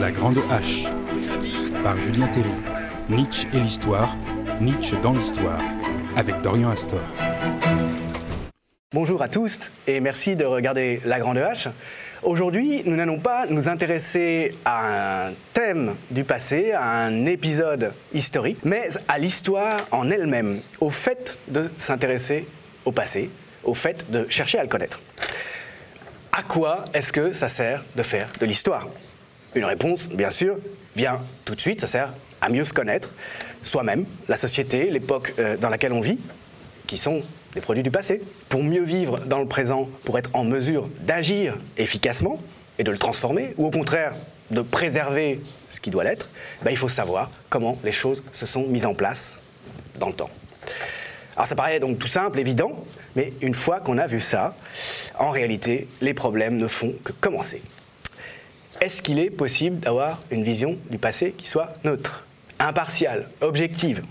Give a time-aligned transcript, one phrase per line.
[0.00, 0.86] La Grande Hache
[1.84, 2.50] par Julien Terry.
[3.08, 4.16] Nietzsche et l'histoire,
[4.60, 5.60] Nietzsche dans l'histoire,
[6.16, 6.98] avec Dorian Astor.
[8.92, 11.68] Bonjour à tous et merci de regarder La Grande Hache.
[12.24, 18.58] Aujourd'hui, nous n'allons pas nous intéresser à un thème du passé, à un épisode historique,
[18.64, 22.48] mais à l'histoire en elle-même, au fait de s'intéresser
[22.84, 23.30] au passé,
[23.62, 25.02] au fait de chercher à le connaître.
[26.32, 28.88] À quoi est-ce que ça sert de faire de l'histoire?
[29.56, 30.56] Une réponse, bien sûr,
[30.94, 33.12] vient tout de suite, ça sert à mieux se connaître,
[33.64, 36.18] soi-même, la société, l'époque euh, dans laquelle on vit,
[36.86, 37.22] qui sont
[37.54, 38.22] des produits du passé.
[38.48, 42.40] Pour mieux vivre dans le présent, pour être en mesure d'agir efficacement
[42.78, 44.14] et de le transformer, ou au contraire
[44.52, 46.28] de préserver ce qui doit l'être,
[46.62, 49.40] ben, il faut savoir comment les choses se sont mises en place
[49.98, 50.30] dans le temps.
[51.34, 52.84] Alors ça paraît donc tout simple, évident,
[53.16, 54.54] mais une fois qu'on a vu ça,
[55.18, 57.62] en réalité, les problèmes ne font que commencer.
[58.80, 62.26] Est-ce qu'il est possible d'avoir une vision du passé qui soit neutre,
[62.58, 64.02] impartiale, objective?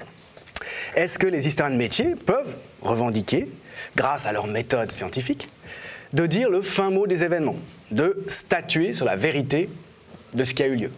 [0.95, 3.47] Est-ce que les historiens de métier peuvent revendiquer,
[3.95, 5.49] grâce à leur méthode scientifique,
[6.13, 7.57] de dire le fin mot des événements,
[7.91, 9.69] de statuer sur la vérité
[10.33, 10.91] de ce qui a eu lieu?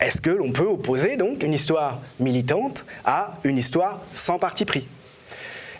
[0.00, 4.86] Est-ce que l'on peut opposer donc une histoire militante à une histoire sans parti pris?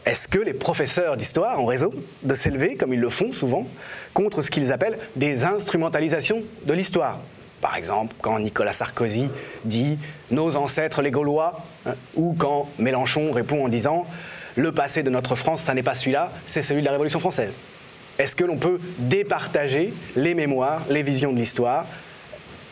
[0.06, 1.90] Est-ce que les professeurs d'histoire ont raison
[2.22, 3.66] de s'élever, comme ils le font souvent,
[4.14, 7.18] contre ce qu'ils appellent des instrumentalisations de l'histoire?
[7.60, 9.28] Par exemple, quand Nicolas Sarkozy
[9.64, 9.98] dit
[10.30, 14.06] nos ancêtres les Gaulois, hein, ou quand Mélenchon répond en disant
[14.54, 17.52] le passé de notre France, ça n'est pas celui-là, c'est celui de la Révolution française.
[18.18, 21.84] Est-ce que l'on peut départager les mémoires, les visions de l'histoire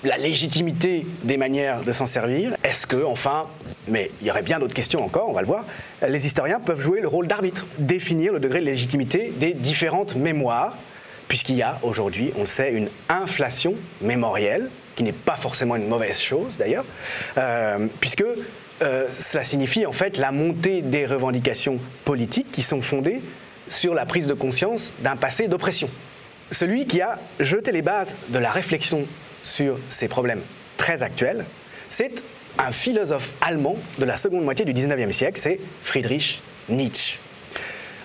[0.05, 3.47] la légitimité des manières de s'en servir Est-ce que, enfin,
[3.89, 5.65] mais il y aurait bien d'autres questions encore, on va le voir,
[6.07, 10.77] les historiens peuvent jouer le rôle d'arbitre, définir le degré de légitimité des différentes mémoires,
[11.29, 15.89] puisqu'il y a aujourd'hui, on le sait, une inflation mémorielle, qui n'est pas forcément une
[15.89, 16.85] mauvaise chose d'ailleurs,
[17.37, 18.25] euh, puisque
[18.83, 23.23] euh, cela signifie en fait la montée des revendications politiques qui sont fondées
[23.69, 25.89] sur la prise de conscience d'un passé d'oppression.
[26.51, 29.07] Celui qui a jeté les bases de la réflexion
[29.45, 30.41] sur ces problèmes
[30.77, 31.45] très actuels,
[31.89, 32.25] c'est
[32.59, 37.19] un philosophe allemand de la seconde moitié du 19e siècle, c'est Friedrich Nietzsche.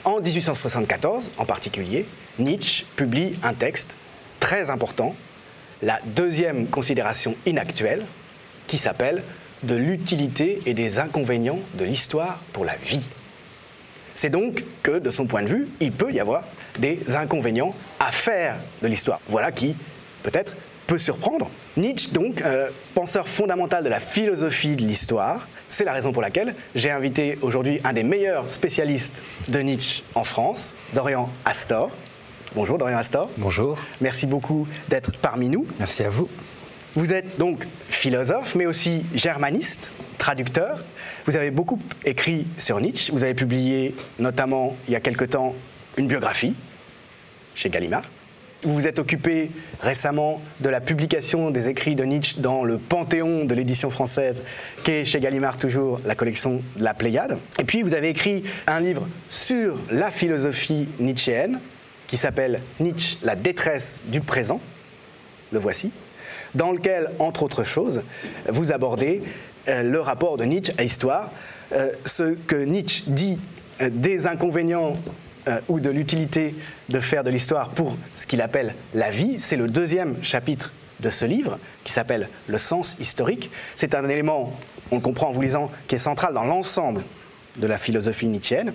[0.05, 2.05] En 1874, en particulier,
[2.37, 3.95] Nietzsche publie un texte
[4.39, 5.15] très important,
[5.81, 8.05] la deuxième considération inactuelle,
[8.67, 9.23] qui s'appelle
[9.63, 13.05] De l'utilité et des inconvénients de l'histoire pour la vie.
[14.15, 16.43] C'est donc que, de son point de vue, il peut y avoir
[16.77, 19.21] des inconvénients à faire de l'histoire.
[19.27, 19.75] Voilà qui,
[20.23, 20.55] peut-être,
[20.89, 21.51] peut surprendre.
[21.77, 26.55] Nietzsche, donc, euh, penseur fondamental de la philosophie de l'histoire, c'est la raison pour laquelle
[26.73, 31.91] j'ai invité aujourd'hui un des meilleurs spécialistes de Nietzsche en France, Dorian Astor.
[32.55, 33.29] Bonjour Dorian Astor.
[33.37, 33.77] Bonjour.
[34.01, 35.67] Merci beaucoup d'être parmi nous.
[35.77, 36.27] Merci à vous.
[36.95, 40.83] Vous êtes donc philosophe, mais aussi germaniste, traducteur.
[41.27, 43.11] Vous avez beaucoup écrit sur Nietzsche.
[43.11, 45.53] Vous avez publié notamment il y a quelque temps
[45.97, 46.55] une biographie
[47.53, 48.05] chez Gallimard.
[48.61, 53.45] Vous vous êtes occupé récemment de la publication des écrits de Nietzsche dans le Panthéon
[53.45, 54.41] de l'édition française,
[54.83, 57.37] qui est chez Gallimard toujours la collection de la Pléiade.
[57.57, 61.61] Et puis vous avez écrit un livre sur la philosophie nietzschéenne,
[62.05, 64.59] qui s'appelle Nietzsche, la détresse du présent.
[65.53, 65.91] Le voici.
[66.53, 68.01] Dans lequel, entre autres choses,
[68.49, 69.21] vous abordez
[69.69, 71.31] euh, le rapport de Nietzsche à l'histoire,
[71.71, 73.39] euh, ce que Nietzsche dit
[73.79, 74.97] euh, des inconvénients
[75.49, 76.55] euh, ou de l'utilité
[76.89, 79.37] de faire de l'histoire pour ce qu'il appelle la vie.
[79.39, 83.51] C'est le deuxième chapitre de ce livre qui s'appelle Le sens historique.
[83.75, 84.53] C'est un élément,
[84.91, 87.01] on le comprend en vous lisant, qui est central dans l'ensemble
[87.57, 88.73] de la philosophie nietzschéenne.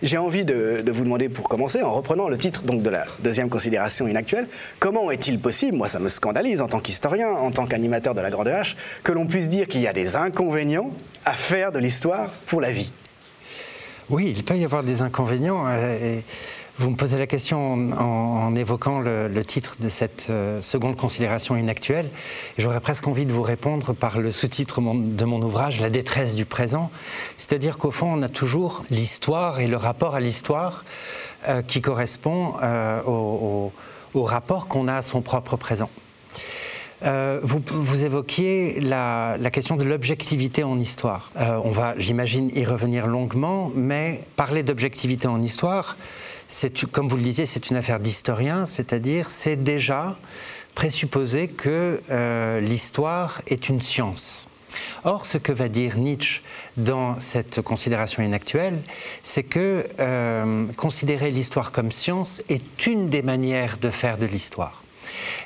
[0.00, 3.48] J'ai envie de, vous demander, pour commencer, en reprenant le titre donc, de la deuxième
[3.48, 4.46] considération inactuelle,
[4.78, 8.30] comment est-il possible, moi ça me scandalise en tant qu'historien, en tant qu'animateur de la
[8.30, 10.92] Grande H, que l'on puisse dire qu'il y a des inconvénients
[11.24, 12.92] à faire de l'histoire pour la vie?
[14.10, 15.64] Oui, il peut y avoir des inconvénients.
[15.68, 16.20] Euh,
[16.76, 22.10] vous me posez la question en, évoquant le, titre de cette euh, seconde considération inactuelle.
[22.56, 26.46] J'aurais presque envie de vous répondre par le sous-titre de mon ouvrage, La détresse du
[26.46, 26.90] présent.
[27.36, 30.84] C'est-à-dire qu'au fond, on a toujours l'histoire et le rapport à l'histoire
[31.48, 32.54] euh, qui correspond
[33.04, 35.90] au rapport qu'on a à son propre présent.
[37.04, 41.30] Euh, vous, évoquiez la, question de l'objectivité en histoire.
[41.36, 45.96] Euh, on va, j'imagine, y revenir longuement, mais parler d'objectivité en histoire,
[46.48, 50.18] c'est, comme vous le disiez, c'est une affaire d'historien, c'est-à-dire c'est déjà
[50.74, 54.48] présupposer que euh, l'histoire est une science.
[55.04, 56.42] Or, ce que va dire Nietzsche
[56.76, 58.78] dans cette considération inactuelle,
[59.22, 59.86] c'est que
[60.76, 64.82] considérer l'histoire comme science est une des manières de faire de l'histoire.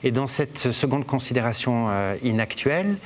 [0.03, 2.97] Et dans cette seconde considération euh, inactuelle,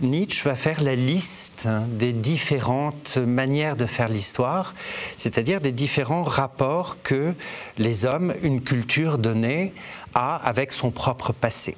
[0.00, 4.74] Nietzsche va faire la liste des différentes manières de faire l'histoire,
[5.16, 7.34] c'est-à-dire des différents rapports que
[7.76, 9.74] les hommes, une culture donnée,
[10.14, 11.76] a avec son propre passé.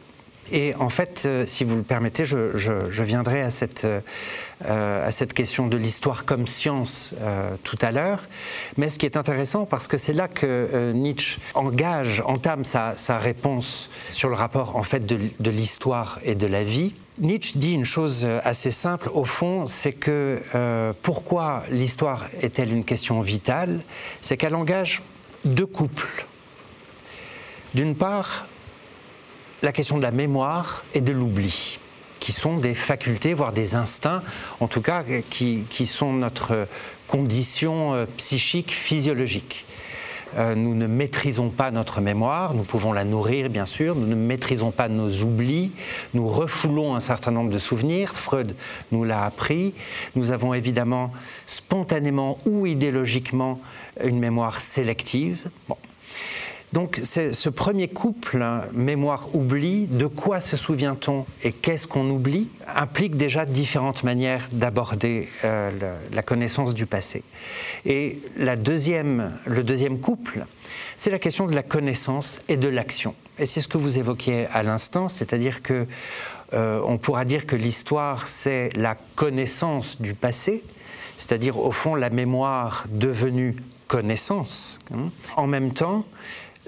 [0.50, 4.00] Et en fait, euh, si vous le permettez, je, viendrai à cette, euh,
[4.64, 8.20] à cette question de l'histoire comme science euh, tout à l'heure.
[8.76, 13.90] Mais ce qui est intéressant, parce que c'est là que Nietzsche engage, entame sa, réponse
[14.10, 16.94] sur le rapport en fait de l'histoire et de la vie.
[17.18, 20.40] Nietzsche dit une chose assez simple, au fond, c'est que
[21.02, 23.82] pourquoi l'histoire est-elle une question vitale?
[24.20, 25.02] C'est qu'elle engage
[25.44, 26.26] deux couples.
[27.74, 28.46] D'une part,
[29.62, 31.78] la question de la mémoire et de l'oubli,
[32.22, 34.22] qui sont des facultés, voire des instincts,
[34.60, 36.68] en tout cas, qui, sont notre
[37.08, 39.66] condition euh, psychique, physiologique.
[40.36, 44.14] Euh, nous ne maîtrisons pas notre mémoire, nous pouvons la nourrir bien sûr, nous ne
[44.14, 45.72] maîtrisons pas nos oublis,
[46.14, 48.54] nous refoulons un certain nombre de souvenirs, Freud
[48.92, 49.74] nous l'a appris,
[50.14, 51.12] nous avons évidemment
[51.46, 53.60] spontanément ou idéologiquement
[54.02, 55.50] une mémoire sélective.
[56.72, 63.16] Donc ce premier couple, hein, mémoire-oubli, de quoi se souvient-on et qu'est-ce qu'on oublie, implique
[63.16, 65.70] déjà différentes manières d'aborder euh,
[66.12, 67.24] la connaissance du passé.
[67.84, 70.46] Et la deuxième, le deuxième couple,
[70.96, 73.14] c'est la question de la connaissance et de l'action.
[73.38, 75.86] Et c'est ce que vous évoquiez à l'instant, c'est-à-dire que
[76.54, 80.64] euh, on pourra dire que l'histoire, c'est la connaissance du passé,
[81.18, 83.56] c'est-à-dire au fond la mémoire devenue
[83.88, 84.78] connaissance.
[84.94, 85.10] Hein.
[85.36, 86.06] En même temps,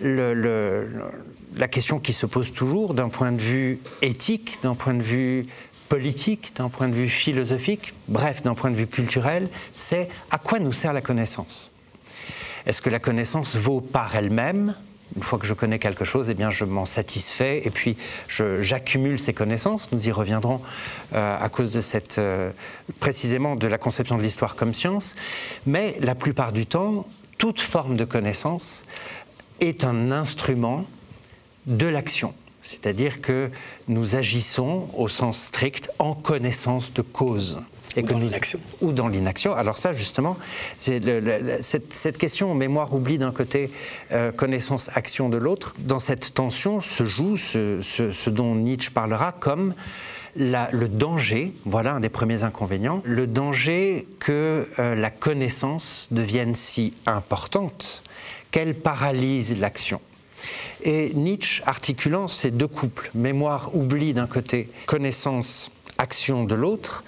[0.01, 5.47] la question qui se pose toujours d'un point de vue éthique, d'un point de vue
[5.89, 10.59] politique, d'un point de vue philosophique, bref, d'un point de vue culturel, c'est à quoi
[10.59, 11.71] nous sert la connaissance?
[12.67, 14.75] Est-ce que la connaissance vaut par elle-même?
[15.17, 17.97] Une fois que je connais quelque chose, eh bien, je m'en satisfais et puis
[18.29, 19.93] j'accumule ces connaissances.
[19.93, 20.61] Nous y reviendrons
[21.13, 22.51] euh, à cause de cette, euh,
[22.99, 25.15] précisément de la conception de l'histoire comme science.
[25.67, 27.07] Mais la plupart du temps,
[27.39, 28.87] toute forme de connaissance
[29.61, 30.85] est un instrument
[31.67, 32.35] de l'action.
[32.63, 33.51] C'est-à-dire que
[33.89, 37.61] nous agissons au sens strict en connaissance de cause.
[37.97, 38.61] Et ou dans l'inaction.
[38.81, 39.55] Ou dans l'inaction.
[39.55, 40.37] Alors ça, justement,
[40.79, 41.01] c'est
[41.61, 43.71] cette, question mémoire-oubli d'un côté,
[44.13, 45.75] euh, connaissance-action de l'autre.
[45.79, 49.75] Dans cette tension se joue ce, dont Nietzsche parlera comme
[50.37, 56.95] le danger, voilà un des premiers inconvénients, le danger que euh, la connaissance devienne si
[57.07, 58.03] importante
[58.55, 60.01] qu'elle paralyse l'action.
[60.83, 67.03] Et Nietzsche, articulant ces deux couples, mémoire-oubli d'un côté, connaissance-action de l'autre,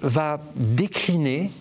[0.00, 1.52] va décliner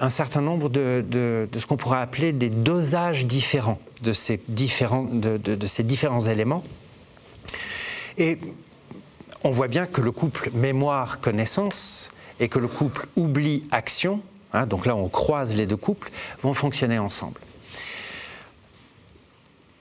[0.00, 5.06] un certain nombre de, ce qu'on pourrait appeler des dosages différents de ces différents,
[6.26, 6.64] éléments.
[8.18, 8.38] Et
[9.44, 12.10] on voit bien que le couple mémoire-connaissance
[12.40, 14.22] et que le couple oubli-action,
[14.54, 16.10] hein, donc là on croise les deux couples,
[16.42, 17.40] vont fonctionner ensemble.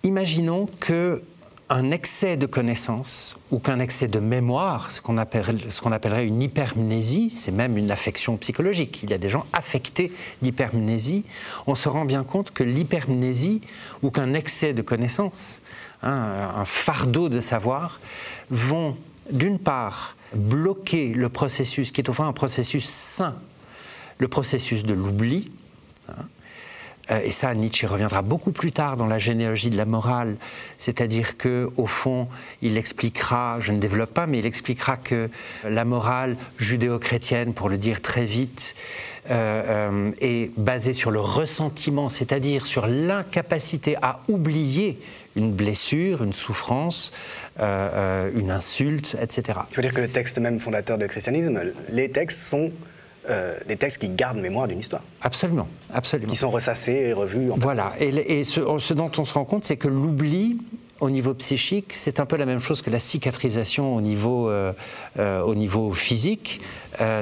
[0.05, 1.23] Imaginons que
[1.69, 7.51] un excès de connaissance ou qu'un excès de mémoire, ce qu'on appellerait, une hypermnésie, c'est
[7.51, 8.99] même une affection psychologique.
[9.01, 10.11] Il y a des gens affectés
[10.43, 11.25] d'hypermnésie.
[11.65, 13.61] On se rend bien compte que l'hypermnésie
[14.03, 15.63] ou qu'un excès de connaissance,
[16.03, 17.99] hein, un fardeau de savoir,
[18.51, 18.95] vont
[19.31, 23.37] d'une part bloquer le processus qui est au fond un processus sain,
[24.19, 25.51] le processus de l'oubli,
[26.09, 26.27] hein,
[27.09, 30.37] et ça Nietzsche reviendra beaucoup plus tard dans la généalogie de la morale,
[30.77, 32.27] c'est-à-dire que au fond,
[32.61, 35.29] il expliquera, je ne développe pas, mais il expliquera que
[35.63, 38.75] la morale judéo-chrétienne, pour le dire très vite,
[39.29, 44.99] euh, euh, est basée sur le ressentiment, c'est-à-dire sur l'incapacité à oublier
[45.35, 47.11] une blessure, une souffrance,
[47.59, 49.59] une insulte, etc.
[49.69, 51.59] Tu veux dire que le texte même fondateur du christianisme,
[51.89, 52.71] les textes sont
[53.29, 55.01] euh, des textes qui gardent mémoire d'une histoire.
[55.21, 56.31] Absolument, absolument.
[56.31, 57.51] Qui sont ressassés et revus.
[57.51, 60.59] En voilà, et, ce, dont on se rend compte, c'est que l'oubli,
[60.99, 64.73] au niveau psychique, c'est un peu la même chose que la cicatrisation au niveau, euh,
[65.17, 66.61] euh, au niveau physique.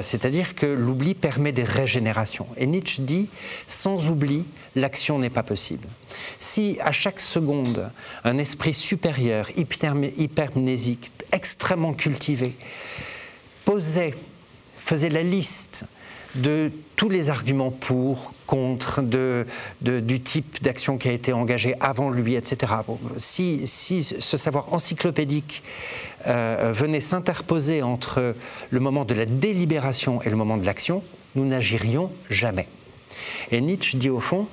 [0.02, 2.46] C'est-à-dire que l'oubli permet des régénérations.
[2.56, 3.28] Et Nietzsche dit,
[3.66, 4.44] sans oubli,
[4.76, 5.88] l'action n'est pas possible.
[6.38, 7.90] Si à chaque seconde,
[8.22, 12.54] un esprit supérieur, hypermnésique, extrêmement cultivé,
[13.64, 14.14] posait
[14.84, 15.86] faisait la liste
[16.34, 19.46] de tous les arguments pour, contre, de,
[19.80, 22.72] du type d'action qui a été engagée avant lui, etc.
[23.16, 25.62] si, ce savoir encyclopédique
[26.26, 28.34] euh, venait s'interposer entre
[28.70, 31.04] le moment de la délibération et le moment de l'action,
[31.36, 32.68] nous n'agirions jamais.
[33.52, 34.48] Et Nietzsche dit au fond,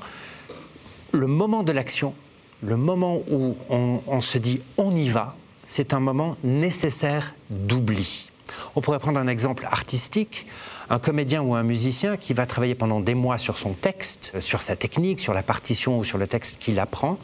[1.12, 2.14] le moment de l'action
[2.62, 5.36] le moment où on, se dit on y va,
[5.66, 8.31] c'est un moment nécessaire d'oubli.
[8.76, 10.46] On pourrait prendre un exemple artistique
[10.92, 14.42] un comédien ou un musicien qui va travailler pendant des mois sur son texte, euh,
[14.42, 17.18] sur sa technique, sur la partition ou sur le texte qu'il apprend,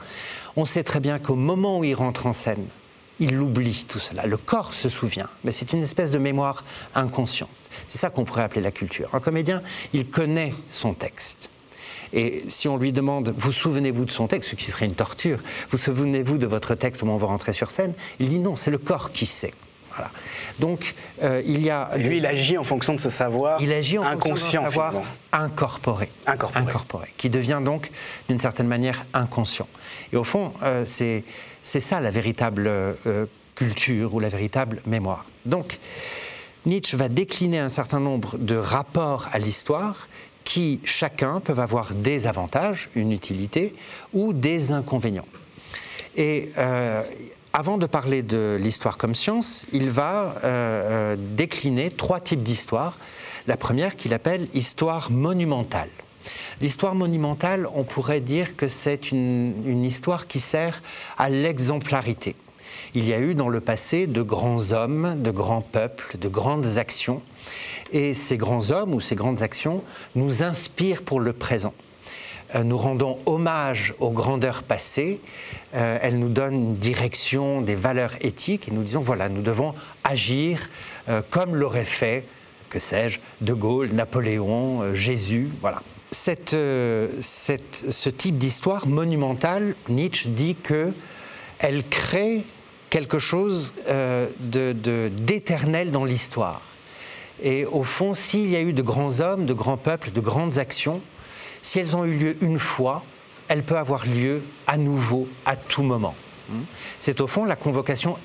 [0.55, 2.65] on sait très bien qu'au moment où il rentre en scène,
[3.19, 4.25] il oublie tout cela.
[4.25, 6.63] Le corps se souvient, mais c'est une espèce de mémoire
[6.95, 7.49] inconsciente.
[7.87, 9.13] C'est ça qu'on pourrait appeler la culture.
[9.13, 11.49] Un comédien, il connaît son texte.
[12.13, 15.39] Et si on lui demande, vous souvenez-vous de son texte, ce qui serait une torture,
[15.71, 18.55] vous souvenez-vous de votre texte au moment où vous rentrez sur scène, il dit non,
[18.55, 19.53] c'est le corps qui sait.
[20.59, 21.91] Donc, euh, il y a.
[21.97, 24.93] Lui, il agit en fonction de ce savoir il agit en inconscient, de savoir
[25.31, 27.13] incorporé, incorporé.
[27.17, 27.91] qui devient donc,
[28.29, 29.67] d'une certaine manière, inconscient.
[30.11, 31.23] Et au fond, euh, c'est
[31.61, 33.25] ça la véritable euh,
[33.55, 35.25] culture ou la véritable mémoire.
[35.45, 35.79] Donc,
[36.65, 40.07] Nietzsche va décliner un certain nombre de rapports à l'histoire
[40.43, 43.75] qui, chacun, peuvent avoir des avantages, une utilité,
[44.13, 45.27] ou des inconvénients.
[46.15, 46.49] Et
[47.57, 52.95] avant de parler de l'histoire comme science, il va euh, euh, décliner trois types d'histoire.
[53.47, 55.89] La première qu'il appelle histoire monumentale.
[56.61, 60.83] L'histoire monumentale, on pourrait dire que c'est une, une, histoire qui sert
[61.17, 62.35] à l'exemplarité.
[62.93, 66.77] Il y a eu dans le passé de grands hommes, de grands peuples, de grandes
[66.77, 67.23] actions.
[67.91, 69.81] Et ces grands hommes ou ces grandes actions
[70.13, 71.73] nous inspirent pour le présent.
[72.55, 75.19] Euh, nous rendons hommage aux grandeurs passées,
[75.77, 79.73] euh, elles nous donnent une direction, des valeurs éthiques, et nous disons, voilà, nous devons
[80.03, 80.67] agir
[81.07, 82.25] euh, comme l'aurait fait,
[82.69, 85.81] que sais-je, De Gaulle, Napoléon, Jésus, voilà.
[86.09, 90.93] Cette, ce type d'histoire monumentale, Nietzsche dit que
[91.59, 92.43] elle crée
[92.89, 93.73] quelque chose
[94.39, 96.61] d'éternel dans l'histoire.
[97.41, 100.57] Et au fond, s'il y a eu de grands hommes, de grands peuples, de grandes
[100.57, 101.01] actions,
[101.61, 103.03] si elles ont eu lieu une fois,
[103.47, 106.15] elles peuvent avoir lieu à nouveau à tout moment.
[106.49, 106.61] Hmm?
[106.99, 108.17] C'est au fond la convocation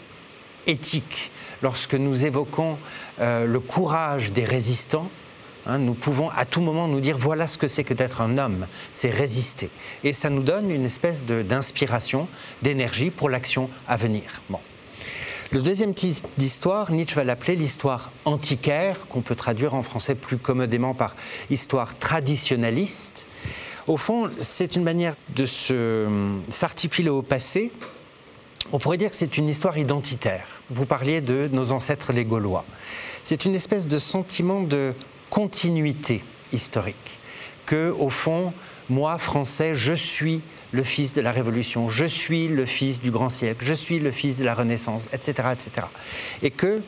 [0.66, 1.32] éthique.
[1.62, 2.76] Lorsque nous évoquons
[3.20, 5.10] euh, le courage des résistants,
[5.66, 8.38] hein, nous pouvons à tout moment nous dire voilà ce que c'est que d'être un
[8.38, 9.70] homme, c'est résister.
[10.04, 12.28] Et ça nous donne une espèce d'inspiration,
[12.62, 14.42] d'énergie pour l'action à venir.
[14.50, 14.58] Bon.
[15.52, 20.38] Le deuxième type d'histoire, Nietzsche va l'appeler l'histoire antiquaire, qu'on peut traduire en français plus
[20.38, 21.14] commodément par
[21.50, 23.28] histoire traditionnaliste.
[23.86, 25.44] Au fond, c'est une manière de
[26.50, 27.72] s'articuler au passé.
[28.70, 30.46] On pourrait dire que c'est une histoire identitaire.
[30.70, 32.64] Vous parliez de nos ancêtres les Gaulois.
[33.24, 34.94] C'est une espèce de sentiment de
[35.30, 36.22] continuité
[36.52, 37.20] historique.
[37.66, 38.52] Que, au fond,
[38.88, 43.28] moi, Français, je suis le fils de la Révolution, je suis le fils du grand
[43.28, 45.48] siècle, je suis le fils de la Renaissance, etc.
[45.52, 45.86] etc.
[46.42, 46.82] Et que,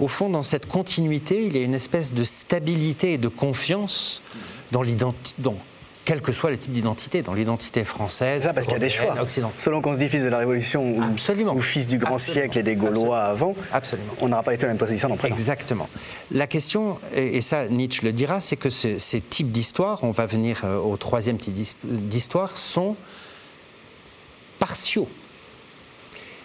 [0.00, 4.22] au fond, dans cette continuité, il y a une espèce de stabilité et de confiance
[4.72, 5.34] dans l'identité,
[6.08, 8.88] quel que soit le type d'identité, dans l'identité française, ça, parce qu'il y a des
[8.88, 9.14] choix.
[9.58, 12.76] Selon qu'on se dit fils de la Révolution ou, fils du grand siècle et des
[12.76, 14.14] Gaulois avant, Absolument.
[14.22, 15.34] on n'aura pas été dans la même position dans présent.
[15.34, 15.86] Exactement.
[16.30, 20.62] La question, et ça Nietzsche le dira, c'est que ces types d'histoires, on va venir
[20.64, 22.96] euh, au troisième type d'histoire, sont
[24.58, 25.08] partiaux.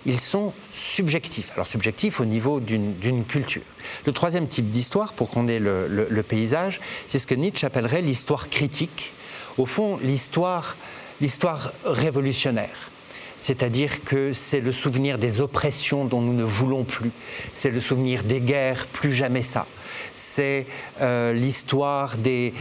[0.06, 1.52] Ils sont subjectifs.
[1.54, 3.62] Alors subjectifs au niveau d'une culture.
[4.06, 8.50] Le troisième type d'histoire, pour qu'on ait le, paysage, c'est ce que Nietzsche appellerait l'histoire
[8.50, 9.14] critique.
[9.58, 10.78] Au fond, l'histoire,
[11.22, 12.92] l'histoire révolutionnaire.
[13.38, 17.12] C'est-à-dire que c'est le souvenir des oppressions dont nous ne voulons plus.
[17.52, 19.68] C'est le souvenir des guerres, plus jamais ça
[20.14, 20.66] c'est
[21.02, 22.54] euh, l'histoire des,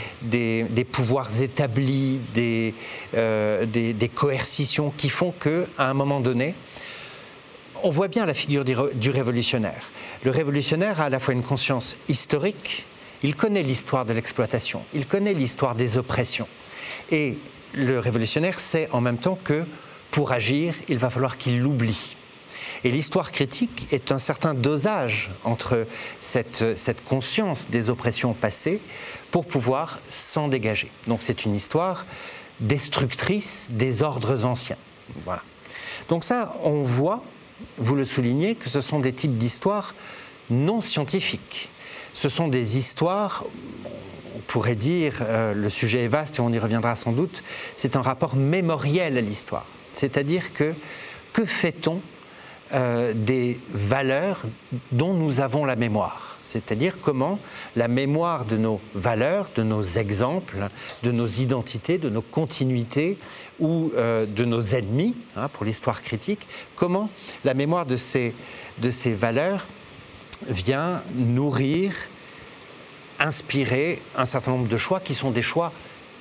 [0.90, 2.20] pouvoirs établis,
[3.14, 6.54] euh, des, des, coercitions qui font qu'à un moment donné,
[7.82, 9.90] on voit bien la figure du révolutionnaire.
[10.24, 12.86] Le révolutionnaire a à la fois une conscience historique,
[13.22, 16.48] il connaît l'histoire de l'exploitation, il connaît l'histoire des oppressions.
[17.12, 17.38] Et
[17.74, 19.64] le révolutionnaire sait en même temps que
[20.10, 22.16] pour agir, il va falloir qu'il l'oublie.
[22.84, 25.86] Et l'histoire critique est un certain dosage entre
[26.20, 26.64] cette,
[27.04, 28.80] conscience des oppressions passées
[29.30, 30.90] pour pouvoir s'en dégager.
[31.06, 32.06] Donc c'est une histoire
[32.60, 34.76] destructrice des ordres anciens.
[35.24, 35.42] Voilà.
[36.08, 37.22] Donc ça, on voit,
[37.76, 39.94] vous le soulignez, que ce sont des types d'histoires
[40.50, 41.70] non scientifiques.
[42.12, 43.44] Ce sont des histoires,
[44.52, 47.42] pourrait dire, euh, le sujet est vaste et on y reviendra sans doute,
[47.74, 49.64] c'est un rapport mémoriel à l'histoire.
[49.94, 50.74] C'est-à-dire que
[51.32, 52.02] que fait-on
[52.74, 54.42] euh, des valeurs
[54.90, 56.36] dont nous avons la mémoire?
[56.42, 57.38] C'est-à-dire comment
[57.76, 60.68] la mémoire de nos valeurs, de nos exemples,
[61.02, 63.16] de nos identités, de nos continuités
[63.58, 67.08] ou euh, de nos ennemis, hein, pour l'histoire critique, comment
[67.42, 68.34] la mémoire de ces,
[68.82, 69.66] de ces valeurs
[70.46, 71.94] vient nourrir,
[73.22, 75.72] inspirer un certain nombre de choix qui sont des choix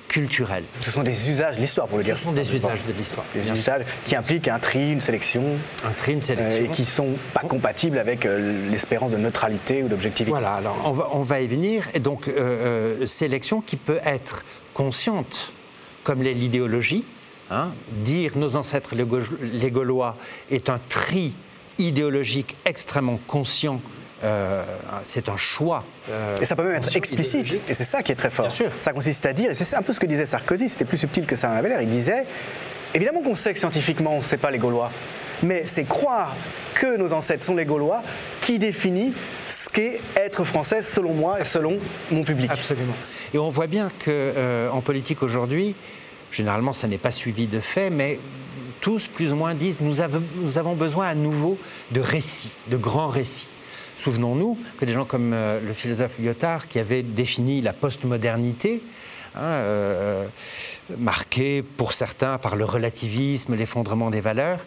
[0.08, 0.64] culturel.
[0.80, 2.16] Ce sont des usages de l'histoire, pour le dire.
[2.18, 3.24] Ce sont des usages de l'histoire.
[3.34, 5.56] Des usages qui impliquent un tri, une sélection.
[5.84, 6.64] Un tri, une sélection.
[6.64, 10.30] et qui sont pas compatibles avec l'espérance de neutralité ou d'objectivité.
[10.30, 11.84] Voilà, alors on va, on va, y venir.
[11.94, 12.30] Et donc,
[13.06, 14.44] sélection qui peut être
[14.74, 15.54] consciente,
[16.04, 17.04] comme l'idéologie.
[17.50, 17.70] Hein,
[18.02, 20.16] dire nos ancêtres les Gaulois
[20.50, 21.34] est un tri
[21.76, 23.80] idéologique extrêmement conscient
[24.24, 24.64] euh,
[25.04, 25.84] c'est un choix.
[26.08, 28.48] Euh, et ça peut même être explicite, et c'est ça qui est très fort.
[28.78, 31.26] Ça consiste à dire, et c'est un peu ce que disait Sarkozy, c'était plus subtil
[31.26, 32.24] que ça avait l'air, il disait,
[32.94, 34.92] évidemment qu'on sait que scientifiquement on ne sait pas les Gaulois,
[35.42, 36.36] mais c'est croire
[36.74, 38.02] que nos ancêtres sont les Gaulois
[38.40, 39.12] qui définit
[39.46, 41.78] ce qu'est être français selon moi et selon
[42.10, 42.50] mon public.
[42.50, 42.94] Absolument.
[43.34, 45.74] Et on voit bien qu'en euh, politique aujourd'hui,
[46.30, 48.20] généralement ça n'est pas suivi de faits, mais
[48.80, 51.58] tous plus ou moins disent nous avons besoin à nouveau
[51.90, 53.48] de récits, de grands récits.
[53.96, 58.82] Souvenons-nous que des gens comme euh, le philosophe Lyotard, qui avait défini la postmodernité,
[59.34, 60.26] hein, euh,
[60.98, 64.60] marquée pour certains par le relativisme, l'effondrement des valeurs,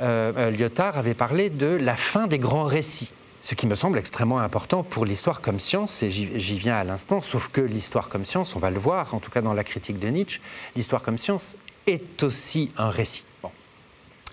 [0.00, 3.12] euh, Lyotard avait parlé de la fin des grands récits.
[3.40, 7.20] Ce qui me semble extrêmement important pour l'histoire comme science, et j'y viens à l'instant,
[7.20, 10.00] sauf que l'histoire comme science, on va le voir, en tout cas dans la critique
[10.00, 10.40] de Nietzsche,
[10.74, 11.56] l'histoire comme science
[11.86, 13.24] est aussi un récit.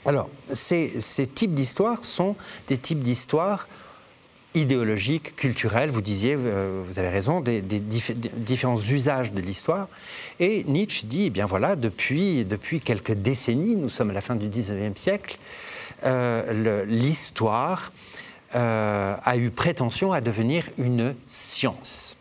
[0.07, 2.35] Alors, ces types d'histoires sont
[2.67, 3.67] des types d'histoires
[4.55, 9.87] idéologiques, culturelles, vous disiez, euh, vous avez raison, des, différents usages de l'histoire.
[10.39, 14.35] Et Nietzsche dit, eh bien voilà, depuis, depuis quelques décennies, nous sommes à la fin
[14.35, 15.37] du 19e siècle,
[16.03, 17.91] euh, l'histoire
[18.55, 22.17] euh, a eu prétention à devenir une science.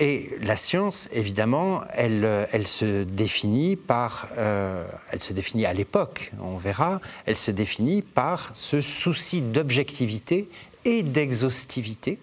[0.00, 7.00] Et la science, évidemment, elle se définit par, elle se définit à l'époque, on verra,
[7.26, 10.48] elle se définit par ce souci d'objectivité
[10.84, 12.18] et d'exhaustivité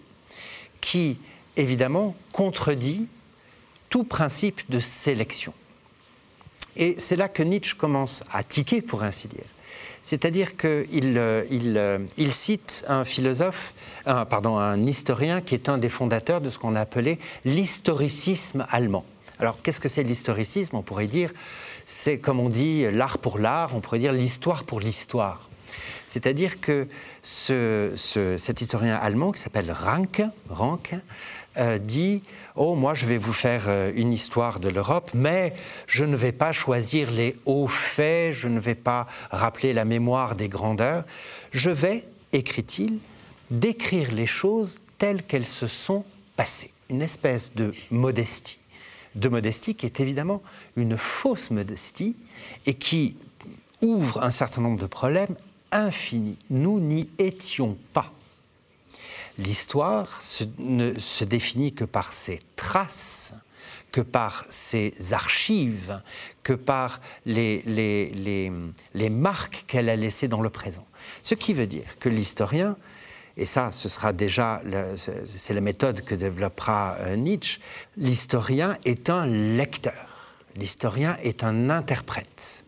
[0.80, 1.18] qui,
[1.56, 3.06] évidemment, contredit
[3.88, 5.52] tout principe de sélection.
[6.76, 9.44] Et c'est là que Nietzsche commence à tiquer, pour ainsi dire.
[10.00, 11.98] C'est-à-dire qu'il euh, euh,
[12.30, 16.80] cite un philosophe, pardon, un historien qui est un des fondateurs de ce qu'on a
[16.80, 19.04] appelé l'historicisme allemand.
[19.38, 20.76] Alors, qu'est-ce que c'est l'historicisme?
[20.76, 21.30] On pourrait dire,
[21.86, 25.48] c'est comme on dit l'art pour l'art, on pourrait dire l'histoire pour l'histoire.
[26.12, 26.88] C'est-à-dire que
[27.22, 30.92] cet historien allemand qui s'appelle Ranke,
[31.56, 32.22] euh, dit
[32.54, 35.54] Oh, moi, je vais vous faire euh, une histoire de l'Europe, mais
[35.86, 40.34] je ne vais pas choisir les hauts faits, je ne vais pas rappeler la mémoire
[40.34, 41.04] des grandeurs.
[41.50, 42.98] Je vais, écrit-il,
[43.50, 46.04] décrire les choses telles qu'elles se sont
[46.36, 46.72] passées.
[46.90, 48.58] Une espèce de modestie.
[49.14, 50.42] De modestie qui est évidemment
[50.76, 52.16] une fausse modestie
[52.66, 53.16] et qui
[53.80, 55.36] ouvre un certain nombre de problèmes
[56.50, 58.12] Nous n'y étions pas.
[59.38, 60.20] L'histoire
[60.58, 63.34] ne se définit que par ses traces,
[63.90, 66.00] que par ses archives,
[66.42, 67.62] que par les,
[68.94, 70.86] les, marques qu'elle a laissées dans le présent.
[71.22, 72.76] Ce qui veut dire que l'historien,
[73.36, 74.60] et ça, ce sera déjà,
[74.96, 77.60] c'est la méthode que développera euh, Nietzsche,
[77.96, 82.64] l'historien est un lecteur, l'historien est un interprète.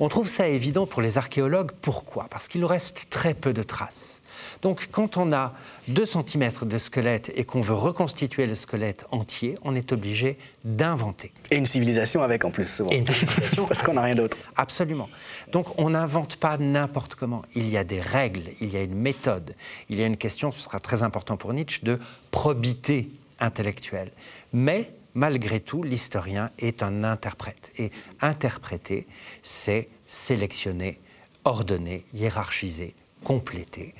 [0.00, 1.72] On trouve ça évident pour les archéologues.
[1.80, 2.26] Pourquoi?
[2.30, 4.22] Parce qu'il nous reste très peu de traces.
[4.62, 5.52] Donc quand on a
[5.88, 11.32] 2 cm de squelette et qu'on veut reconstituer le squelette entier, on est obligé d'inventer.
[11.50, 12.90] Et une civilisation avec en plus souvent.
[12.90, 14.36] Et une civilisation parce qu'on n'a rien d'autre.
[14.56, 15.08] Absolument.
[15.52, 17.42] Donc on n'invente pas n'importe comment.
[17.54, 19.54] Il y a des règles, il y a une méthode,
[19.88, 21.98] il y a une question, ce sera très important pour Nietzsche, de
[22.30, 24.10] probité intellectuelle.
[24.52, 27.72] Mais malgré tout, l'historien est un interprète.
[27.78, 29.06] Et interpréter,
[29.42, 31.00] c'est sélectionner,
[31.44, 33.94] ordonner, hiérarchiser, compléter,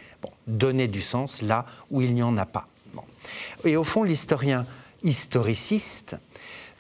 [0.47, 2.69] donner du sens là où il n'y en a pas.
[3.65, 4.67] Et au fond, l'historien
[5.03, 6.17] historiciste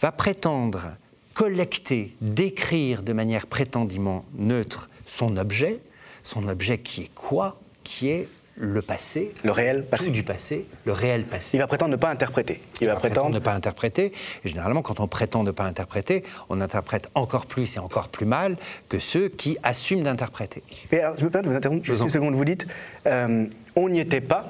[0.00, 0.96] va prétendre
[1.34, 5.80] collecter, décrire de manière prétendument neutre son objet,
[6.22, 10.92] son objet qui est quoi Qui est le passé, le réel passé du passé, le
[10.92, 11.56] réel passé.
[11.56, 12.60] Il va prétendre ne pas interpréter.
[12.80, 13.30] Il, va, prétendre...
[13.30, 14.12] ne pas interpréter.
[14.44, 18.26] Et généralement, quand on prétend ne pas interpréter, on interprète encore plus et encore plus
[18.26, 18.56] mal
[18.88, 20.62] que ceux qui assument d'interpréter.
[20.92, 22.34] Mais alors, je me permets de vous interrompre juste une seconde.
[22.34, 22.66] Vous dites,
[23.06, 24.46] euh, on n'y était pas,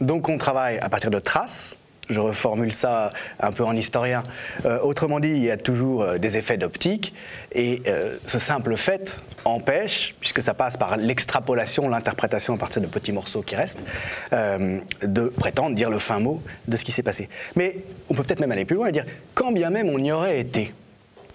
[0.00, 1.76] donc on travaille à partir de traces
[2.08, 4.22] je reformule ça un peu en historien.
[4.64, 7.14] Euh, autrement dit, il y a toujours euh, des effets d'optique,
[7.52, 12.86] et euh, ce simple fait empêche, puisque ça passe par l'extrapolation, l'interprétation à partir de
[12.86, 13.78] petits morceaux qui restent,
[14.32, 17.28] de prétendre dire le fin mot de ce qui s'est passé.
[17.54, 17.76] Mais
[18.08, 20.40] on peut peut-être même aller plus loin et dire, quand bien même on y aurait
[20.40, 20.74] été,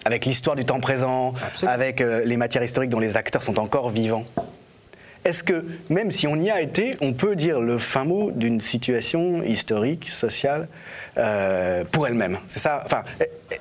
[0.04, 1.32] avec l'histoire du temps présent,
[1.66, 4.24] avec les matières historiques dont les acteurs sont encore vivants,
[5.24, 8.60] Est-ce que, même si on y a été, on peut dire le fin mot d'une
[8.60, 10.68] situation historique, sociale,
[11.16, 12.38] euh, pour elle-même?
[12.48, 13.04] C'est ça enfin,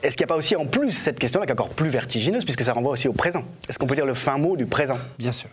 [0.02, 2.45] Est-ce qu'il n'y a pas aussi en plus cette question-là qui est encore plus vertigineuse,
[2.45, 3.43] puisque ça renvoie aussi au présent?
[3.69, 4.97] Est-ce qu'on peut dire le fin mot du présent?
[5.19, 5.50] Bien sûr.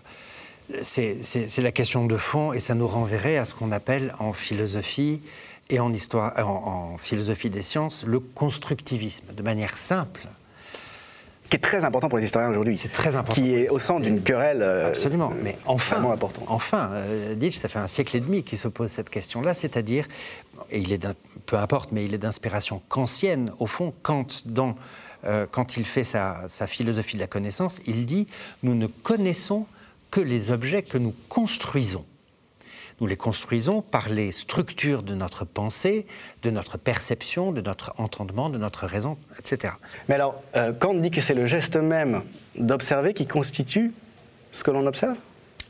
[0.83, 5.23] C'est la question de fond et ça nous renverrait à ce qu'on appelle en philosophie
[5.71, 10.27] et en, histoire, en, en philosophie des sciences le constructivisme, de manière simple
[11.49, 12.77] qui est très important pour les historiens aujourd'hui.
[12.77, 13.41] C'est très important.
[13.41, 14.63] Qui est au centre d'une querelle.
[14.63, 15.33] Euh, Absolument.
[15.43, 19.11] Mais enfin, enfin, euh, Nietzsche, ça fait un siècle et demi qu'il se pose cette
[19.11, 20.07] question-là, c'est-à-dire,
[20.71, 21.07] et il est
[21.47, 23.53] peu importe, mais il est d'inspiration kantienne.
[23.59, 24.75] Au fond, Kant, dans,
[25.25, 28.29] euh, quand il fait sa, sa philosophie de la connaissance, il dit
[28.63, 29.67] nous ne connaissons
[30.11, 32.05] que les objets que nous construisons.
[33.01, 36.07] Nous les construisons par les structures de notre pensée,
[36.43, 39.75] de notre perception, de notre entendement, de notre raison, etc.
[40.09, 42.23] Mais alors, euh, Kant dit que c'est le geste même
[42.57, 43.93] d'observer qui constitue
[44.51, 45.17] ce que l'on observe?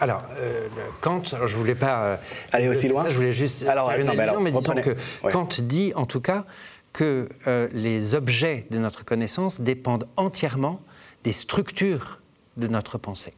[0.01, 0.69] Alors, euh,
[1.01, 2.17] Kant, alors je voulais pas euh,
[2.53, 3.05] aller aussi loin?
[3.09, 4.97] je voulais juste alors, faire une non, mais, disons que
[5.31, 6.47] Kant dit en tout cas
[6.93, 7.29] que
[7.73, 10.81] les objets de notre connaissance dépendent entièrement
[11.25, 12.21] des structures
[12.57, 13.35] de notre pensée.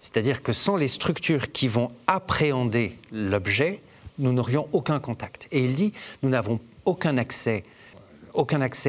[0.00, 3.82] C'est-à-dire que sans les structures qui vont appréhender l'objet,
[4.18, 5.46] nous n'aurions aucun contact.
[5.52, 7.64] Et il dit, nous n'avons aucun accès,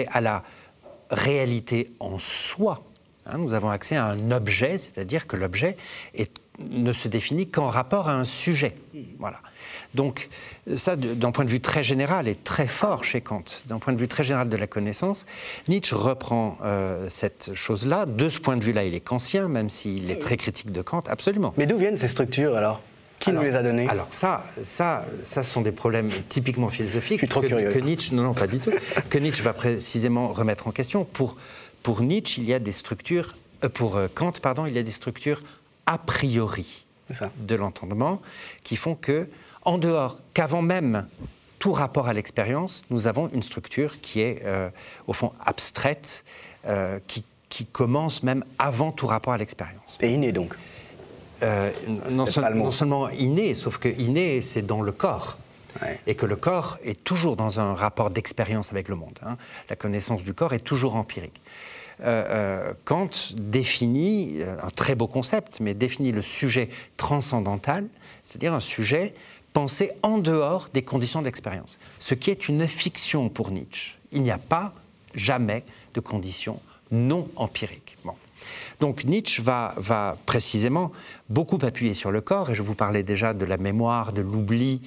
[0.07, 0.43] à la
[1.09, 2.83] réalité en soi.
[3.25, 5.75] Hein, nous avons accès à un objet, c'est-à-dire que l'objet
[6.69, 8.75] ne se définit qu'en rapport à un sujet.
[9.19, 9.39] Voilà.
[9.93, 10.29] Donc
[10.75, 13.99] ça, d'un point de vue très général et très fort chez Kant, d'un point de
[13.99, 15.25] vue très général de la connaissance,
[15.67, 18.05] Nietzsche reprend euh, cette chose-là.
[18.05, 21.03] De ce point de vue-là, il est kantien, même s'il est très critique de Kant,
[21.07, 21.53] absolument.
[21.57, 22.81] Mais d'où viennent ces structures alors?
[23.19, 23.87] Qui nous les a données?
[23.87, 27.71] Alors ça, ça, ça sont des problèmes typiquement philosophiques Je suis trop que, curieux.
[27.71, 28.71] que Nietzsche, non, non, pas du tout,
[29.09, 31.05] que Nietzsche va précisément remettre en question.
[31.05, 31.37] Pour,
[31.83, 34.83] pour Nietzsche, il y a des structures, euh, pour euh, Kant, pardon, il y a
[34.83, 35.41] des structures
[35.85, 36.85] a priori
[37.37, 38.21] de l'entendement
[38.63, 39.27] qui font que
[39.63, 41.07] en dehors, qu'avant même
[41.59, 44.69] tout rapport à l'expérience, nous avons une structure qui est, euh,
[45.05, 46.23] au fond, abstraite,
[46.65, 47.23] euh, qui,
[47.71, 49.97] commence même avant tout rapport à l'expérience.
[50.01, 50.55] Et innée donc
[51.43, 51.69] euh,
[52.09, 55.37] non, seulement inné, sauf que inné, c'est dans le corps.
[56.07, 59.17] Et que le corps est toujours dans un rapport d'expérience avec le monde.
[59.23, 59.37] Hein.
[59.69, 61.41] La connaissance du corps est toujours empirique.
[62.85, 67.89] Kant définit, un très beau concept, mais définit le sujet transcendantal,
[68.23, 69.13] c'est-à-dire un sujet
[69.53, 73.97] penser en dehors des conditions d'expérience, ce qui est une fiction pour Nietzsche.
[74.11, 74.73] Il n'y a pas
[75.13, 76.59] jamais de conditions
[76.89, 77.97] non empiriques.
[78.81, 80.91] Donc Nietzsche va, précisément
[81.29, 84.81] beaucoup appuyer sur le corps, et je vous parlais déjà de la mémoire, de l'oubli,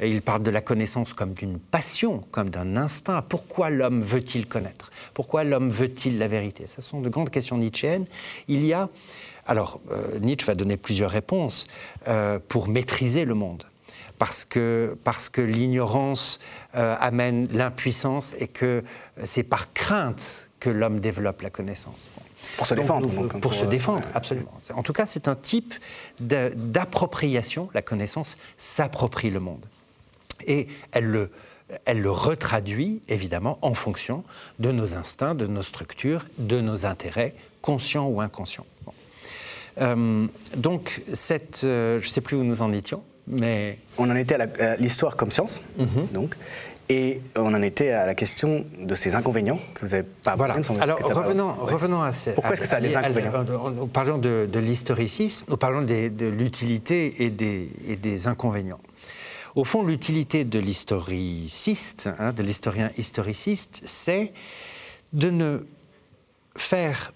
[0.00, 3.22] il parle de la connaissance comme d'une passion, comme d'un instinct.
[3.22, 4.92] Pourquoi l'homme veut-il connaître?
[5.14, 6.68] Pourquoi l'homme veut-il la vérité?
[6.68, 8.06] Ce sont de grandes questions nietzschéennes.
[8.46, 8.88] Il y a,
[9.46, 11.66] alors euh, Nietzsche va donner plusieurs réponses
[12.06, 13.64] euh, pour maîtriser le monde
[14.16, 16.38] parce que, parce que l'ignorance
[16.76, 18.84] euh, amène l'impuissance et que
[19.24, 22.10] c'est par crainte que l'homme développe la connaissance.
[22.56, 23.08] Pour se défendre.
[23.40, 24.52] pour, se défendre, absolument.
[24.74, 25.74] En tout cas, c'est un type
[26.20, 27.68] d'appropriation.
[27.74, 29.64] La connaissance s'approprie le monde.
[30.46, 31.30] Et elle le,
[31.84, 34.24] elle le retraduit, évidemment, en fonction
[34.58, 38.66] de nos instincts, de nos structures, de nos intérêts, conscients ou inconscients.
[39.80, 43.02] Euh, donc, cette, euh, je ne sais plus où nous en étions.
[43.26, 43.78] Mais...
[43.98, 46.08] On en était à l'histoire comme science, mhm.
[46.12, 46.34] donc,
[46.90, 50.56] et on en était à la question de ces inconvénients que vous avez pas voilà.
[50.80, 52.34] Alors revenons, revenons à ces.
[52.34, 56.26] Pourquoi est-ce que ça a des inconvénients Nous parlons de, de l'historicisme, nous parlons de
[56.26, 58.80] l'utilité et des, et des inconvénients.
[59.54, 64.32] Au fond, l'utilité de l'historiciste, hein, de l'historien historiciste, c'est
[65.12, 65.66] de ne
[66.56, 67.12] faire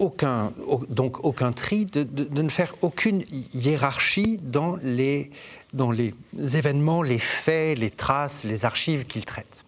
[0.00, 0.52] aucun,
[0.88, 2.06] donc aucun tri, de,
[2.42, 3.22] ne faire aucune
[3.54, 5.30] hiérarchie dans les,
[5.74, 9.64] dans les événements, les faits, les traces, les archives qu'il traite.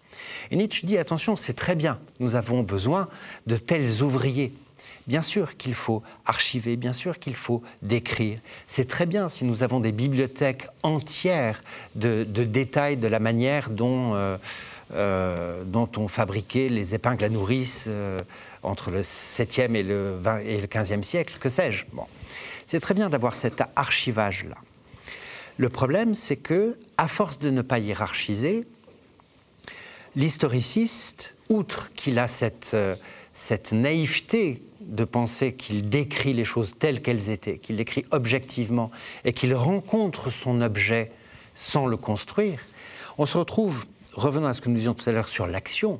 [0.49, 3.07] Et Nietzsche dit attention, c'est très bien, nous avons besoin
[3.45, 4.53] de tels ouvriers.
[5.05, 8.39] Bien sûr qu'il faut archiver, bien sûr qu'il faut décrire.
[8.65, 11.63] C'est très bien si nous avons des bibliothèques entières
[11.95, 14.37] de, détails de la manière dont, euh,
[14.93, 15.63] euh,
[15.97, 17.85] on fabriquait les épingles à nourrice.
[17.87, 18.19] Euh,
[18.63, 21.85] entre le 7e et le, 20, et le 15e siècle, que sais-je.
[21.93, 22.03] Bon.
[22.65, 24.55] C'est très bien d'avoir cet archivage-là.
[25.57, 28.67] Le problème, c'est que, à force de ne pas hiérarchiser,
[30.15, 32.95] l'historiciste, outre qu'il a cette, euh,
[33.33, 38.91] cette naïveté de penser qu'il décrit les choses telles qu'elles étaient, qu'il décrit objectivement
[39.25, 41.11] et qu'il rencontre son objet
[41.53, 42.59] sans le construire,
[43.17, 45.99] on se retrouve, revenons à ce que nous disions tout à l'heure sur l'action,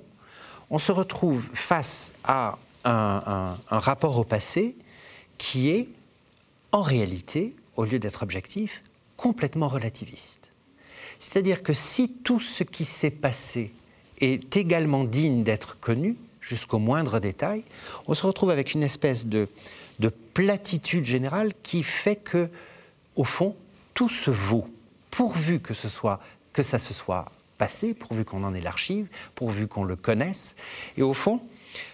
[0.70, 4.76] on se retrouve face à un, rapport au passé
[5.38, 5.89] qui est,
[6.72, 8.84] en réalité, au lieu d'être objectif,
[9.17, 10.51] complètement relativiste.
[11.19, 13.73] C'est-à-dire que si tout ce qui s'est passé
[14.21, 17.63] est également digne d'être connu, jusqu'au moindre détail,
[18.08, 19.49] on se retrouve avec une espèce de,
[19.99, 22.49] de platitude générale qui fait que,
[23.15, 23.56] au fond,
[23.93, 24.67] tout se vaut,
[25.12, 26.21] pourvu que, ce soit,
[26.53, 27.25] que ça se soit
[27.58, 30.56] passé, pourvu qu'on en ait l'archive, pourvu qu'on le connaisse.
[30.95, 31.41] Et au fond,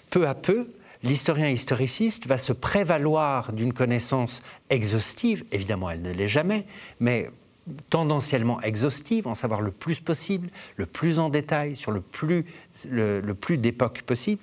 [0.10, 0.70] peu à peu,
[1.04, 6.66] l'historien historiciste va se prévaloir d'une connaissance exhaustive, évidemment elle ne l'est jamais,
[7.00, 7.30] mais
[7.90, 12.46] tendanciellement exhaustive, en savoir le plus possible, le plus en détail, sur le plus,
[12.90, 14.42] le, plus d'époques possible.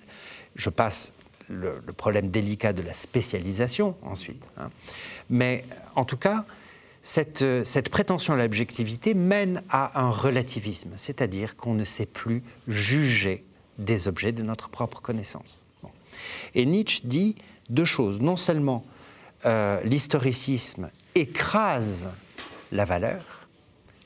[0.57, 1.13] Je passe
[1.49, 4.51] le, problème délicat de la spécialisation ensuite.
[4.57, 4.71] Hein.
[5.29, 5.65] Mais
[5.97, 6.45] en tout cas,
[7.03, 13.45] cette prétention à l'objectivité mène à un relativisme, c'est-à-dire qu'on ne sait plus juger
[13.79, 15.65] des objets de notre propre connaissance.
[16.55, 17.37] Et Nietzsche dit
[17.69, 18.21] deux choses.
[18.21, 18.85] Non seulement
[19.47, 22.11] euh, l'historicisme écrase
[22.73, 23.49] la valeur,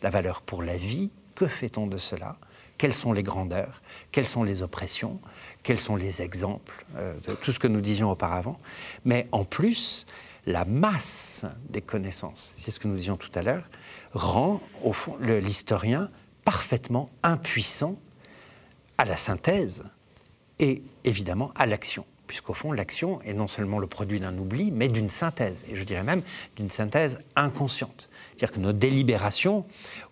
[0.03, 2.37] la valeur pour la vie, que fait-on de cela?
[2.79, 3.83] Quelles sont les grandeurs?
[4.12, 5.20] Quelles sont les oppressions?
[5.62, 8.59] Quels sont les exemples euh, de tout ce que nous disions auparavant?
[9.05, 10.07] Mais en plus,
[10.46, 13.68] la masse des connaissances, c'est ce que nous disions tout à l'heure,
[14.12, 16.11] rend au fond l'historien
[16.44, 17.96] parfaitement impuissant
[18.98, 19.93] à la synthèse
[20.59, 24.88] et évidemment à l'action puisqu'au fond, l'action est non seulement le produit d'un oubli, mais
[24.88, 26.23] d'une synthèse, et je dirais même
[26.57, 28.09] d'une synthèse inconsciente.
[28.31, 29.64] C'est-à-dire que nos délibérations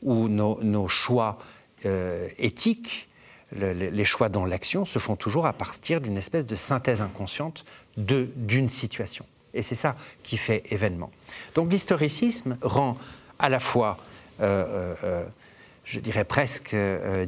[0.02, 1.38] ou nos, choix
[1.86, 3.08] euh, éthiques,
[3.52, 7.64] les choix dans l'action, se font toujours à partir d'une espèce de synthèse inconsciente
[7.96, 9.26] d'une situation.
[9.52, 11.10] Et c'est ça qui fait événement.
[11.54, 12.96] Donc l'historicisme rend
[13.38, 13.98] à la fois,
[14.40, 15.24] euh, euh,
[15.84, 16.74] je dirais presque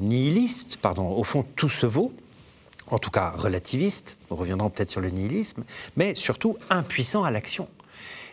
[0.00, 2.14] nihiliste, pardon, au fond tout se vaut,
[2.88, 5.64] en tout cas relativiste, nous reviendrons peut-être sur le nihilisme,
[5.96, 7.68] mais surtout impuissant à l'action.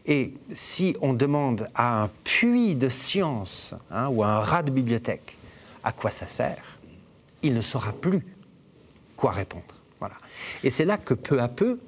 [0.05, 4.71] Et si on demande à un puits de science hein, ou à un rat de
[4.71, 5.37] bibliothèque
[5.83, 6.63] à quoi ça sert,
[7.43, 8.25] il ne saura plus
[9.15, 9.63] quoi répondre.
[9.99, 10.15] Voilà.
[10.63, 11.79] Et c'est là que peu à peu,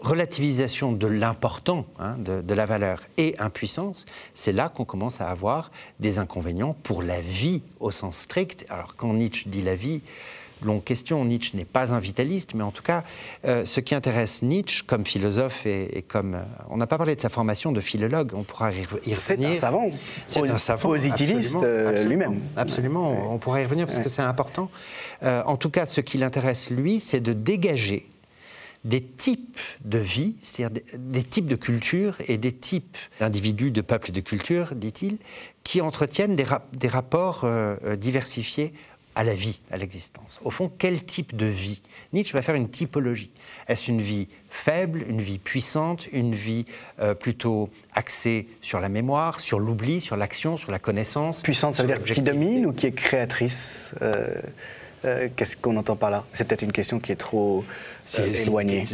[0.00, 5.28] relativisation de l'important, hein, de, de, la valeur et impuissance, c'est là qu'on commence à
[5.28, 8.66] avoir des inconvénients pour la vie au sens strict.
[8.70, 10.00] Alors quand Nietzsche dit la vie,
[10.62, 11.24] longue question.
[11.24, 13.04] Nietzsche n'est pas un vitaliste, mais en tout cas,
[13.44, 16.34] euh, ce qui intéresse Nietzsche comme philosophe et, comme.
[16.34, 19.18] Euh, on n'a pas parlé de sa formation de philologue, on pourra y, revenir.
[19.20, 19.90] C'est un savant.
[20.26, 20.88] C'est un savant.
[20.88, 22.40] Positiviste euh, lui-même.
[22.56, 24.70] Absolument, on pourra y revenir parce que c'est important.
[25.22, 28.06] en tout cas, ce qui l'intéresse, lui, c'est de dégager
[28.84, 34.08] des types de vie, c'est-à-dire des, types de culture et des types d'individus, de peuples
[34.08, 35.18] et de culture, dit-il,
[35.64, 37.46] qui entretiennent des, des rapports
[37.98, 38.72] diversifiés
[39.14, 40.38] à la vie, à l'existence.
[40.44, 41.82] Au fond, quel type de vie?
[42.12, 43.30] Nietzsche va faire une typologie.
[43.68, 46.64] Est-ce une vie faible, une vie puissante, une vie
[47.00, 51.42] euh, plutôt axée sur la mémoire, sur l'oubli, sur l'action, sur la connaissance?
[51.42, 54.40] Puissante, ça veut dire qui domine ou qui est créatrice euh,
[55.04, 56.24] euh, qu'est-ce qu'on entend par là?
[56.32, 57.64] C'est peut-être une question qui est trop
[58.18, 58.84] euh, éloignée.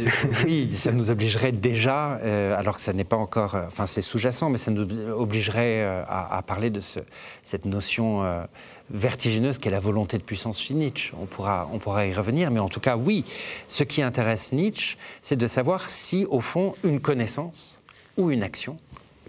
[0.45, 4.49] oui, ça nous obligerait déjà, euh, alors que ça n'est pas encore, enfin c'est sous-jacent,
[4.49, 6.99] mais ça nous obligerait à, parler de ce,
[7.43, 8.23] cette notion
[8.89, 11.13] vertigineuse qu'est la volonté de puissance chez Nietzsche.
[11.19, 13.25] On pourra, on pourra y revenir, mais en tout cas, oui,
[13.67, 17.81] ce qui intéresse Nietzsche, c'est de savoir si, au fond, une connaissance
[18.17, 18.77] ou une action,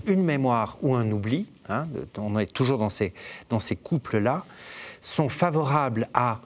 [0.06, 3.12] une mémoire ou un oubli, hein, on est toujours dans ces,
[3.48, 4.44] dans ces couples-là,
[5.00, 6.40] sont favorables à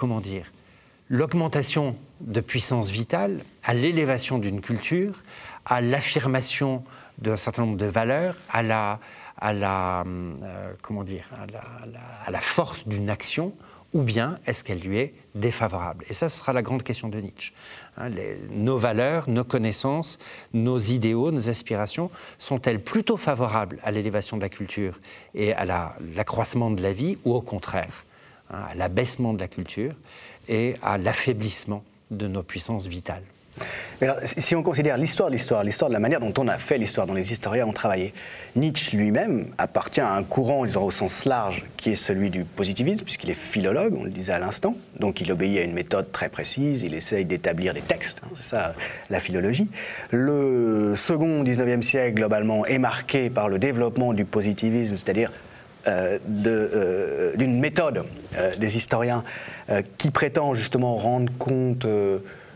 [0.00, 0.50] comment dire,
[1.10, 5.22] l'augmentation de puissance vitale, à l'élévation d'une culture,
[5.66, 6.82] à l'affirmation
[7.18, 8.98] d'un certain nombre de valeurs, à la,
[9.40, 11.24] à la, euh, comment dire,
[12.26, 13.54] à la, force d'une action,
[13.92, 16.04] ou bien est-ce qu'elle lui est défavorable?
[16.08, 17.52] Et ça, ce sera la grande question de Nietzsche.
[17.96, 18.10] Hein,
[18.50, 20.18] nos valeurs, nos connaissances,
[20.52, 24.98] nos idéaux, nos aspirations, sont-elles plutôt favorables à l'élévation de la culture
[25.34, 25.64] et à
[26.14, 28.04] l'accroissement de la vie, ou au contraire
[28.52, 29.94] Hein, à l'abaissement de la culture
[30.48, 33.22] et à l'affaiblissement de nos puissances vitales?
[34.24, 37.06] Si on considère l'histoire de l'histoire, l'histoire de la manière dont on a fait l'histoire,
[37.06, 38.14] dont les historiens ont travaillé,
[38.56, 43.04] Nietzsche lui-même appartient à un courant, disons, au sens large, qui est celui du positivisme,
[43.04, 46.28] puisqu'il est philologue, on le disait à l'instant, donc il obéit à une méthode très
[46.28, 48.74] précise, il essaye d'établir des textes, hein, c'est ça
[49.10, 49.68] la philologie.
[50.10, 55.30] Le second 19e siècle, globalement, est marqué par le développement du positivisme, c'est-à-dire
[55.88, 58.04] euh, euh, d'une méthode
[58.36, 59.24] euh, des historiens
[59.98, 61.86] qui prétend justement rendre compte,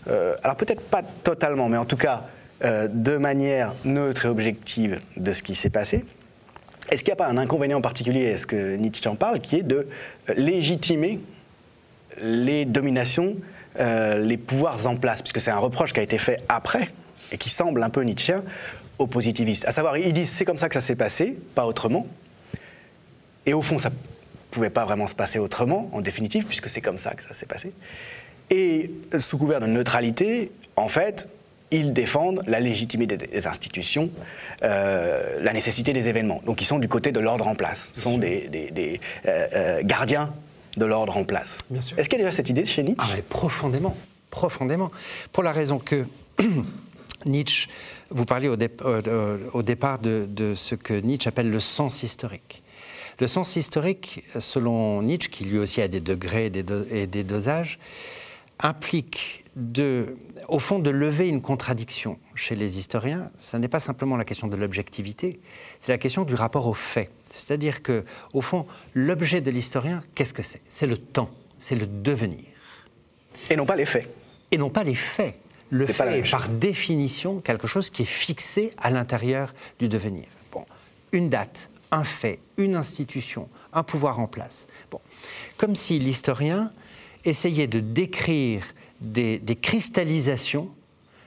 [0.07, 2.25] alors peut-être pas totalement, mais en tout cas
[2.63, 6.05] de manière neutre et objective de ce qui s'est passé.
[6.91, 9.63] Est-ce qu'il n'y a pas un inconvénient particulier, est-ce que Nietzsche en parle, qui est
[9.63, 9.89] de
[10.37, 11.21] légitimer
[12.21, 13.37] les dominations,
[13.79, 16.91] les pouvoirs en place, puisque c'est un reproche qui a été fait après
[17.33, 18.45] et qui semble un peu nietzschéen,
[18.99, 19.67] aux positivistes.
[19.67, 22.07] À savoir, ils disent c'est comme ça que ça s'est passé, pas autrement.
[23.45, 23.95] Et au fond, ça ne
[24.53, 27.47] pouvait pas vraiment se passer autrement, en définitive, puisque c'est comme ça que ça s'est
[27.47, 27.73] passé.
[28.51, 31.29] Et sous couvert de neutralité, en fait,
[31.71, 34.11] ils défendent la légitimité des institutions,
[34.63, 36.43] euh, la nécessité des événements.
[36.47, 38.49] Donc ils sont du côté de l'ordre en place, ils sont des,
[39.27, 40.33] euh, euh, gardiens
[40.77, 41.59] de l'ordre en place.
[41.97, 43.07] Est-ce qu'il y a déjà cette idée chez Nietzsche?
[43.13, 43.97] Ah, Profondément,
[44.31, 44.91] profondément.
[45.33, 46.05] Pour la raison que
[47.27, 47.69] Nietzsche,
[48.11, 48.57] vous parliez au,
[49.63, 52.63] départ de, ce que Nietzsche appelle le sens historique.
[53.21, 56.51] Le sens historique, selon Nietzsche, qui lui aussi a des degrés
[56.91, 57.79] et des dosages,
[58.61, 60.17] implique de,
[60.49, 63.31] au fond de lever une contradiction chez les historiens.
[63.37, 65.41] Ce n'est pas simplement la question de l'objectivité,
[65.81, 67.11] c'est la question du rapport au fait.
[67.31, 70.63] C'est-à-dire que, au fond, l'objet de l'historien, qu'est-ce que c'est?
[70.69, 72.45] C'est le temps, c'est le devenir.
[73.51, 74.09] Et non pas les faits.
[74.51, 75.37] Et non pas les faits.
[75.71, 80.27] Le fait est par définition quelque chose qui est fixé à l'intérieur du devenir.
[80.53, 80.65] Bon,
[81.11, 84.69] une date, un fait, une institution, un pouvoir en place.
[84.91, 85.01] Bon,
[85.57, 86.73] comme si l'historien
[87.25, 88.65] essayait de décrire
[89.01, 90.71] des, cristallisations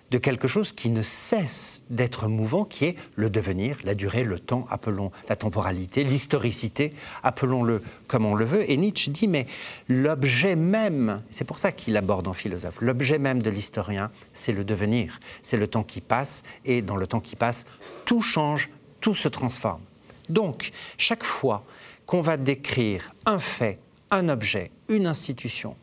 [0.10, 4.40] de quelque chose qui ne cesse d'être mouvant, qui est le devenir, la durée, le
[4.40, 8.70] temps, appelons la temporalité, l'historicité, appelons-le comme on le veut.
[8.72, 9.48] Et Nietzsche dit, mais
[9.90, 14.64] l'objet même, c'est pour ça qu'il aborde en philosophe, l'objet même de l'historien, c'est le
[14.64, 17.66] devenir, c'est le temps qui passe, et dans le temps qui passe,
[18.06, 18.70] tout change,
[19.02, 19.82] tout se transforme.
[20.30, 21.66] Donc, chaque fois
[22.06, 23.80] qu'on va décrire un fait,
[24.10, 25.76] un objet, une institution,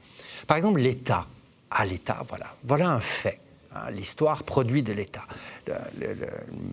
[0.47, 1.27] par exemple l'État,
[1.70, 2.25] à l'État.
[2.29, 3.40] Voilà, voilà un fait.
[3.75, 5.27] Hein, l'histoire produit de l'État.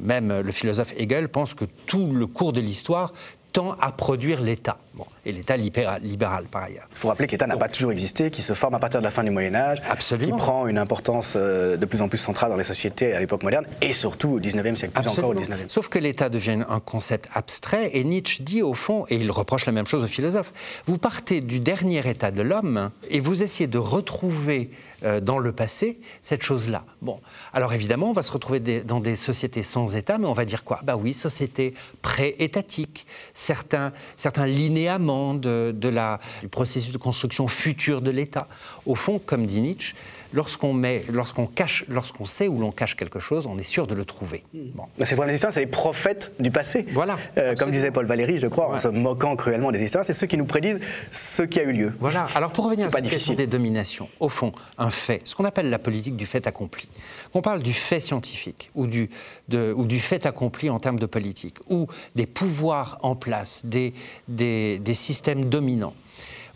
[0.01, 3.13] même le philosophe Hegel pense que tout le cours de l'histoire
[3.51, 4.77] tend à produire l'État.
[4.93, 6.87] Bon, et l'État libéral, par ailleurs.
[6.91, 9.05] Il faut rappeler que l'État n'a pas toujours existé, qu'il se forme à partir de
[9.05, 12.49] la fin du Moyen Âge, qui prend une importance euh, de plus en plus centrale
[12.49, 15.69] dans les sociétés à l'époque moderne, et surtout au 19e siècle, plus encore au 19e.
[15.69, 19.65] Sauf que l'État devient un concept abstrait, et Nietzsche dit au fond, et il reproche
[19.65, 20.51] la même chose aux philosophes,
[20.87, 24.71] vous partez du dernier état de l'homme, et vous essayez de retrouver
[25.03, 26.83] euh, dans le passé cette chose-là.
[27.01, 27.19] Bon,
[27.53, 30.63] alors évidemment, on va se retrouver dans des sociétés sans État, mais on va dire
[30.63, 30.79] quoi?
[30.83, 33.07] Bah oui, société pré-étatique,
[33.41, 38.47] certains, certains linéaments de, la, du processus de construction future de l'État.
[38.85, 39.95] Au fond, comme dit Nietzsche,
[40.33, 43.95] lorsqu'on met, lorsqu'on cache, lorsqu'on sait où l'on cache quelque chose, on est sûr de
[43.95, 44.43] le trouver.
[44.53, 44.69] Hmm.
[44.75, 44.83] Bon.
[45.03, 46.85] C'est pour les historiens, c'est les prophètes du passé.
[46.93, 47.17] Voilà.
[47.37, 50.27] Euh, comme disait Paul Valéry, je crois, en se moquant cruellement des historiens, c'est ceux
[50.27, 50.79] qui nous prédisent
[51.11, 51.93] ce qui a eu lieu.
[51.99, 52.27] Voilà.
[52.35, 55.69] Alors pour revenir à cette question des dominations, au fond, un fait, ce qu'on appelle
[55.69, 56.89] la politique du fait accompli.
[57.33, 59.09] On parle du fait scientifique ou du,
[59.53, 63.93] ou du fait accompli en termes de politique, ou des pouvoirs en place, des,
[64.27, 65.93] des, des systèmes dominants.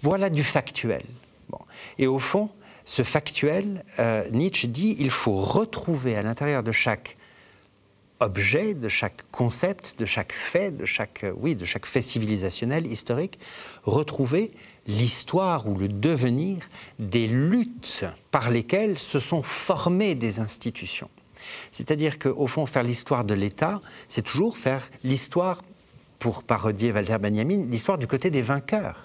[0.01, 1.01] Voilà du factuel.
[1.49, 1.59] Bon.
[1.97, 2.49] Et au fond,
[2.85, 7.17] ce factuel, euh, Nietzsche dit il faut retrouver à l'intérieur de chaque
[8.19, 12.85] objet, de chaque concept, de chaque fait, de chaque, euh, oui, de chaque fait civilisationnel,
[12.85, 13.39] historique,
[13.83, 14.51] retrouver
[14.87, 16.59] l'histoire ou le devenir
[16.99, 21.09] des luttes par lesquelles se sont formées des institutions.
[21.71, 25.61] C'est-à-dire qu'au fond, faire l'histoire de l'État, c'est toujours faire l'histoire,
[26.17, 29.04] pour parodier Walter Benjamin, l'histoire du côté des vainqueurs.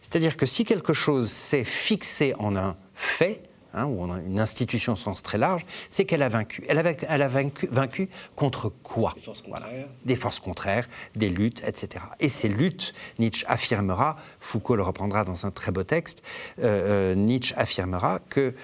[0.00, 3.42] C'est-à-dire que si quelque chose s'est fixé en un fait,
[3.74, 6.64] hein, ou en une institution au sens très large, c'est qu'elle a vaincu.
[6.68, 9.12] Elle a, elle a vaincu, vaincu, contre quoi?
[9.14, 9.88] Des forces contraires.
[10.04, 12.04] Des forces contraires, des luttes, etc.
[12.20, 16.22] Et ces luttes, Nietzsche affirmera, Foucault le reprendra dans un très beau texte,
[16.60, 18.54] euh, euh, Nietzsche affirmera que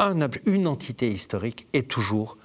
[0.00, 2.38] un, une entité historique est toujours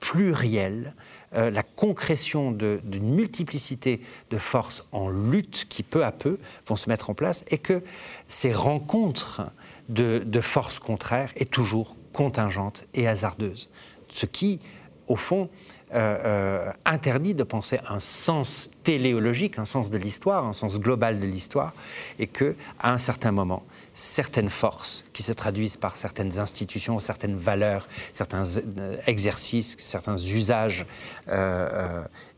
[0.00, 0.94] plurielle
[1.34, 6.88] euh, la concrétion d'une multiplicité de forces en lutte qui peu à peu vont se
[6.90, 7.82] mettre en place et que
[8.26, 9.42] ces rencontres
[9.88, 13.70] de, forces contraires est toujours contingente et hasardeuse.
[14.08, 14.60] Ce qui,
[15.08, 15.48] au fond,
[15.94, 21.18] euh, euh, interdit de penser un sens téléologique, un sens de l'histoire, un sens global
[21.18, 21.72] de l'histoire,
[22.18, 27.36] et que, à un certain moment, certaines forces qui se traduisent par certaines institutions, certaines
[27.36, 30.86] valeurs, certains euh, exercices, certains usages,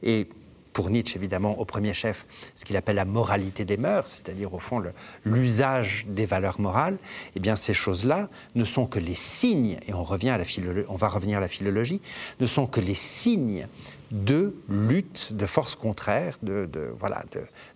[0.02, 0.28] et
[0.74, 4.58] pour Nietzsche, évidemment, au premier chef, ce qu'il appelle la moralité des mœurs, c'est-à-dire au
[4.58, 4.82] fond
[5.24, 6.98] l'usage des valeurs morales,
[7.36, 10.44] eh bien ces choses-là ne sont que les signes, et on, revient à la
[10.88, 12.02] on va revenir à la philologie,
[12.40, 13.66] ne sont que les signes
[14.10, 17.24] de lutte, de forces contraires, de, de voilà,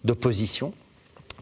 [0.04, 0.74] d'opposition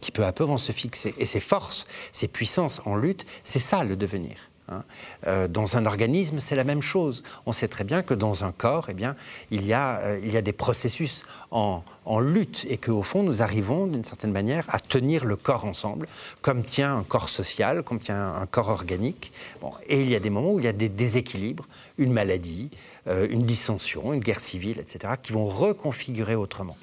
[0.07, 1.17] qui peu à peu vont se fixer.
[1.19, 4.37] Et ces forces, ces puissances en lutte, c'est ça le devenir.
[4.69, 4.85] Hein.
[5.27, 7.25] Euh, dans un organisme, c'est la même chose.
[7.45, 9.17] On sait très bien que dans un corps, eh bien,
[9.51, 11.83] il, y a, euh, il y a des processus en,
[12.21, 16.07] lutte et qu'au fond, nous arrivons d'une certaine manière à tenir le corps ensemble,
[16.41, 19.33] comme tient un corps social, comme tient un corps organique.
[19.61, 21.67] Bon, et il y a des moments où il y a des déséquilibres,
[21.99, 22.71] une maladie,
[23.09, 26.77] euh, une dissension, une guerre civile, etc., qui vont reconfigurer autrement.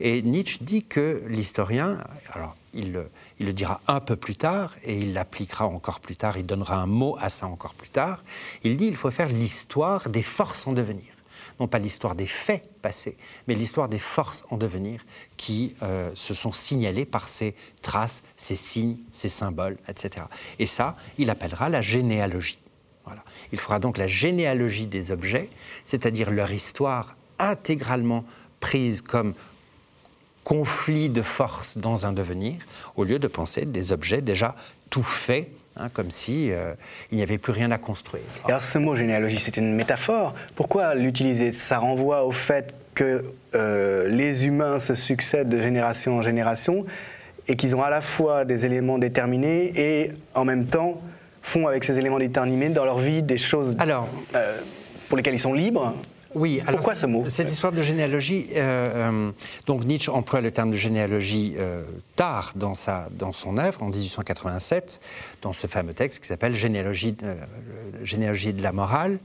[0.00, 5.12] Et Nietzsche dit que l'historien, alors il le, dira un peu plus tard et il
[5.14, 8.22] l'appliquera encore plus tard, il donnera un mot à ça encore plus tard.
[8.62, 11.06] Il dit qu'il faut faire l'histoire des forces en devenir.
[11.60, 13.16] Non pas l'histoire des faits passés,
[13.48, 15.04] mais l'histoire des forces en devenir
[15.36, 20.26] qui euh, se sont signalées par ces traces, ces signes, ces symboles, etc.
[20.60, 22.60] Et ça, il appellera la généalogie.
[23.04, 23.24] Voilà.
[23.52, 25.50] Il fera donc la généalogie des objets,
[25.82, 28.24] c'est-à-dire leur histoire intégralement
[28.60, 29.34] prise comme
[30.48, 32.54] conflit de force dans un devenir,
[32.96, 34.54] au lieu de penser des objets déjà
[34.88, 36.72] tout faits, hein, comme si euh,
[37.10, 38.22] il n'y avait plus rien à construire.
[38.46, 40.34] alors ce mot généalogie, c'est une métaphore.
[40.54, 41.52] Pourquoi l'utiliser?
[41.52, 46.86] Ça renvoie au fait que euh, les humains se succèdent de génération en génération
[47.46, 50.98] et qu'ils ont à la fois des éléments déterminés et en même temps
[51.42, 54.58] font avec ces éléments déterminés dans leur vie des choses alors, euh,
[55.10, 55.94] pour lesquelles ils sont libres
[56.34, 59.30] oui, alors Pourquoi ce mot Cette histoire de généalogie, euh, euh,
[59.66, 61.84] donc Nietzsche emploie le terme de généalogie euh,
[62.16, 65.00] tard dans, sa, dans son œuvre, en 1887,
[65.40, 67.16] dans ce fameux texte qui s'appelle généalogie,
[68.02, 69.18] généalogie de la morale.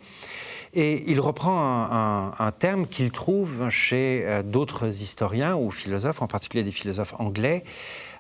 [0.76, 6.72] Et il reprend un, terme qu'il trouve chez d'autres historiens ou philosophes, en particulier des
[6.72, 7.64] philosophes anglais.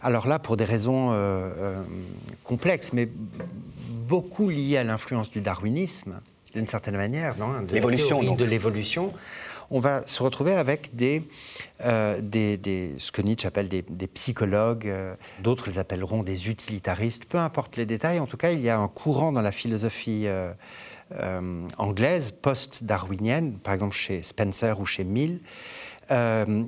[0.04, 1.18] Alors là, pour des raisons
[2.44, 3.10] complexes, mais
[4.08, 6.20] beaucoup liées à l'influence du darwinisme,
[6.54, 9.14] d'une certaine manière, non de l'évolution, de l'évolution,
[9.72, 11.24] on va se retrouver avec des,
[11.84, 17.40] euh, des, ce que Nietzsche appelle des, psychologues, euh, d'autres les appelleront des utilitaristes, peu
[17.40, 20.54] importe les détails, en tout cas, il y a un courant dans la philosophie euh,
[21.78, 25.42] anglaise, post-darwinienne, par exemple chez Spencer ou chez Mill,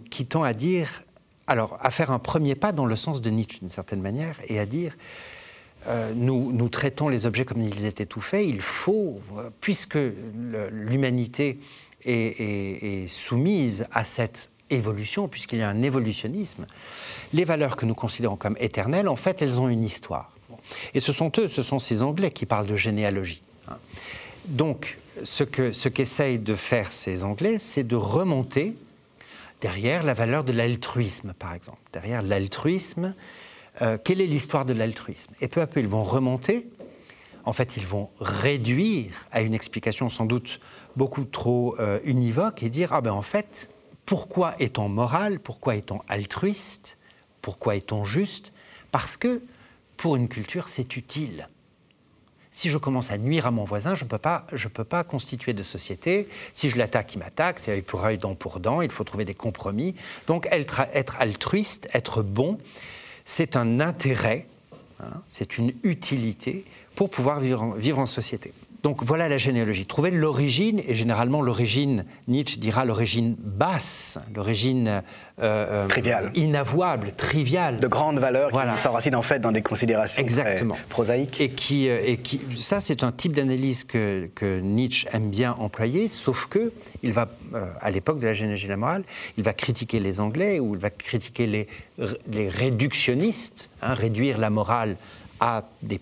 [0.10, 1.04] qui tend à dire,
[1.46, 4.60] alors, à faire un premier pas dans le sens de Nietzsche d'une certaine manière, et
[4.60, 4.96] à dire,
[5.88, 9.20] euh, nous, traitons les objets comme ils étaient tout faits, il faut,
[9.62, 10.00] puisque
[10.72, 11.60] l'humanité
[12.04, 16.66] est, soumise à cette évolution, puisqu'il y a un évolutionnisme,
[17.34, 20.32] les valeurs que nous considérons comme éternelles, en fait, elles ont une histoire.
[20.96, 23.44] Et ce sont eux, ce sont ces Anglais qui parlent de généalogie.
[23.68, 23.78] Hein.
[24.48, 28.76] Donc, ce qu'essayent ce de faire ces Anglais, c'est de remonter
[29.62, 31.80] derrière la valeur de l'altruisme, par exemple.
[31.94, 33.14] Derrière l'altruisme,
[33.82, 35.34] euh, quelle est l'histoire de l'altruisme?
[35.42, 36.70] Et peu à peu, ils vont remonter.
[37.44, 40.60] En fait, ils vont réduire à une explication sans doute
[40.96, 43.70] beaucoup trop euh, univoque et dire ah ben en fait,
[44.06, 45.40] pourquoi est-on moral?
[45.40, 46.98] Pourquoi est-on altruiste?
[47.42, 48.52] Pourquoi est-on juste?
[48.92, 49.42] Parce que
[49.98, 51.48] pour une culture, c'est utile.
[52.52, 55.52] Si je commence à nuire à mon voisin, je ne peux, pas, peux pas constituer
[55.54, 56.30] de société.
[56.54, 59.26] Si je l'attaque, il m'attaque, c'est œil pour œil, dent pour dent, il faut trouver
[59.26, 59.94] des compromis.
[60.28, 62.58] Donc être, être altruiste, être bon,
[63.26, 64.48] c'est un intérêt,
[65.02, 66.64] hein, c'est une utilité
[66.96, 68.54] pour pouvoir vivre en société.
[68.86, 69.88] Donc voilà la généalogie.
[69.88, 75.02] Trouver l'origine, et généralement l'origine, Nietzsche dira l'origine basse, l'origine euh,
[75.42, 77.80] euh, triviale, inavouable, triviale.
[77.80, 80.78] De grande valeur qui s'enracine en fait dans des considérations Exactement.
[80.88, 81.42] prosaïques.
[81.42, 85.54] Et qui, euh, et qui, ça c'est un type d'analyse que, que, Nietzsche aime bien
[85.54, 86.72] employer, sauf que
[87.02, 87.28] il va,
[87.82, 89.04] à l'époque de la généalogie de la morale,
[89.36, 91.68] il va critiquer les Anglais ou il va critiquer les,
[92.32, 94.96] les réductionnistes, hein, réduire la morale
[95.40, 96.00] à des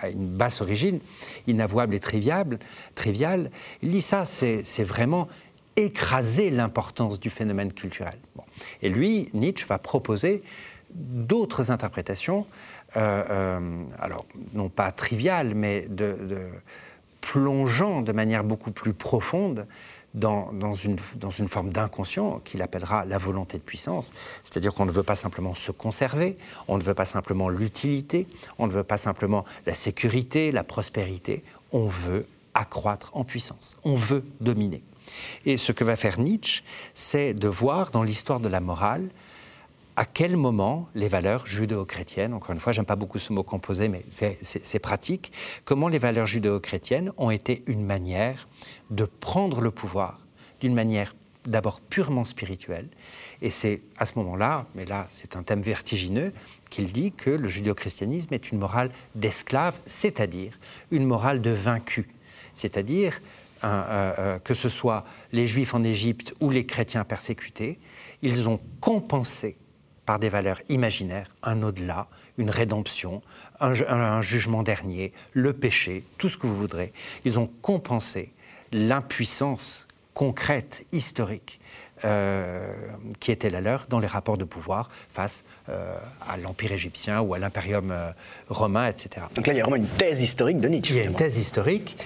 [0.00, 1.00] à une basse origine,
[1.46, 2.58] inavouable et triviable,
[2.94, 3.50] triviale.
[3.82, 5.28] Il dit ça, c'est vraiment
[5.76, 8.18] écraser l'importance du phénomène culturel.
[8.82, 10.42] Et lui, Nietzsche va proposer
[10.92, 12.46] d'autres interprétations,
[12.96, 16.16] euh, euh, alors non pas triviales, mais de,
[17.20, 19.66] plongeant de manière beaucoup plus profonde
[20.14, 24.12] dans, une, dans une forme d'inconscient qu'il appellera la volonté de puissance.
[24.42, 26.36] C'est-à-dire qu'on ne veut pas simplement se conserver,
[26.68, 28.26] on ne veut pas simplement l'utilité,
[28.58, 33.94] on ne veut pas simplement la sécurité, la prospérité, on veut accroître en puissance, on
[33.94, 34.82] veut dominer.
[35.46, 36.62] Et ce que va faire Nietzsche,
[36.94, 39.10] c'est de voir dans l'histoire de la morale
[39.96, 43.88] à quel moment les valeurs judéo-chrétiennes, encore une fois, j'aime pas beaucoup ce mot composé,
[43.88, 45.30] mais c'est pratique,
[45.64, 48.48] comment les valeurs judéo-chrétiennes ont été une manière
[48.90, 50.18] de prendre le pouvoir
[50.60, 51.14] d'une manière
[51.46, 52.88] d'abord purement spirituelle.
[53.40, 56.32] Et c'est à ce moment-là, mais là c'est un thème vertigineux,
[56.68, 60.58] qu'il dit que le judéo-christianisme est une morale d'esclave, c'est-à-dire
[60.90, 62.08] une morale de vaincu.
[62.54, 63.20] C'est-à-dire
[63.64, 67.78] euh, euh, que ce soit les juifs en Égypte ou les chrétiens persécutés,
[68.22, 69.56] ils ont compensé
[70.06, 73.22] par des valeurs imaginaires, un au-delà, une rédemption,
[73.60, 76.92] un, jugement dernier, le péché, tout ce que vous voudrez.
[77.24, 78.32] Ils ont compensé
[78.72, 81.60] l'impuissance concrète, historique,
[82.04, 82.72] euh,
[83.20, 85.94] qui était la leur dans les rapports de pouvoir face euh,
[86.26, 88.10] à l'Empire égyptien ou à l'Imperium euh,
[88.48, 89.26] romain, etc.
[89.34, 90.94] Donc là, il y a vraiment une thèse historique de Nietzsche.
[90.94, 91.96] Il y a une thèse historique.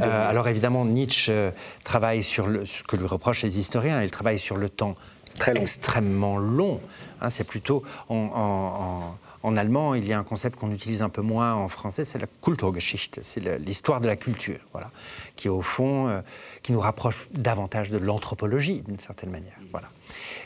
[0.00, 1.50] alors évidemment, Nietzsche
[1.84, 4.96] travaille sur le, ce que lui reprochent les historiens, il travaille sur le temps
[5.34, 6.78] Très extrêmement long.
[7.22, 9.18] Hein, c'est plutôt en en
[9.56, 12.26] allemand, il y a un concept qu'on utilise un peu moins en français, c'est la
[12.42, 14.90] Kulturgeschichte, c'est l'histoire de la culture, voilà,
[15.36, 16.20] qui au fond, euh,
[16.62, 19.88] qui nous rapproche davantage de l'anthropologie d'une certaine manière, voilà.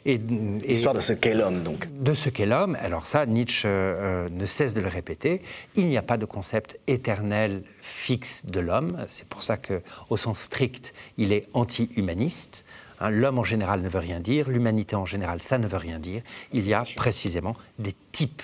[0.05, 1.89] Et, L'histoire de ce qu'est l'homme, donc.
[2.01, 2.77] De ce qu'est l'homme.
[2.81, 5.43] Alors ça, Nietzsche euh, ne cesse de le répéter.
[5.75, 9.05] Il n'y a pas de concept éternel fixe de l'homme.
[9.09, 12.65] C'est pour ça que, au sens strict, il est anti-humaniste.
[13.01, 15.99] Hein, l'homme en général ne veut rien dire, l'humanité en général, ça ne veut rien
[15.99, 16.23] dire.
[16.53, 18.43] Il y a précisément des types.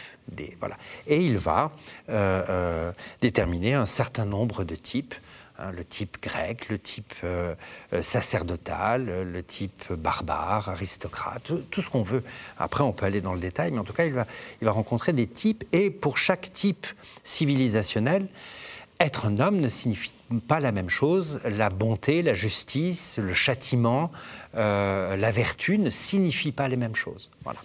[1.07, 1.73] Et il va
[2.09, 5.15] euh, euh, déterminer un certain nombre de types.
[5.59, 7.55] Hein, le type grec, le type euh,
[8.01, 12.25] sacerdotal, le type barbare, aristocrate, tout, ce qu'on veut.
[12.59, 14.27] Après, on peut aller dans le détail, mais en tout cas, il va
[14.71, 15.65] rencontrer des types.
[15.73, 16.87] Et pour chaque type
[17.23, 18.29] civilisationnel,
[19.05, 20.13] être un homme ne signifie
[20.49, 21.41] pas la même chose.
[21.45, 24.11] La bonté, la justice, le châtiment,
[24.57, 27.31] euh, la vertu ne signifient pas les mêmes choses.
[27.45, 27.61] Voilà.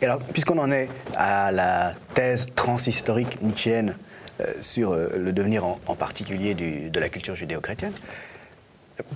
[0.00, 3.96] Et alors, puisqu'on en est à la thèse transhistorique nietzschéenne
[4.40, 7.92] euh, sur euh, le devenir en, particulier de la culture judéo-chrétienne,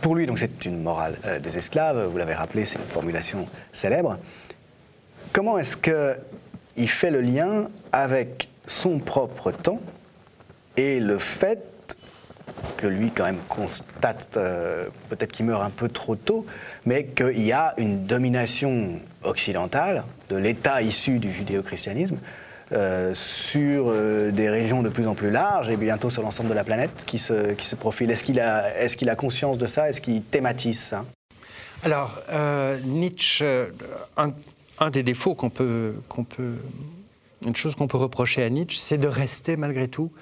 [0.01, 4.17] pour lui, donc, c'est une morale des esclaves, vous l'avez rappelé, c'est une formulation célèbre.
[5.33, 9.81] Comment est-ce qu'il fait le lien avec son propre temps
[10.77, 11.73] et le fait
[12.77, 16.47] que lui quand même constate, euh, peut-être qu'il meurt un peu trop tôt,
[16.85, 22.19] mais qu'il y a une domination occidentale de l'État issu du judéo-christianisme
[22.73, 26.55] euh, sur euh, des régions de plus en plus larges et bientôt sur l'ensemble de
[26.55, 28.11] la planète qui se, qui se profile.
[28.11, 29.89] Est-ce qu'il a, est qu'il a conscience de ça?
[29.89, 31.05] Est-ce qu'il thématise ça?
[31.85, 32.23] Alors,
[32.85, 33.45] Nietzsche,
[34.17, 36.55] un, des défauts qu'on peut, qu'on peut,
[37.45, 40.13] une chose qu'on peut reprocher à Nietzsche, c'est de rester malgré tout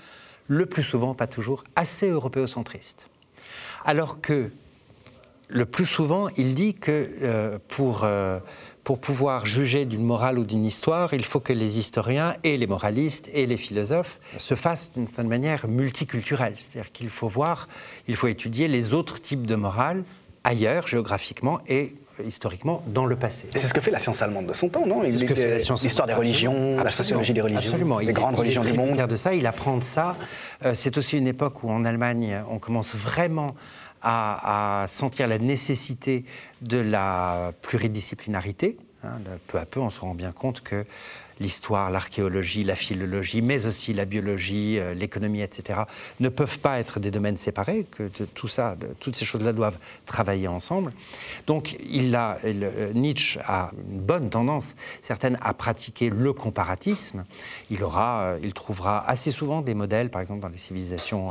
[0.51, 3.09] le plus souvent, pas toujours, assez européocentriste.
[3.84, 4.51] Alors que
[5.46, 8.40] le plus souvent, il dit que euh, pour, euh,
[8.82, 12.66] pour pouvoir juger d'une morale ou d'une histoire, il faut que les historiens et les
[12.66, 16.55] moralistes et les philosophes se fassent d'une certaine manière multiculturels.
[16.57, 17.68] C'est-à-dire qu'il faut voir,
[18.09, 20.03] il faut étudier les autres types de morale
[20.42, 21.94] ailleurs, géographiquement, et
[22.24, 23.48] historiquement dans le passé.
[23.50, 25.02] C'est ce que fait la science allemande de son temps, non?
[25.02, 27.98] L'histoire des religions, la sociologie des religions, absolument.
[27.98, 28.96] les grandes religions du monde.
[28.96, 30.16] de ça, il apprend de ça.
[30.64, 33.54] Euh, c'est aussi une époque où en Allemagne, on commence vraiment
[34.02, 36.24] à, sentir la nécessité
[36.62, 38.78] de la pluridisciplinarité.
[39.02, 39.18] Hein.
[39.46, 40.84] peu à peu, on se rend bien compte que
[41.41, 45.80] l'histoire, l'archéologie, la philologie, mais aussi la biologie, euh, l'économie, etc.,
[46.20, 50.47] ne peuvent pas être des domaines séparés, que tout ça, toutes ces choses-là doivent travailler
[50.47, 50.93] ensemble.
[51.47, 57.24] Donc il a, euh, Nietzsche a une bonne tendance certaine à pratiquer le comparatisme.
[57.70, 61.30] Il, aura, euh, il trouvera assez souvent des modèles, par exemple dans les civilisations,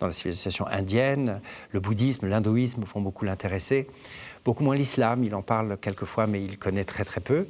[0.00, 1.40] dans les civilisations indiennes,
[1.70, 3.86] le bouddhisme, l'hindouisme font beaucoup l'intéresser
[4.46, 7.48] beaucoup moins l'islam, il en parle quelquefois, mais il connaît très très peu.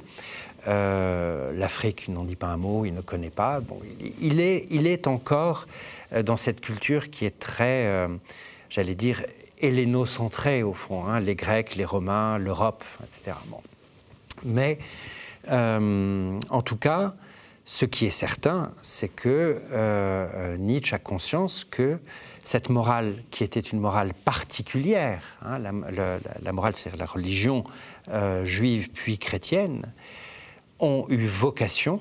[0.65, 3.59] Euh, L'Afrique, n'en dit pas un mot, il ne connaît pas.
[3.59, 3.79] Bon,
[4.21, 5.67] il, est, il est encore
[6.13, 8.07] euh, dans cette culture qui est très, euh,
[8.69, 9.23] j'allais dire,
[9.59, 13.37] hellénocentrée au fond, hein, les Grecs, les Romains, l'Europe, etc.
[14.43, 14.79] Mais
[15.49, 17.15] en tout cas,
[17.63, 19.61] ce qui est certain, c'est que
[20.57, 21.97] Nietzsche a conscience que
[22.43, 27.63] cette morale, qui était une morale particulière, hein, la, morale, c'est la religion
[28.43, 29.91] juive puis chrétienne,
[30.79, 31.99] ont eu vocation,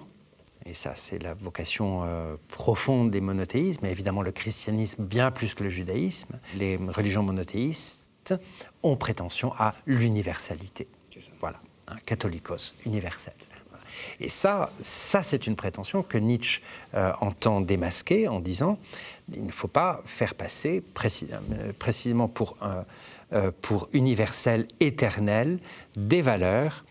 [0.65, 5.55] et ça c'est la vocation euh, profonde des monothéismes, mais évidemment le christianisme bien plus
[5.55, 8.35] que le judaïsme, les religions monothéistes
[8.83, 10.89] ont prétention à l'universalité.
[11.41, 13.35] Voilà, un catholicos universel.
[14.21, 16.61] Et ça, ça c'est une prétention que Nietzsche
[16.95, 18.79] euh, entend démasquer en disant
[19.33, 22.59] il ne faut pas faire passer euh, précisément pour,
[23.63, 25.61] pour universel éternel
[25.97, 26.85] des valeurs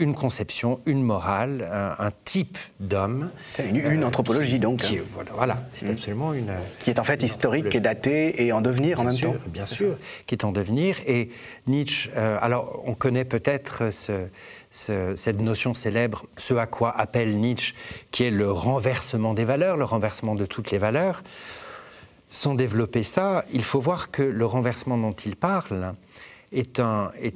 [0.00, 3.30] une conception, une morale, un, type d'homme.
[3.58, 4.80] Une, une, anthropologie donc.
[4.80, 4.98] Qui,
[5.34, 5.92] voilà, c'est mmh.
[5.92, 6.52] absolument une.
[6.78, 9.36] Qui est en fait historique, et datée et en devenir en même temps.
[9.46, 9.96] Bien sûr,
[10.26, 10.96] qui est en devenir.
[11.06, 11.30] Et
[11.66, 14.26] Nietzsche, euh, alors on connaît peut-être ce,
[14.70, 17.74] cette notion célèbre, ce à quoi appelle Nietzsche,
[18.10, 21.22] qui est le renversement des valeurs, le renversement de toutes les valeurs.
[22.28, 25.94] Sans développer ça, il faut voir que le renversement dont il parle
[26.52, 27.34] est un, est,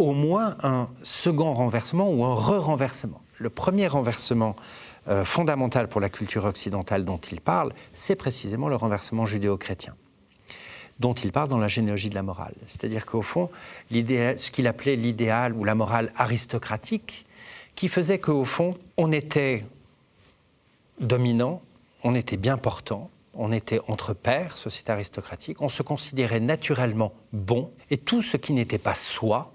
[0.00, 3.20] au moins un second renversement ou un re-renversement.
[3.38, 4.54] le premier renversement
[5.08, 9.94] euh, fondamental pour la culture occidentale dont il parle, c'est précisément le renversement judéo-chrétien
[10.98, 12.54] dont il parle dans la généalogie de la morale.
[12.66, 13.48] C'est-à-dire qu'au fond,
[13.90, 17.24] ce qu'il appelait l'idéal ou la morale aristocratique,
[17.74, 19.64] qui faisait qu'au fond, on était
[21.00, 21.62] dominant,
[22.04, 27.70] on était bien portant, on était entre pairs, société aristocratique, on se considérait naturellement bon,
[27.88, 29.54] et tout ce qui n'était pas soi,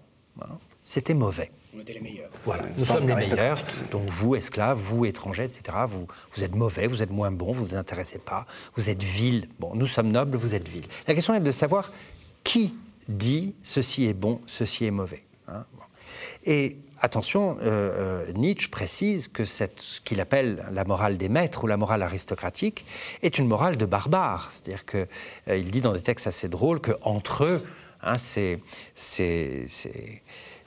[0.83, 1.51] c'était mauvais.
[1.75, 2.29] On était les meilleurs.
[2.45, 3.57] Voilà, nous sommes les meilleurs.
[3.91, 7.63] Donc vous, esclaves, vous, étrangers, etc., vous, vous êtes mauvais, vous êtes moins bon, vous
[7.63, 9.49] ne vous intéressez pas, vous êtes vil.
[9.59, 10.85] Bon, nous sommes nobles, vous êtes vil.
[11.07, 11.91] La question est de savoir
[12.43, 12.75] qui
[13.09, 15.23] dit ceci est bon, ceci est mauvais.
[15.47, 15.65] Hein.
[16.45, 21.63] Et attention, euh, euh, Nietzsche précise que cette, ce qu'il appelle la morale des maîtres
[21.63, 22.85] ou la morale aristocratique
[23.21, 24.51] est une morale de barbares.
[24.51, 25.07] C'est-à-dire qu'il
[25.49, 27.65] euh, dit dans des textes assez drôles qu'entre eux,
[28.05, 28.59] hein, c'est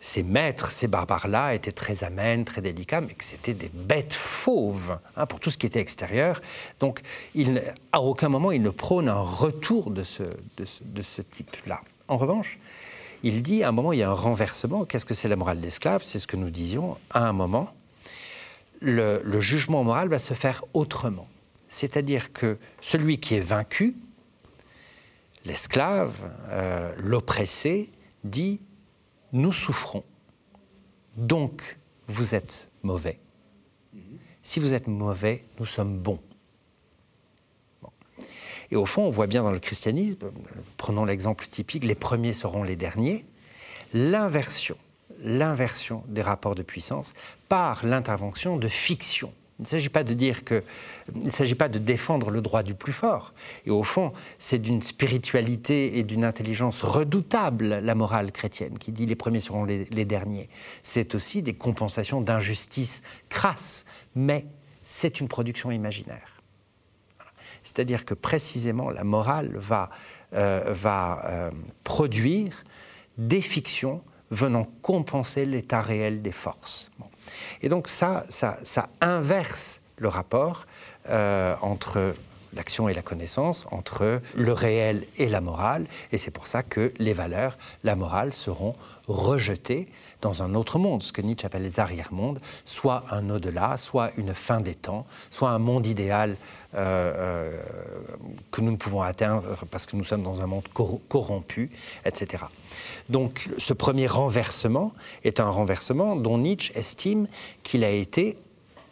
[0.01, 4.99] ces maîtres, ces barbares-là étaient très amènes, très délicats, mais que c'était des bêtes fauves
[5.17, 6.41] hein, pour tout ce qui était extérieur.
[6.79, 7.01] Donc,
[7.93, 10.23] à aucun moment, il ne prône un retour de ce,
[10.57, 11.81] de ce, type-là.
[12.07, 12.59] En revanche,
[13.23, 14.85] il dit à un moment, il y a un renversement.
[14.85, 16.97] Qu'est-ce que c'est la morale d'esclave C'est ce que nous disions.
[17.11, 17.75] À un moment,
[18.81, 21.27] le, jugement moral va se faire autrement.
[21.69, 23.97] C'est-à-dire que celui qui est vaincu,
[25.45, 26.17] l'esclave,
[26.49, 27.91] euh, l'oppressé,
[28.25, 28.61] dit
[29.33, 30.05] nous souffrons,
[31.17, 33.21] donc vous êtes mauvais.
[34.43, 36.21] Si vous êtes mauvais, nous sommes bons.
[38.71, 40.31] Et au fond, on voit bien dans le christianisme,
[40.77, 43.27] prenons l'exemple typique, les premiers seront les derniers,
[43.95, 44.77] l'inversion,
[45.21, 47.15] l'inversion des rapports de puissance
[47.49, 50.63] par l'intervention de fiction il ne s'agit pas de dire que,
[51.17, 53.35] il ne s'agit pas de défendre le droit du plus fort.
[53.67, 59.05] Et au fond, c'est d'une spiritualité et d'une intelligence redoutable la morale chrétienne qui dit
[59.05, 60.49] les premiers seront les, derniers.
[60.85, 63.85] C'est aussi des compensations d'injustice crasse,
[64.15, 64.47] mais
[64.85, 66.41] c'est une production imaginaire.
[67.65, 69.91] C'est-à-dire que précisément la morale va,
[70.35, 71.51] euh, va euh,
[71.83, 72.65] produire
[73.19, 76.93] des fictions venant compenser l'état réel des forces.
[77.63, 80.67] Et donc ça, ça, inverse le rapport
[81.09, 82.15] euh, entre
[82.55, 86.93] l'action et la connaissance, entre le réel et la morale, et c'est pour ça que
[86.99, 88.75] les valeurs, la morale, seront
[89.07, 89.89] rejetées
[90.21, 94.35] dans un autre monde, ce que Nietzsche appelle les arrière-mondes, soit un au-delà, soit une
[94.35, 96.37] fin des temps, soit un monde idéal
[96.75, 97.13] euh,
[97.55, 97.63] euh,
[98.51, 100.65] que nous ne pouvons atteindre parce que nous sommes dans un monde
[101.09, 101.71] corrompu,
[102.05, 102.45] etc.
[103.09, 104.93] Donc ce premier renversement
[105.25, 107.27] est un renversement dont Nietzsche estime
[107.63, 108.37] qu'il a été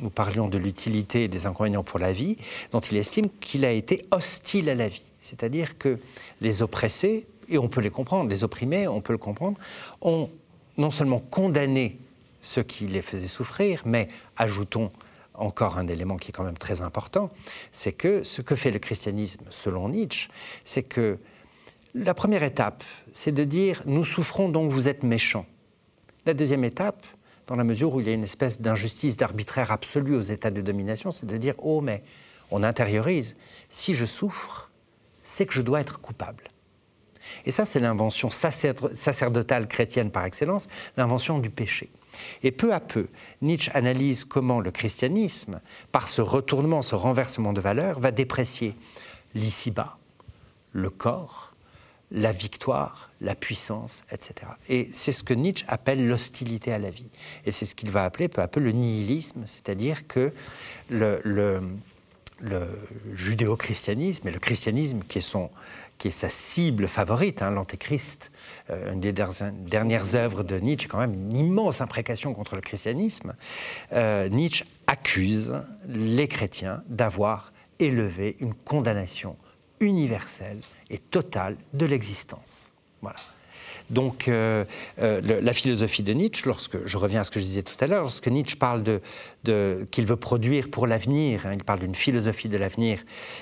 [0.01, 2.37] nous parlions de l'utilité et des inconvénients pour la vie,
[2.73, 5.05] dont il estime qu'il a été hostile à la vie.
[5.19, 5.99] C'est-à-dire que
[6.41, 9.59] les oppressés, et on peut les comprendre, les opprimés, on peut le comprendre,
[10.03, 10.31] ont
[10.79, 11.99] non seulement condamné
[12.41, 14.91] ceux qui les faisaient souffrir, mais ajoutons
[15.35, 17.31] encore un élément qui est quand même très important,
[17.73, 20.29] c'est que ce que fait le christianisme, selon Nietzsche,
[20.65, 21.19] c'est que
[21.95, 25.47] la première étape, c'est de dire nous souffrons donc vous êtes méchants.
[26.25, 27.05] La deuxième étape,
[27.47, 30.61] dans la mesure où il y a une espèce d'injustice, d'arbitraire absolu aux états de
[30.61, 32.03] domination, c'est de dire oh mais
[32.51, 33.37] on intériorise,
[33.69, 34.71] si je souffre,
[35.23, 36.45] c'est que je dois être coupable.
[37.45, 41.91] Et ça, c'est l'invention sacerdotale chrétienne par excellence, l'invention du péché.
[42.43, 43.09] Et peu à peu,
[43.43, 45.61] Nietzsche analyse comment le christianisme,
[45.93, 48.75] par ce retournement, ce renversement de valeurs, va déprécier
[49.35, 49.99] l'ici-bas,
[50.73, 51.55] le corps,
[52.11, 54.53] la victoire, la puissance, etc.
[54.69, 57.11] Et c'est ce que Nietzsche appelle l'hostilité à la vie.
[57.45, 60.33] Et c'est ce qu'il va appeler peu à peu le nihilisme, c'est-à-dire que
[60.89, 61.61] le, le,
[63.15, 65.51] judéo-christianisme et le christianisme qui est, son,
[65.99, 68.31] qui est sa cible favorite, hein, l'antéchrist,
[68.71, 73.35] euh, une des dernières œuvres de Nietzsche, quand même une immense imprécation contre le christianisme,
[73.93, 79.37] euh, Nietzsche accuse les chrétiens d'avoir élevé une condamnation
[79.81, 82.73] universelle et totale de l'existence.
[83.03, 83.19] Voilà.
[83.91, 84.65] Donc, euh,
[84.99, 87.87] euh, la philosophie de Nietzsche, lorsque je reviens à ce que je disais tout à
[87.87, 89.01] l'heure, lorsque Nietzsche parle de,
[89.91, 92.99] qu'il veut produire pour l'avenir, hein, il parle d'une philosophie de l'avenir,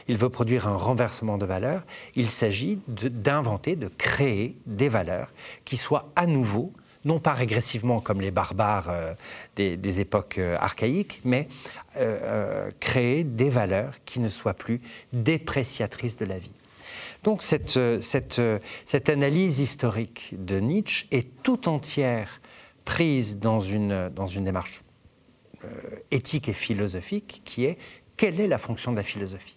[0.07, 1.83] il veut produire un renversement de valeurs,
[2.15, 5.33] il s'agit d'inventer, de, créer des valeurs
[5.65, 6.73] qui soient à nouveau
[7.07, 9.15] non pas régressivement comme les barbares euh,
[9.57, 11.49] des, époques archaïques, mais
[12.81, 14.81] créer des valeurs qui ne soient plus
[15.13, 16.51] dépréciatrices de la vie.
[17.25, 18.01] Donc cette, euh,
[18.39, 22.43] euh, cette, analyse historique de Nietzsche est tout entière
[22.85, 24.83] prise dans une, dans une démarche
[25.65, 25.69] euh,
[26.11, 27.79] éthique et philosophique qui est
[28.19, 29.57] quelle est la fonction de la philosophie?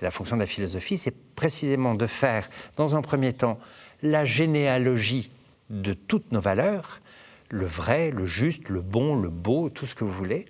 [0.00, 3.58] La fonction de la philosophie, c'est précisément de faire, dans un premier temps,
[4.00, 5.32] la généalogie
[5.70, 7.00] de toutes nos valeurs,
[7.50, 10.44] le vrai, le juste, le bon, le beau, tout ce que vous voulez,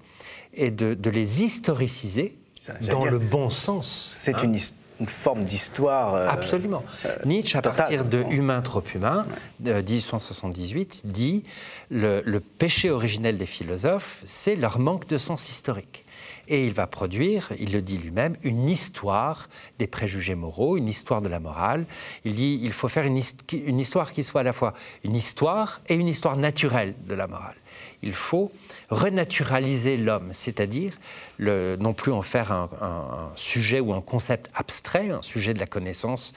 [0.52, 2.36] et de, les historiciser
[2.82, 4.14] dans le bon sens.
[4.18, 4.42] C'est hein.
[4.42, 4.58] une,
[5.00, 6.14] une, forme d'histoire.
[6.14, 6.84] Euh, Absolument.
[7.04, 9.26] Euh, Nietzsche, à partir de Humain trop humain,
[9.60, 11.44] de 1878, dit
[11.90, 16.04] le, le péché originel des philosophes, c'est leur manque de sens historique
[16.48, 21.22] et il va produire, il le dit lui-même, une histoire des préjugés moraux, une histoire
[21.22, 21.86] de la morale.
[22.24, 23.20] Il dit il faut faire une,
[23.52, 24.74] une histoire qui soit à la fois
[25.04, 27.56] une histoire et une histoire naturelle de la morale.
[28.02, 28.52] Il faut
[28.90, 30.92] renaturaliser l'homme, c'est-à-dire
[31.38, 36.32] non plus en faire un, sujet ou un concept abstrait, un sujet de la connaissance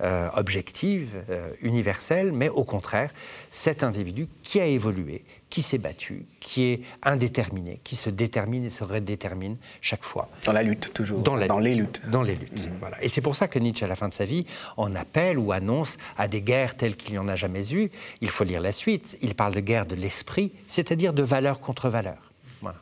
[0.00, 3.10] euh, objective, euh, universelle, mais au contraire,
[3.50, 8.70] cet individu qui a évolué, qui s'est battu, qui est indéterminé, qui se détermine et
[8.70, 10.28] se redétermine chaque fois.
[10.46, 11.22] Dans la lutte, toujours.
[11.22, 12.00] Dans, les luttes.
[12.10, 12.66] Dans les luttes.
[12.66, 12.72] Mmh.
[12.80, 13.02] Voilà.
[13.04, 15.52] Et c'est pour ça que Nietzsche, à la fin de sa vie, en appelle ou
[15.52, 17.90] annonce à des guerres telles qu'il n'y en a jamais eu.
[18.20, 19.16] Il faut lire la suite.
[19.22, 22.32] Il parle de guerre de l'esprit, c'est-à-dire de valeur contre valeur.
[22.62, 22.78] Voilà.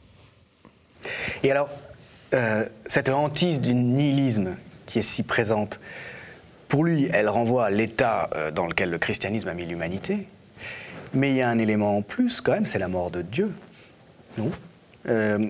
[1.42, 1.68] Et alors,
[2.32, 4.56] euh, cette hantise du nihilisme
[4.86, 5.78] qui est si présente,
[6.72, 10.26] pour lui, elle renvoie à l'état euh, dans lequel le christianisme a mis l'humanité.
[11.12, 13.52] Mais il y a un élément en plus, quand même, c'est la mort de Dieu.
[14.38, 14.50] Non?
[15.06, 15.48] Euh,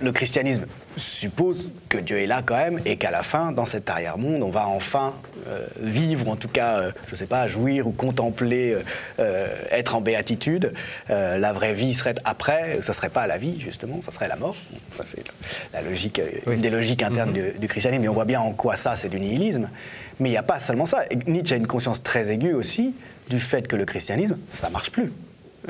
[0.00, 0.66] Le christianisme
[0.96, 4.50] suppose que Dieu est là quand même et qu'à la fin, dans cet arrière-monde, on
[4.50, 5.14] va enfin
[5.48, 8.76] euh, vivre, en tout cas, euh, je ne sais pas, jouir ou contempler,
[9.18, 10.72] euh, être en béatitude.
[11.08, 14.36] la vraie vie serait après, ça ne serait pas la vie, justement, ça serait la
[14.36, 14.56] mort.
[14.94, 15.24] Ça, c'est
[15.72, 17.58] la logique, une des logiques internes mm-hmm.
[17.58, 18.02] du, christianisme.
[18.02, 19.68] Mais on voit bien en quoi ça, c'est du nihilisme.
[20.20, 21.04] Mais il n'y a pas seulement ça.
[21.26, 22.94] Nietzsche a une conscience très aiguë aussi
[23.28, 25.12] du fait que le christianisme, ça ne marche plus.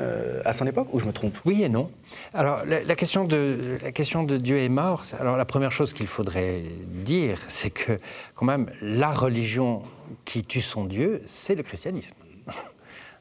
[0.01, 1.37] Euh, à son époque, ou je me trompe?
[1.45, 1.89] Oui et non.
[2.33, 6.07] Alors, la, question de, la question de Dieu est mort, alors la première chose qu'il
[6.07, 7.99] faudrait dire, c'est que,
[8.33, 9.83] quand même, la religion
[10.25, 12.15] qui tue son Dieu, c'est le christianisme.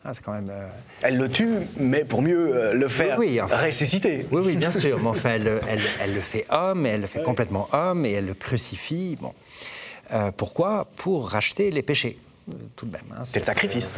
[0.07, 0.69] Ah, quand même, euh,
[1.01, 4.27] Elle le tue, mais pour mieux euh, le faire ressusciter.
[4.31, 5.01] Oui, oui, bien sûr.
[5.01, 5.63] Mais enfin, elle,
[5.99, 9.17] elle, le fait homme, et elle le fait complètement homme, et elle le crucifie.
[9.19, 9.33] Bon.
[10.37, 10.87] pourquoi?
[10.97, 12.19] Pour racheter les péchés
[12.77, 13.05] tout de même.
[13.13, 13.93] Hein, c'est le sacrifice.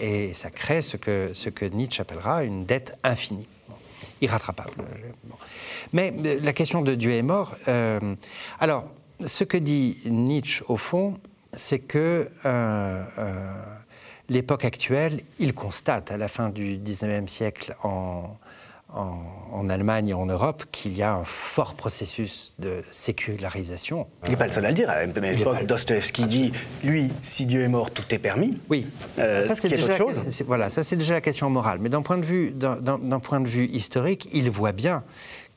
[0.00, 3.46] Et ça crée ce que, ce que Nietzsche appellera une dette infinie,
[4.20, 4.72] irrattrapable.
[5.92, 7.54] Mais euh, la question de Dieu est mort.
[7.68, 8.14] Euh,
[8.58, 8.84] alors,
[9.24, 11.14] ce que dit Nietzsche, au fond,
[11.52, 13.04] c'est que euh,
[14.28, 18.36] l'époque actuelle, il constate à la fin du XIXe siècle en,
[18.94, 24.08] en, Allemagne et en Europe qu'il y a un fort processus de sécularisation.
[24.24, 24.90] Il n'est pas le seul à le dire.
[24.90, 28.58] À la même époque, Dostoevsky dit lui, si Dieu est mort, tout est permis.
[28.68, 28.86] Oui.
[29.18, 30.42] Euh, ça, c'est déjà, chose.
[30.46, 31.78] Voilà, ça, c'est déjà la question morale.
[31.80, 35.04] Mais d'un point, de vue, d'un point de vue historique, il voit bien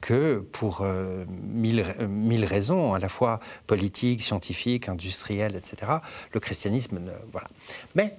[0.01, 5.93] que pour euh, mille, mille, raisons, à la fois politiques, scientifiques, industrielles, etc.,
[6.31, 6.99] le christianisme.
[7.31, 7.47] voilà.
[7.95, 8.15] Mais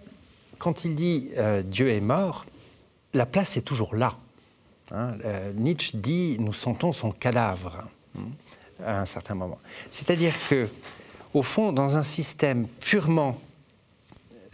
[0.59, 2.45] quand il dit euh, Dieu est mort,
[3.15, 4.17] la place est toujours là.
[4.93, 8.29] Hein, euh, Nietzsche dit nous sentons son cadavre hein,
[8.85, 9.59] à un certain moment.
[9.91, 10.69] C'est-à-dire que,
[11.35, 13.39] au fond, dans un système purement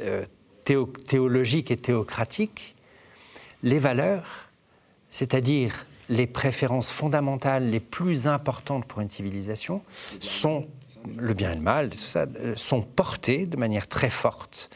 [0.00, 0.24] euh,
[0.64, 2.76] théologique et théocratique,
[3.62, 4.48] les valeurs,
[5.08, 9.82] c'est-à-dire les préférences fondamentales les plus importantes pour une civilisation,
[10.20, 10.66] sont
[11.16, 14.70] le bien et le mal, tout ça, euh, sont portées de manière très forte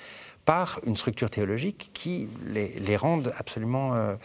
[0.44, 4.16] par une structure théologique qui les, rende absolument, euh, euh,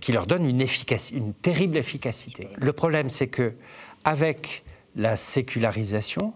[0.00, 0.64] qui leur donne une,
[1.12, 2.48] une terrible efficacité.
[2.56, 3.52] Le problème, c'est que
[4.04, 4.64] avec
[4.94, 6.32] la sécularisation,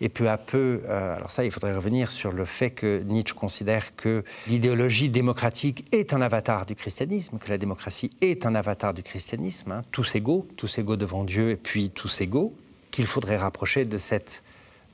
[0.00, 3.34] et peu à peu, euh, alors ça, il faudrait revenir sur le fait que Nietzsche
[3.34, 8.94] considère que l'idéologie démocratique est un avatar du christianisme, que la démocratie est un avatar
[8.94, 12.54] du christianisme, hein, tous égaux, tous égaux devant Dieu et puis tous égaux,
[12.90, 14.42] qu'il faudrait rapprocher de cette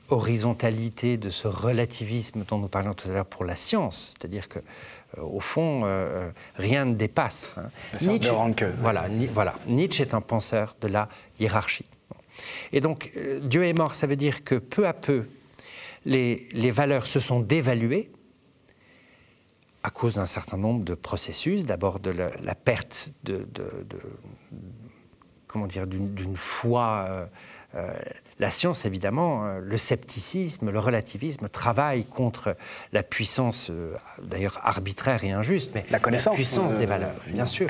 [0.09, 4.59] horizontalité, de ce relativisme dont nous parlions tout à l'heure pour la science, c'est-à-dire que
[5.17, 7.55] euh, au fond, euh, euh, rien ne dépasse.
[7.57, 7.69] Hein.
[8.01, 8.31] Nietzsche,
[8.79, 11.85] voilà, voilà, Nietzsche est un penseur de la hiérarchie.
[12.71, 15.25] Et donc, Dieu est mort, ça veut dire que peu à peu,
[16.05, 18.11] les, les valeurs se sont dévaluées
[19.81, 21.65] à cause d'un certain nombre de processus.
[21.65, 23.99] D'abord de la, perte de, de,
[25.47, 27.27] comment dire, d'une foi
[28.39, 32.55] la science, évidemment, euh, le scepticisme, le relativisme travaillent contre
[32.93, 37.69] la puissance, euh, d'ailleurs arbitraire et injuste, mais la, connaissance, puissance des valeurs, bien sûr.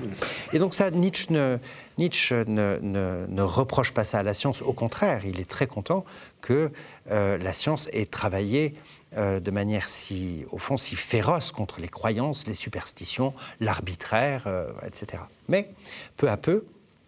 [0.51, 1.57] Et donc ça, Nietzsche, ne,
[1.97, 6.03] Nietzsche ne, reproche pas ça à la science, au contraire, il est très content
[6.41, 6.71] que
[7.11, 8.73] euh, la science ait travaillé
[9.15, 14.47] de manière si, au fond, si féroce contre les croyances, les superstitions, l'arbitraire,
[14.85, 15.23] etc.
[15.47, 15.71] Mais
[16.17, 16.65] peu à peu,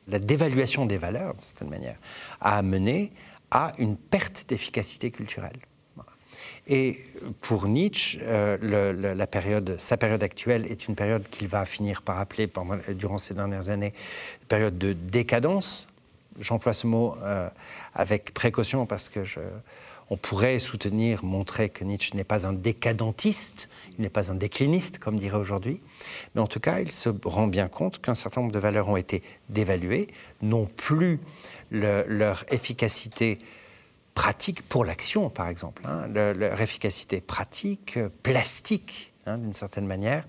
[0.09, 1.97] la dévaluation des valeurs, d'une certaine manière,
[2.41, 3.11] a amené
[3.51, 5.59] à une perte d'efficacité culturelle.
[6.67, 7.03] Et
[7.41, 12.19] pour Nietzsche, euh, la période, sa période actuelle est une période qu'il va finir par
[12.19, 13.93] appeler pendant, durant ces dernières années
[14.47, 15.89] période de décadence.
[16.39, 17.49] J'emploie ce mot euh,
[17.95, 19.23] avec précaution parce que
[20.11, 24.97] on pourrait soutenir, montrer que Nietzsche n'est pas un décadentiste, il n'est pas un décliniste,
[24.97, 25.81] comme dirait aujourd'hui.
[26.33, 28.97] Mais en tout cas, il se rend bien compte qu'un certain nombre de valeurs ont
[28.97, 30.07] été dévaluées,
[30.41, 31.19] non plus
[31.71, 33.39] leur efficacité
[34.19, 40.25] pratique pour l'action, par exemple, hein, leur efficacité pratique, euh, plastique, hein, d'une certaine manière,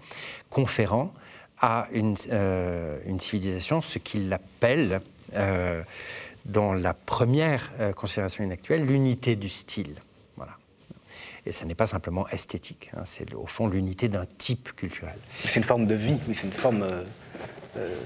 [0.49, 1.13] conférant
[1.59, 5.01] à une, euh, civilisation ce qu'il appelle,
[5.35, 5.83] euh,
[6.45, 9.95] dans la première considération inactuelle, l'unité du style.
[11.47, 15.17] Et ce n'est pas simplement esthétique, hein, c'est au fond l'unité d'un type culturel.
[15.33, 16.87] C'est une forme de vie, oui, c'est une forme.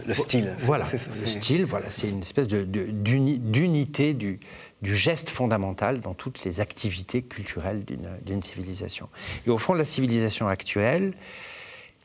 [0.07, 0.55] Le style.
[0.59, 4.41] Voilà, le style, voilà, c'est une espèce d'unité du,
[4.83, 7.85] du geste fondamental dans toutes les activités culturelles
[8.25, 9.09] d'une civilisation.
[9.47, 11.15] Et au fond, la civilisation actuelle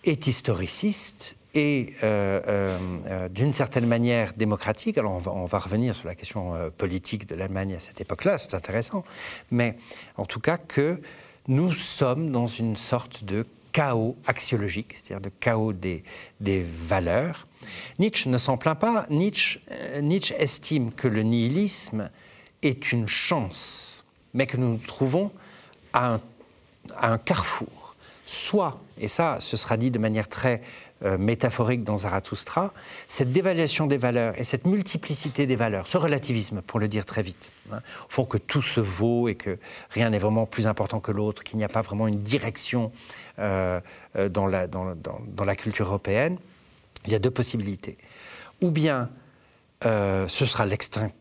[0.04, 4.98] est historiciste et euh, euh, euh, d'une certaine manière démocratique.
[4.98, 8.38] Alors on va, on va revenir sur la question politique de l'Allemagne à cette époque-là,
[8.38, 9.04] c'est intéressant,
[9.52, 9.76] mais
[10.18, 11.02] en tout cas que
[11.48, 16.04] nous sommes dans une sorte de chaos axiologique, c'est-à-dire de chaos des,
[16.40, 17.48] des valeurs.
[18.00, 19.06] Nietzsche ne s'en plaint pas.
[19.10, 19.60] Nietzsche,
[20.02, 22.10] Nietzsche estime que le nihilisme
[22.62, 25.32] est une chance, mais que nous nous trouvons
[25.94, 26.20] à
[27.02, 27.96] un, carrefour.
[28.26, 30.62] Soit, et ça, ce sera dit de manière très
[31.04, 32.74] euh, métaphorique dans Zarathustra,
[33.08, 37.24] cette dévaluation des valeurs et cette multiplicité des valeurs, ce relativisme, pour le dire très
[37.24, 39.58] vite, hein, font que tout se vaut et que
[39.90, 42.92] rien n'est vraiment plus important que l'autre, qu'il n'y a pas vraiment une direction
[43.40, 43.80] euh,
[44.16, 46.38] euh, dans, la culture européenne.
[47.06, 47.98] Il y a deux possibilités.
[48.62, 49.10] Ou bien
[49.86, 50.66] euh, ce sera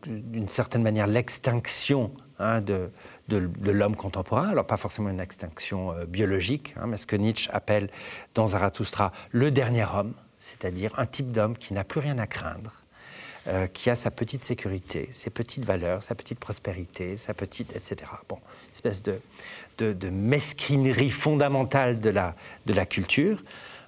[0.05, 2.91] d'une certaine manière l'extinction hein, de,
[3.63, 4.49] l'homme contemporain.
[4.49, 7.89] Alors pas forcément une extinction euh, biologique, hein, mais ce que Nietzsche appelle
[8.35, 12.83] dans Zarathustra le dernier homme, c'est-à-dire un type d'homme qui n'a plus rien à craindre,
[13.47, 18.11] euh, qui a sa petite sécurité, ses petites valeurs, sa petite prospérité, sa petite, etc.
[18.27, 18.39] Bon,
[18.73, 19.21] espèce de,
[19.77, 23.41] de, mesquinerie fondamentale de la, de la culture.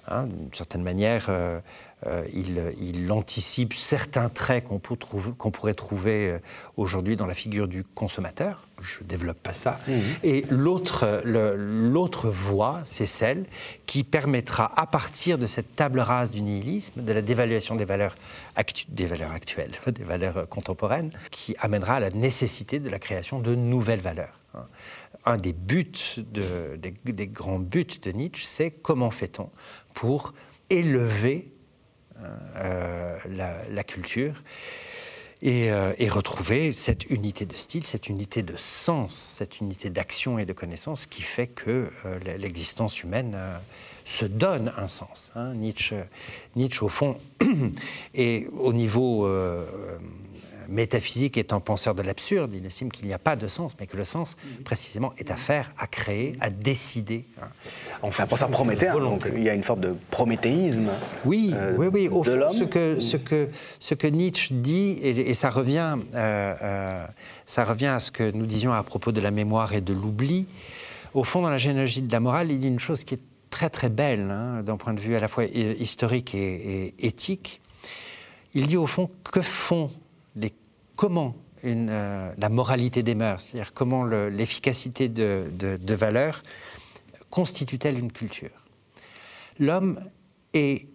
[0.08, 1.30] Hein, d'une certaine manière,
[2.06, 6.38] euh, il, anticipe certains traits qu'on pourrait trouver euh,
[6.76, 8.66] aujourd'hui dans la figure du consommateur.
[8.80, 9.78] Je ne développe pas ça.
[9.86, 9.92] Mmh.
[10.24, 13.46] Et l'autre voie, c'est celle
[13.86, 18.16] qui permettra, à partir de cette table rase du nihilisme, de la dévaluation des valeurs,
[18.88, 23.54] des valeurs actuelles, des valeurs contemporaines, qui amènera à la nécessité de la création de
[23.54, 24.40] nouvelles valeurs.
[24.54, 24.66] Hein.
[25.24, 25.92] Un des buts,
[26.26, 29.50] des grands buts de Nietzsche, c'est comment fait-on
[29.94, 30.34] pour
[30.70, 31.52] élever
[32.56, 33.18] euh,
[33.70, 34.34] la, culture
[35.44, 40.44] euh, et, retrouver cette unité de style, cette unité de sens, cette unité d'action et
[40.44, 43.36] de connaissance qui fait que euh, l'existence humaine
[44.04, 45.32] se donne un sens.
[45.34, 45.54] Hein.
[45.54, 45.96] Nietzsche,
[46.54, 47.16] Nietzsche, au fond,
[48.14, 49.26] et au niveau
[50.72, 52.52] métaphysique est un penseur de l'absurde.
[52.54, 55.36] Il estime qu'il n'y a pas de sens, mais que le sens, précisément, est à
[55.36, 57.26] faire, à créer, à décider.
[57.40, 57.48] Hein,
[58.02, 60.90] enfin, pour ça prométhéen, donc il y a une forme de prométhéisme.
[61.24, 62.08] Oui, euh, oui, oui.
[62.08, 63.48] Au fond, ce que, ce, que,
[63.78, 67.06] ce que Nietzsche dit, et, ça, revient, euh, euh,
[67.46, 70.46] ça revient à ce que nous disions à propos de la mémoire et de l'oubli.
[71.14, 73.20] Au fond, dans la généalogie de la morale, il a une chose qui est
[73.50, 77.60] très très belle, hein, d'un point de vue à la fois historique et, et éthique.
[78.54, 79.90] Il dit au fond que font
[81.02, 81.34] comment
[81.64, 86.44] euh, la moralité des mœurs, c'est-à-dire comment l'efficacité de, de, valeurs
[87.28, 88.52] constitue-t-elle une culture?
[89.58, 89.98] L'homme
[90.54, 90.86] est,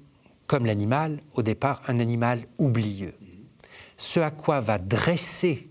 [0.45, 3.15] comme l'animal, au départ, un animal oublieux.
[3.97, 5.67] Ce à quoi va dresser,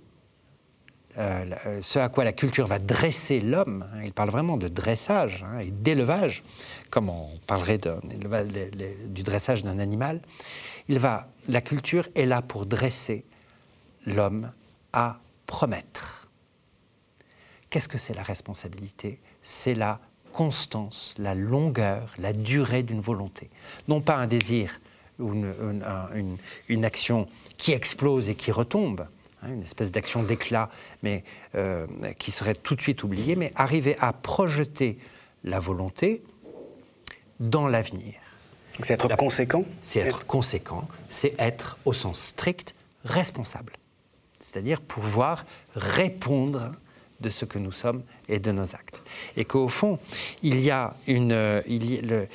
[1.16, 4.68] euh, euh, ce à quoi la culture va dresser l'homme, hein, il parle vraiment de
[4.68, 6.44] dressage hein, et d'élevage,
[6.90, 10.20] comme on parlerait du dressage d'un animal,
[10.90, 13.24] la culture est là pour dresser
[14.06, 14.52] l'homme
[14.92, 16.28] à promettre.
[17.70, 19.18] Qu'est-ce que c'est la responsabilité?
[19.42, 20.00] C'est la
[20.32, 23.50] constance, la longueur, la durée d'une volonté.
[23.88, 24.80] Non pas un désir
[25.18, 27.26] ou une, action
[27.56, 29.06] qui explose et qui retombe,
[29.42, 30.68] hein, une espèce d'action d'éclat,
[31.02, 31.86] mais euh,
[32.18, 34.98] qui serait tout de suite oubliée, mais arriver à projeter
[35.42, 36.22] la volonté
[37.40, 38.14] dans l'avenir.
[38.82, 39.64] C'est être conséquent?
[39.80, 43.72] C'est être conséquent, c'est être au sens strict responsable
[44.46, 45.44] c'est-à-dire pouvoir
[45.74, 46.72] répondre
[47.20, 49.02] de ce que nous sommes et de nos actes.
[49.36, 49.98] Et qu'au fond,
[50.42, 51.32] il y a une.
[51.32, 52.28] Euh, il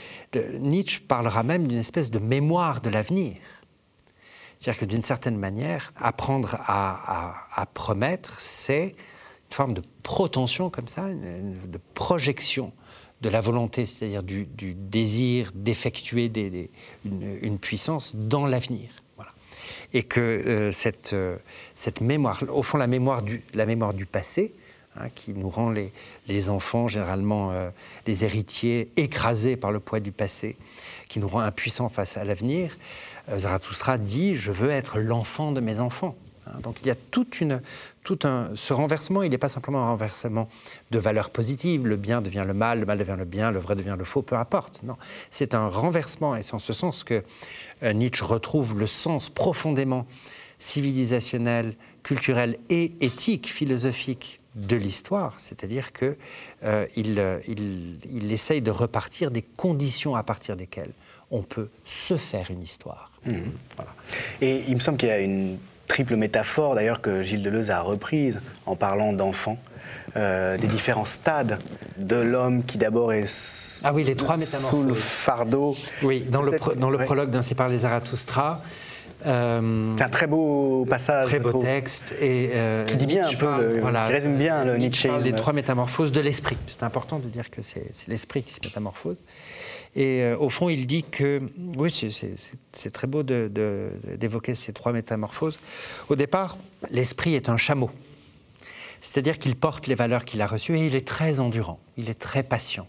[0.59, 3.37] Nietzsche parlera même d'une espèce de mémoire de l'avenir.
[4.57, 8.95] C'est-à-dire que d'une certaine manière, apprendre à, à promettre, c'est
[9.49, 12.71] forme de protension comme ça, de projection
[13.21, 16.31] de la volonté, c'est-à-dire du, désir d'effectuer
[17.05, 18.89] une, puissance dans l'avenir.
[19.93, 21.37] Et que euh, cette, euh,
[21.75, 24.53] cette mémoire, au fond la mémoire du, la mémoire du passé,
[24.97, 25.91] hein, qui nous rend les,
[26.27, 27.69] les enfants, généralement euh,
[28.07, 30.55] les héritiers, écrasés par le poids du passé,
[31.09, 32.77] qui nous rend impuissants face à l'avenir,
[33.35, 36.15] Zarathustra dit Je veux être l'enfant de mes enfants.
[36.47, 37.61] Hein, donc il y a toute une,
[38.03, 40.47] tout un, ce renversement, il n'est pas simplement un renversement
[40.89, 43.75] de valeurs positives, le bien devient le mal, le mal devient le bien, le vrai
[43.75, 44.81] devient le faux, peu importe.
[44.83, 44.95] Non,
[45.29, 47.23] c'est un renversement, et c'est en ce sens que
[47.83, 50.07] euh, Nietzsche retrouve le sens profondément
[50.57, 56.15] civilisationnel, culturel et éthique, philosophique de l'histoire, c'est-à-dire qu'il
[56.63, 60.91] euh, il, il, essaye de repartir des conditions à partir desquelles
[61.29, 63.11] on peut se faire une histoire.
[63.25, 63.33] Mmh.
[64.41, 65.57] Et il me semble qu'il y a une
[65.91, 69.57] triple métaphore d'ailleurs que Gilles Deleuze a reprise en parlant d'enfants.
[70.15, 71.59] Euh, des différents stades
[71.97, 75.75] de l'homme qui d'abord est ah oui, les trois sous le fardeau.
[76.03, 78.61] Oui, dans le, dans le prologue d'Ainsi par les Zarathustra.
[79.25, 81.27] Euh, c'est un très beau passage.
[81.27, 82.15] Très beau texte.
[82.19, 85.09] Et, euh, qui dit bien un peu, voilà, qui résume bien le Nietzsche.
[85.23, 86.57] Les trois métamorphoses de l'esprit.
[86.67, 89.23] C'est important de dire que c'est l'esprit qui se métamorphose.
[89.95, 91.41] Et euh, au fond, il dit que,
[91.77, 95.59] oui, c'est très beau d'évoquer ces trois métamorphoses.
[96.09, 96.57] Au départ,
[96.89, 97.89] l'esprit est un chameau.
[99.01, 102.19] C'est-à-dire qu'il porte les valeurs qu'il a reçues et il est très endurant, il est
[102.19, 102.87] très patient,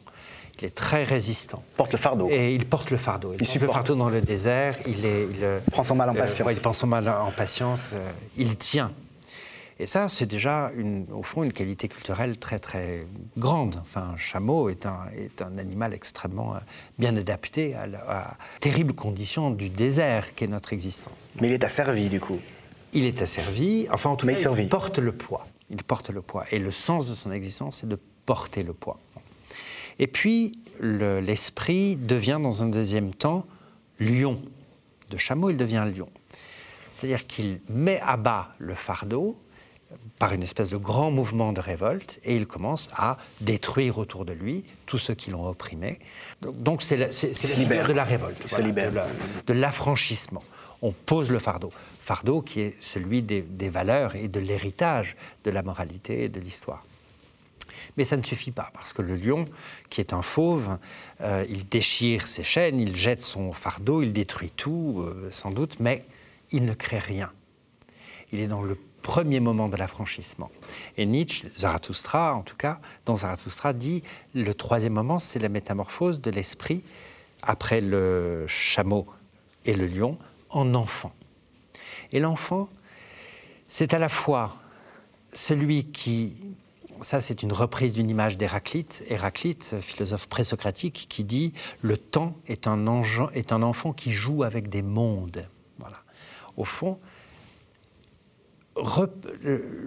[0.59, 1.65] il est très résistant.
[1.73, 2.29] Il porte le fardeau.
[2.31, 3.33] Et il porte le fardeau.
[3.33, 6.15] Il, il porte le fardeau dans le désert, il, est, il prend son mal en
[6.15, 6.49] patience.
[6.53, 8.93] il prend son mal en patience, euh, il tient.
[9.83, 13.05] Et ça, c'est déjà, une, au fond, une qualité culturelle très, très
[13.37, 13.81] grande.
[13.83, 16.59] Enfin, un chameau est un, est un animal extrêmement euh,
[17.01, 21.29] bien adapté à la terrible condition du désert qu'est notre existence.
[21.41, 22.39] Mais il est asservi, du coup
[22.93, 25.49] Il est asservi, enfin, en tout cas, il, porte le poids.
[25.69, 26.45] Il porte le poids.
[26.53, 29.01] Et le sens de son existence, c'est de porter le poids.
[29.99, 33.47] Et puis, l'esprit devient, dans un deuxième temps,
[33.99, 34.41] lion.
[35.11, 36.09] De chameau, il devient lion.
[36.93, 39.37] C'est-à-dire qu'il met à bas le fardeau,
[40.23, 44.33] par une espèce de grand mouvement de révolte et il commence à détruire autour de
[44.33, 45.99] lui tous ceux qui l'ont opprimé.
[46.43, 47.09] Donc c'est la,
[47.57, 48.47] libère de la révolte,
[49.49, 50.45] de l'affranchissement.
[50.81, 51.73] On pose le fardeau.
[51.99, 56.87] Fardeau qui est celui des, valeurs et de l'héritage de la moralité et de l'histoire.
[57.97, 59.47] Mais ça ne suffit pas, parce que le lion,
[59.91, 60.79] qui est un fauve,
[61.21, 65.81] euh, il déchire ses chaînes, il jette son fardeau, il détruit tout, euh, sans doute,
[65.81, 66.05] mais
[66.53, 67.33] il ne crée rien.
[68.33, 70.51] Il est dans le premier moment de l'affranchissement.
[70.97, 74.03] Et Nietzsche, Zarathustra en tout cas, dans Zarathustra dit
[74.35, 76.85] le troisième moment, c'est la métamorphose de l'esprit
[77.43, 79.07] après le chameau
[79.65, 80.19] et le lion
[80.51, 81.13] en enfant.
[82.13, 82.69] Et l'enfant,
[83.67, 84.55] c'est à la fois
[85.35, 86.35] celui qui
[87.03, 89.03] ça, c'est une reprise d'une image d'Héraclite.
[89.09, 93.03] Héraclite, philosophe présocratique, qui dit Le temps est un,
[93.35, 95.49] est un enfant qui joue avec des mondes.
[95.79, 95.97] Voilà.
[96.57, 97.01] Au fond,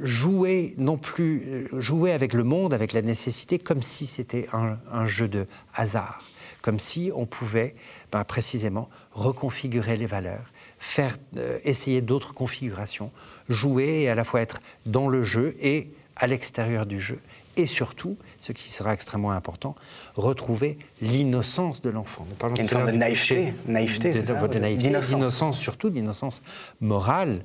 [0.03, 5.05] jouer non plus euh, jouer avec le monde, avec la nécessité, comme si c'était un,
[5.07, 6.23] jeu de hasard,
[6.61, 7.75] comme si on pouvait
[8.11, 13.11] ben, précisément reconfigurer les valeurs, faire euh, essayer d'autres configurations,
[13.49, 17.20] jouer et à la fois être dans le jeu et à l'extérieur du jeu,
[17.57, 19.76] et surtout, ce qui sera extrêmement important,
[20.16, 22.26] retrouver l'innocence de l'enfant.
[22.30, 26.41] Nous parlons une forme de naïveté, naïveté, de, naïveté, d'innocence surtout, d'innocence
[26.82, 27.41] morale,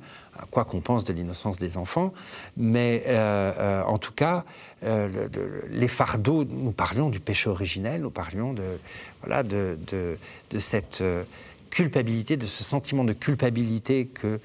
[0.49, 2.13] quoi qu'on pense de l'innocence des enfants,
[2.57, 4.43] mais euh, euh, en tout cas,
[4.83, 5.27] euh,
[5.69, 8.63] les fardeaux, nous parlions du péché originel, nous parlions de,
[9.21, 11.03] voilà, de, de cette
[11.69, 14.39] culpabilité, de ce sentiment de culpabilité que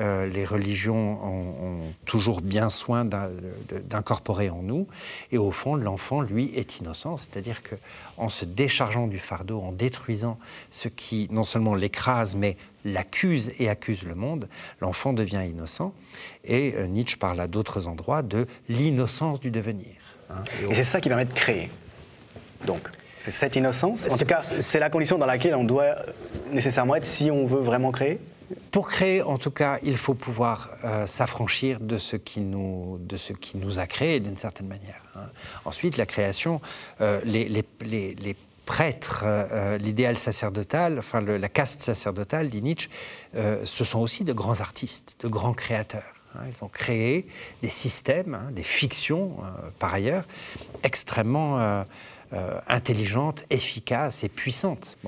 [0.00, 4.86] euh, les religions ont, toujours bien soin d'incorporer en nous.
[5.30, 7.16] Et au fond, l'enfant, lui, est innocent.
[7.16, 10.38] C'est-à-dire qu'en se déchargeant du fardeau, en détruisant
[10.70, 14.48] ce qui non seulement l'écrase, mais l'accuse et accuse le monde,
[14.80, 15.92] l'enfant devient innocent.
[16.44, 19.94] Et euh, Nietzsche parle à d'autres endroits de l'innocence du devenir.
[20.30, 20.42] Hein.
[20.68, 21.70] et, c'est ça qui permet de créer.
[22.66, 22.88] Donc,
[23.20, 24.08] c'est cette innocence.
[24.10, 25.96] En tout cas, c'est la condition dans laquelle on doit
[26.52, 28.18] nécessairement être si on veut vraiment créer.
[28.70, 33.16] Pour créer, en tout cas, il faut pouvoir euh, s'affranchir de, ce qui nous, de
[33.16, 35.02] ce qui nous a créés d'une certaine manière.
[35.14, 35.28] Hein.
[35.64, 36.60] Ensuite, la création,
[37.00, 37.64] euh, les,
[38.64, 42.88] prêtres, euh, l'idéal sacerdotal, enfin la caste sacerdotale, dit Nietzsche,
[43.34, 46.14] ce sont aussi de grands artistes, de grands créateurs.
[46.34, 46.42] Hein.
[46.48, 47.26] Ils ont créé
[47.62, 49.36] des systèmes, hein, des fictions,
[49.78, 50.24] par ailleurs,
[50.82, 51.84] extrêmement
[52.68, 54.98] intelligentes, efficaces et puissantes.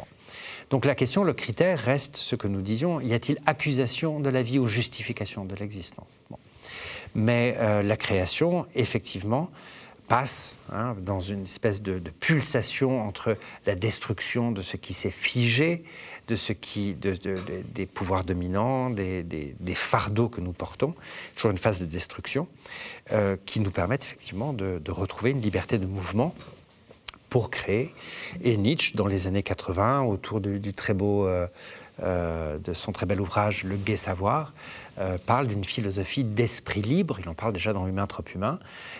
[0.73, 4.43] Donc la question, le critère reste ce que nous disions, y a-t-il accusation de la
[4.43, 6.18] vie ou justification de l'existence?
[7.14, 9.51] Mais la création, effectivement,
[10.09, 15.85] passe hein, dans une espèce de, pulsation entre la destruction de ce qui s'est figé,
[16.29, 20.95] de ce qui, des pouvoirs dominants, des, fardeaux que nous portons,
[21.35, 22.49] toujours une phase de destruction,
[23.12, 26.35] euh, qui nous permettent effectivement de, retrouver une liberté de mouvement
[27.33, 27.95] pour créer.
[28.43, 31.47] Et Nietzsche, dans les années 80, autour du, très beau, euh,
[32.03, 34.53] euh, de son très bel ouvrage Le Gai Savoir,
[34.99, 37.20] euh, parle d'une philosophie d'esprit libre.
[37.20, 38.59] Il en parle déjà dans Humain trop humain.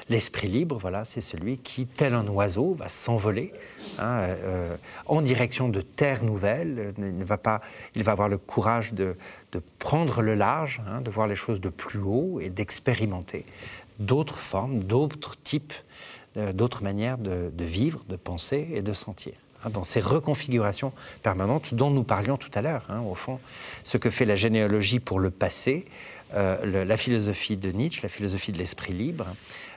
[0.09, 3.53] L'esprit libre, voilà, c'est celui qui, tel un oiseau, va s'envoler
[3.99, 4.22] hein,
[5.05, 6.95] en direction de terres nouvelles.
[6.97, 7.61] Il, va pas,
[7.95, 9.14] il va avoir le courage de,
[9.78, 13.45] prendre le large, hein, de voir les choses de plus haut et d'expérimenter
[13.99, 15.74] d'autres formes, d'autres types,
[16.37, 19.35] d'autres manières de vivre, de penser et de sentir.
[19.64, 22.85] Hein, dans ces reconfigurations permanentes dont nous parlions tout à l'heure.
[22.89, 23.39] Hein, au fond,
[23.85, 25.87] ce que fait la généalogie pour le passé,
[26.35, 29.26] euh, la philosophie de Nietzsche, la philosophie de l'esprit libre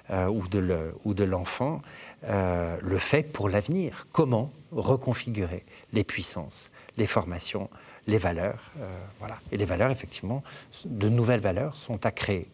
[0.09, 1.81] euh, ou de l'enfant,
[2.25, 4.07] euh, le fait pour l'avenir.
[4.11, 7.69] Comment reconfigurer les puissances, les formations,
[8.07, 8.71] les valeurs.
[9.19, 9.39] voilà.
[9.51, 10.43] Et les valeurs, effectivement,
[10.85, 12.47] de nouvelles valeurs sont à créer.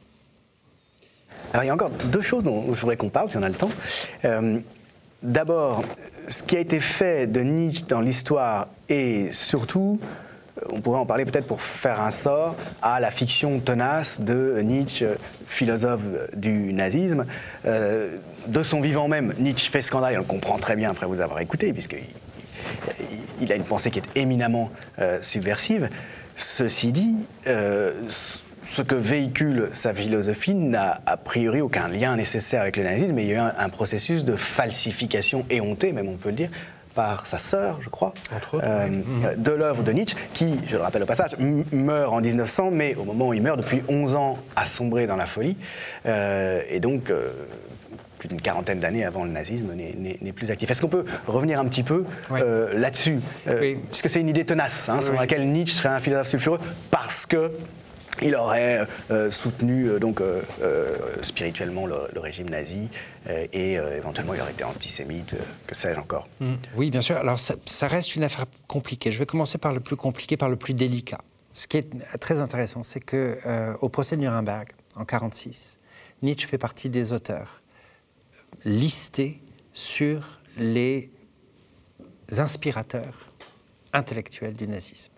[1.53, 3.49] Alors il y a encore deux choses dont je voudrais qu'on parle, si on a
[3.49, 3.71] le temps.
[5.23, 5.83] D'abord,
[6.27, 9.99] ce qui a été fait de Nietzsche dans l'histoire et surtout,
[10.69, 15.05] on pourrait en parler peut-être pour faire un sort à la fiction tenace de Nietzsche,
[15.45, 16.01] philosophe
[16.35, 17.25] du nazisme.
[17.65, 18.17] Euh,
[18.47, 21.39] de son vivant même, Nietzsche fait scandale, on le comprend très bien après vous avoir
[21.39, 22.03] écouté, puisqu'il
[23.39, 25.89] il a une pensée qui est éminemment euh, subversive.
[26.35, 27.15] Ceci dit,
[27.45, 27.93] euh,
[28.71, 33.23] ce que véhicule sa philosophie n'a a priori aucun lien nécessaire avec le nazisme, mais
[33.23, 36.49] il y a eu un, processus de falsification éhontée, même on peut le dire,
[36.95, 38.13] par sa sœur, je crois,
[38.53, 38.87] euh,
[39.35, 41.31] de l'œuvre de Nietzsche, qui, je le rappelle au passage,
[41.73, 45.17] meurt en 1900, mais au moment où il meurt, depuis 11 ans, a sombré dans
[45.17, 45.57] la folie,
[46.05, 47.29] euh, et donc euh,
[48.19, 50.71] plus d'une quarantaine d'années avant le nazisme n'est plus actif.
[50.71, 53.19] Est-ce qu'on peut revenir un petit peu là-dessus?
[53.47, 53.79] Oui.
[53.89, 56.59] Puisque c'est une idée tenace, hein, sur laquelle Nietzsche serait un philosophe sulfureux,
[56.89, 57.51] parce que
[58.21, 60.41] il aurait euh, soutenu euh, donc euh,
[61.21, 62.87] spirituellement le, régime nazi
[63.27, 65.35] et éventuellement il aurait été antisémite,
[65.65, 66.27] que sais-je encore.
[66.39, 66.53] Mm.
[66.75, 67.17] Oui, bien sûr.
[67.17, 69.11] Alors ça, reste une affaire compliquée.
[69.11, 71.21] Je vais commencer par le plus compliqué, par le plus délicat.
[71.51, 71.89] Ce qui est
[72.19, 73.37] très intéressant, c'est que
[73.81, 75.79] au procès de Nuremberg en 1946,
[76.21, 77.61] Nietzsche fait partie des auteurs
[78.65, 79.41] listés
[79.73, 81.11] sur les
[82.37, 83.33] inspirateurs
[83.93, 85.11] intellectuels du nazisme.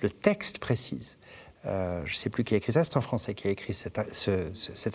[0.00, 1.17] Le texte précise
[1.66, 3.74] euh, je ne sais plus qui a écrit ça, c'est en français qui a écrit
[3.74, 3.98] cet,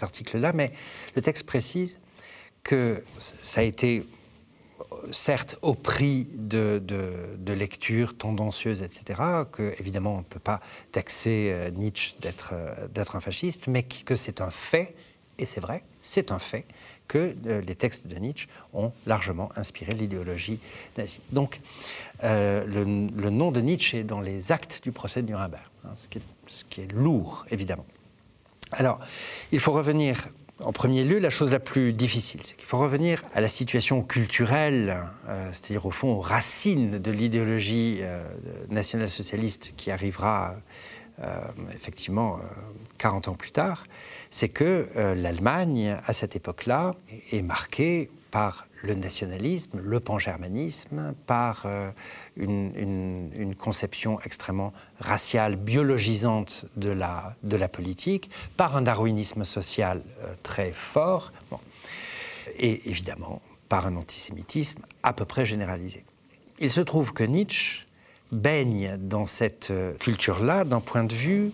[0.01, 0.71] article-là, mais
[1.15, 1.99] le texte précise
[2.63, 4.05] que ça a été
[5.11, 10.61] certes au prix de, de, lectures tendancieuses, etc., que évidemment on ne peut pas
[10.91, 12.15] taxer euh, Nietzsche
[12.51, 14.95] euh, d'être un fasciste, mais que c'est un fait,
[15.37, 16.65] et c'est vrai, c'est un fait,
[17.07, 17.35] que
[17.65, 20.59] les textes de Nietzsche ont largement inspiré l'idéologie
[20.97, 21.21] nazie.
[21.31, 21.59] Donc
[22.21, 25.72] le, le, nom de Nietzsche est dans les actes du procès de Nuremberg.
[25.85, 27.85] Hein, ce, qui est, lourd, évidemment.
[28.71, 28.99] Alors,
[29.51, 30.29] il faut revenir
[30.59, 34.01] en premier lieu, la chose la plus difficile, c'est qu'il faut revenir à la situation
[34.01, 38.23] culturelle, euh, c'est-à-dire au fond aux racines de l'idéologie euh,
[38.69, 40.55] nationale-socialiste qui arrivera
[41.21, 41.37] euh,
[41.73, 42.39] effectivement
[42.97, 43.85] 40 ans plus tard.
[44.29, 46.95] C'est que l'Allemagne, à cette époque-là,
[47.31, 51.91] est marquée par le nationalisme, le pangermanisme, par euh,
[52.35, 60.33] une, conception extrêmement raciale, biologisante de la, de la politique, par un darwinisme social euh,
[60.41, 61.31] très fort,
[62.57, 66.03] et évidemment par un antisémitisme à peu près généralisé.
[66.57, 67.85] Il se trouve que Nietzsche
[68.31, 71.51] baigne dans cette euh, culture-là d'un point de vue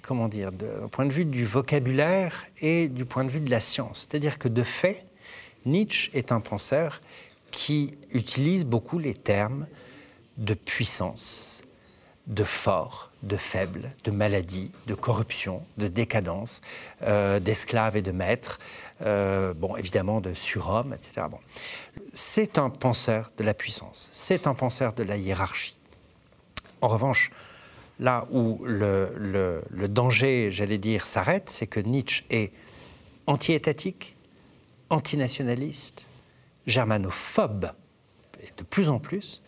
[0.00, 3.60] comment dire, d'un point de vue du vocabulaire et du point de vue de la
[3.60, 4.08] science.
[4.10, 5.06] C'est-à-dire que de fait,
[5.66, 7.00] Nietzsche est un penseur
[7.50, 9.66] qui utilise beaucoup les termes
[10.38, 11.62] de puissance,
[12.26, 16.60] de fort, de faible, de maladie, de corruption, de décadence,
[17.02, 18.58] euh, d'esclaves et de maîtres,
[19.02, 21.26] euh, bon, évidemment de surhomme, etc.
[21.30, 21.38] Bon.
[22.12, 25.76] C'est un penseur de la puissance, c'est un penseur de la hiérarchie.
[26.80, 27.30] En revanche,
[28.00, 32.52] là où le, le danger, j'allais dire, s'arrête, c'est que Nietzsche est
[33.26, 34.16] anti-étatique,
[34.92, 36.06] antinationaliste,
[36.66, 37.72] germanophobe,
[38.56, 39.42] de plus en plus,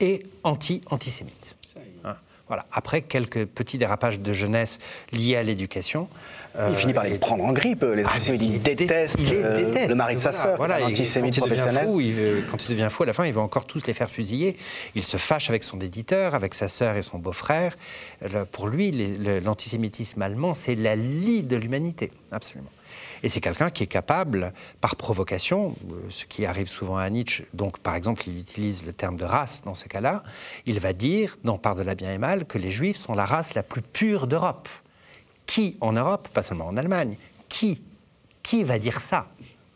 [0.00, 1.56] et anti-antisémite.
[2.04, 2.16] Hein,
[2.48, 2.66] voilà.
[2.72, 4.80] Après quelques petits dérapages de jeunesse
[5.12, 6.08] liés à l'éducation.
[6.58, 8.42] il finit par les euh, prendre en grippe, les ah, antisémites.
[8.42, 11.86] Il, déteste, le mari de sa sœur, voilà, l'antisémite professionnel.
[11.86, 14.10] Fou, il quand il devient fou, à la fin, il va encore tous les faire
[14.10, 14.56] fusiller.
[14.96, 17.76] Il se fâche avec son éditeur, avec sa sœur et son beau-frère.
[18.50, 22.70] Pour lui, l'antisémitisme allemand, c'est la lie de l'humanité, absolument.
[23.22, 27.44] Et c'est quelqu'un qui est capable, par provocation, euh, ce qui arrive souvent à Nietzsche,
[27.54, 30.22] donc par exemple il utilise le terme de race dans ce cas-là,
[30.66, 33.26] il va dire, dans Part de la bien et mal, que les juifs sont la
[33.26, 34.68] race la plus pure d'Europe.
[35.46, 37.16] Qui en Europe, pas seulement en Allemagne,
[37.48, 37.82] qui?
[38.42, 39.28] Qui va dire ça?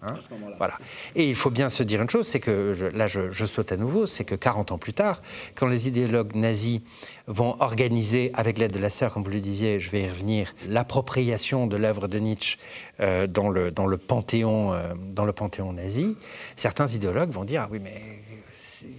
[0.03, 0.15] Hein
[0.59, 0.79] voilà.
[1.15, 4.07] Et il faut bien se dire une chose, c'est que, là je, saute à nouveau,
[4.07, 5.23] c'est que 40 ans plus tard,
[5.55, 6.81] quand les idéologues nazis
[7.29, 10.55] vont organiser, avec l'aide de la sœur, comme vous le disiez, je vais y revenir,
[10.69, 12.59] l'appropriation de l'œuvre de Nietzsche
[13.01, 16.17] euh, dans, le, dans, le panthéon, euh, dans le panthéon nazi,
[16.57, 18.22] certains idéologues vont dire, ah oui mais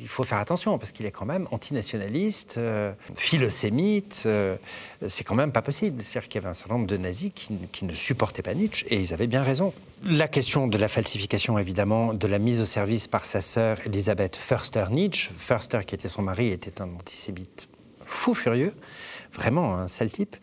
[0.01, 4.23] il faut faire attention parce qu'il est quand même antinationaliste, euh, philosémite.
[4.25, 4.55] Euh,
[5.07, 6.03] c'est quand même pas possible.
[6.03, 8.99] C'est-à-dire qu'il y avait un certain nombre de nazis qui, ne supportaient pas Nietzsche et
[8.99, 9.73] ils avaient bien raison.
[10.05, 14.35] La question de la falsification, évidemment, de la mise au service par sa sœur Elisabeth
[14.35, 15.29] Förster Nietzsche.
[15.37, 17.69] Förster, qui était son mari, était un antisémite
[18.05, 18.73] fou furieux
[19.33, 20.35] vraiment un sale type.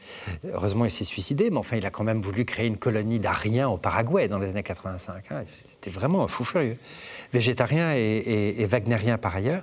[0.53, 3.69] Heureusement, il s'est suicidé, mais enfin, il a quand même voulu créer une colonie d'Ariens
[3.69, 5.25] au Paraguay dans les années 85.
[5.31, 5.43] Hein.
[5.59, 6.77] C'était vraiment un fou furieux
[7.33, 9.63] végétarien et, wagnérien par ailleurs.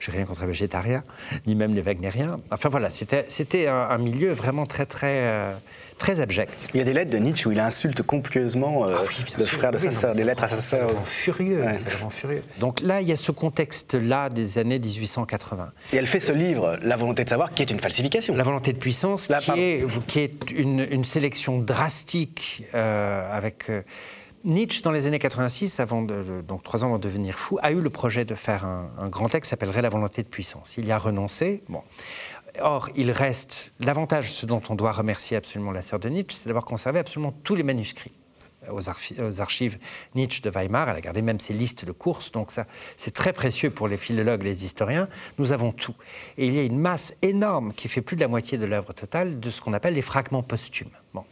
[0.00, 1.02] Je n'ai rien contre les végétariens,
[1.46, 2.36] ni même les wagnériens.
[2.50, 5.54] Enfin voilà, c'était un, milieu vraiment très, très, euh,
[5.96, 6.68] très abject.
[6.74, 9.04] Il y a des lettres de Nietzsche où il insulte copieusement euh, ah
[9.38, 10.90] le frère de sa sœur, des lettres à sa sœur.
[10.90, 12.42] C'est furieux, c'est furieux.
[12.58, 15.72] Donc là, il y a ce contexte-là des années 1880.
[15.94, 18.34] Et elle fait ce livre, La volonté de savoir, qui est une falsification.
[18.34, 23.70] La volonté de puissance, qui, est, qui, est, une, sélection drastique euh, avec...
[24.44, 27.80] Nietzsche, dans les années 86, avant donc trois ans avant de devenir fou, a eu
[27.80, 30.76] le projet de faire un, grand texte qui s'appellerait La volonté de puissance.
[30.76, 31.62] Il y a renoncé.
[31.70, 31.82] Bon.
[32.60, 36.48] Or, il reste l'avantage, ce dont on doit remercier absolument la sœur de Nietzsche, c'est
[36.48, 38.12] d'avoir conservé absolument tous les manuscrits
[38.70, 39.78] aux, archives
[40.14, 40.88] Nietzsche de Weimar.
[40.88, 42.66] Elle a gardé même ses listes de courses, donc ça,
[42.96, 45.08] c'est très précieux pour les philologues, les historiens.
[45.38, 45.94] Nous avons tout.
[46.36, 48.92] Et il y a une masse énorme qui fait plus de la moitié de l'œuvre
[48.92, 50.90] totale de ce qu'on appelle les fragments posthumes.
[51.12, 51.24] Bon.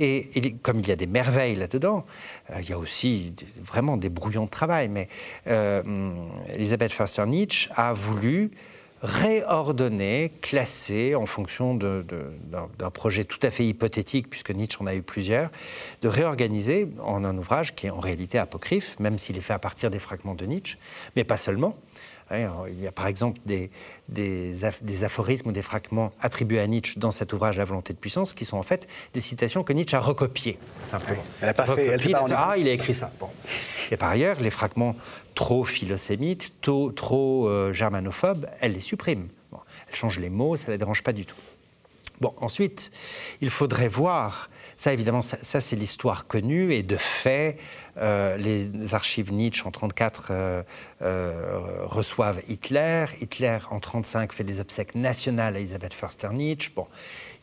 [0.00, 2.06] Et, comme il y a des merveilles là-dedans,
[2.50, 4.88] euh, il y a aussi vraiment des brouillons de travail.
[4.88, 5.08] Mais
[5.48, 5.82] euh,
[6.48, 8.50] Elisabeth Förster Nietzsche a voulu
[9.02, 15.02] réordonner, classer en fonction d'un projet tout à fait hypothétique, puisque Nietzsche en a eu
[15.02, 15.50] plusieurs,
[16.02, 19.58] de réorganiser en un ouvrage qui est en réalité apocryphe, même s'il est fait à
[19.58, 20.78] partir des fragments de Nietzsche,
[21.14, 21.76] mais pas seulement.
[22.30, 23.70] Hein, il y a par exemple des,
[24.08, 28.34] des, aphorismes ou des fragments attribués à Nietzsche dans cet ouvrage La volonté de puissance
[28.34, 31.22] qui sont en fait des citations que Nietzsche a recopiées, simplement.
[31.40, 33.10] Elle a pas fait, elle ah, il a écrit ça.
[33.18, 33.28] Bon.
[33.90, 34.94] Et par ailleurs, les fragments
[35.34, 39.28] trop philosémites, trop, trop euh, germanophobes, elle les supprime.
[39.88, 41.36] elle change les mots, ça ne la dérange pas du tout.
[42.20, 42.90] Bon, ensuite,
[43.40, 47.58] il faudrait voir, ça évidemment, ça, c'est l'histoire connue, et de fait,
[47.96, 50.62] euh, les archives Nietzsche en 1934 euh,
[51.84, 56.70] reçoivent Hitler, Hitler en 1935 fait des obsèques nationales à Elisabeth Förster Nietzsche.
[56.74, 56.86] Bon,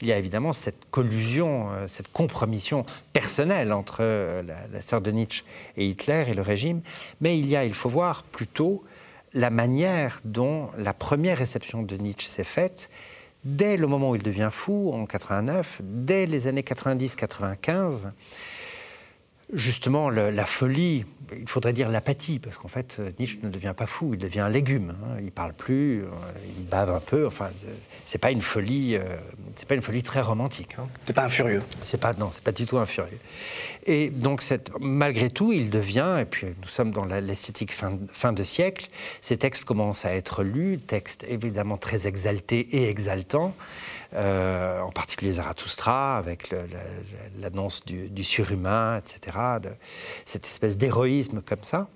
[0.02, 5.12] il y a évidemment cette collusion, euh, cette compromission personnelle entre euh, la, sœur de
[5.12, 5.44] Nietzsche
[5.78, 6.82] et Hitler et le régime,
[7.22, 8.84] mais il y a, il faut voir plutôt
[9.34, 12.90] la manière dont la première réception de Nietzsche s'est faite
[13.46, 18.10] dès le moment où il devient fou, en 89, dès les années 90-95
[19.54, 24.14] justement la folie, il faudrait dire l'apathie, parce qu'en fait, Nietzsche ne devient pas fou,
[24.14, 24.96] il devient un légume.
[25.04, 25.18] Hein.
[25.24, 26.08] Il parle plus, euh,
[26.58, 27.26] il bave un peu.
[27.26, 27.50] Enfin,
[28.06, 29.04] c'est pas une folie, euh,
[29.56, 30.76] c'est pas une folie très romantique.
[30.78, 30.88] Hein.
[31.06, 31.64] C'est pas un furieux.
[31.84, 33.20] C'est pas non, c'est pas du tout un furieux.
[33.86, 34.44] Et donc,
[34.80, 36.18] malgré tout, il devient.
[36.22, 38.88] Et puis, nous sommes dans l'esthétique fin, fin de siècle.
[39.22, 43.56] Ces textes commencent à être lus, textes évidemment très exaltés et exaltants.
[44.14, 46.54] Euh, en particulier Zarathustra, avec
[47.40, 49.38] l'annonce du, surhumain, etc.,
[50.26, 51.90] cette espèce d'héroïsme comme ça.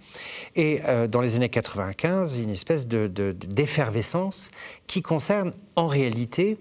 [0.56, 4.52] Et euh, dans les années 95, une espèce d'effervescence
[4.88, 6.57] qui concerne en réalité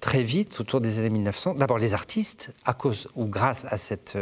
[0.00, 4.18] très vite, autour des années 1900, d'abord les artistes, à cause ou grâce cette,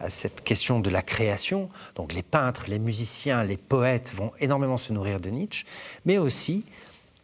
[0.00, 1.68] à cette question de la création.
[1.94, 5.64] Donc les peintres, les musiciens, les poètes vont énormément se nourrir de Nietzsche,
[6.06, 6.64] mais aussi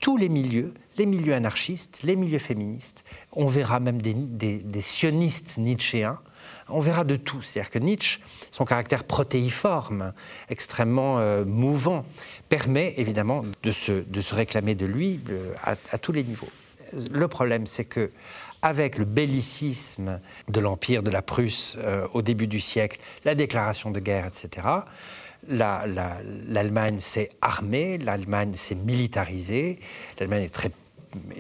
[0.01, 3.05] tous les milieux, les milieux anarchistes, les milieux féministes.
[3.33, 6.19] On verra même des, sionistes nietzschéens.
[6.69, 7.41] On verra de tout.
[7.41, 8.21] C'est-à-dire que Nietzsche,
[8.51, 10.13] son caractère protéiforme,
[10.51, 12.05] extrêmement euh, mouvant,
[12.49, 16.49] permet évidemment de se, réclamer de lui euh, à, tous les niveaux.
[17.11, 18.11] Le problème, c'est que
[18.61, 23.91] avec le bellicisme de l'Empire de la Prusse euh, au début du siècle, la déclaration
[23.91, 24.67] de guerre, etc.,
[25.47, 29.79] l'Allemagne s'est armée, l'Allemagne s'est militarisée,
[30.19, 30.71] l'Allemagne est très,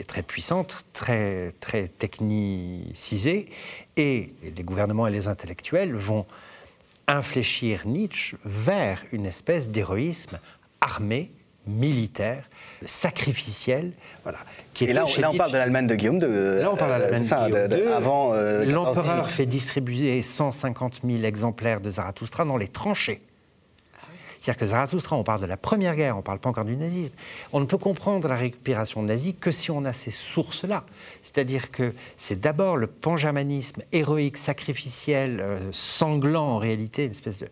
[0.06, 3.48] très puissante, très, très technicisée,
[3.96, 6.26] et les gouvernements et les intellectuels vont
[7.06, 10.38] infléchir Nietzsche vers une espèce d'héroïsme
[10.80, 11.32] armé,
[11.66, 12.48] militaire,
[12.84, 13.92] sacrificiel.
[14.22, 14.38] Voilà,
[14.74, 16.62] qui Et là, on, parle de l'Allemagne de Guillaume II.
[16.62, 17.92] Là, on parle de l'Allemagne de Guillaume II.
[17.92, 23.22] Avant, euh, L'empereur fait distribuer 150 000 exemplaires de Zarathustra dans les tranchées
[24.48, 26.74] c'est-à-dire que Zarathustra, on parle de la première guerre, on ne parle pas encore du
[26.74, 27.12] nazisme.
[27.52, 30.86] On ne peut comprendre la récupération nazie que si on a ces sources-là.
[31.20, 37.48] C'est-à-dire que c'est d'abord le pangermanisme héroïque, sacrificiel, euh, sanglant en réalité, une espèce de,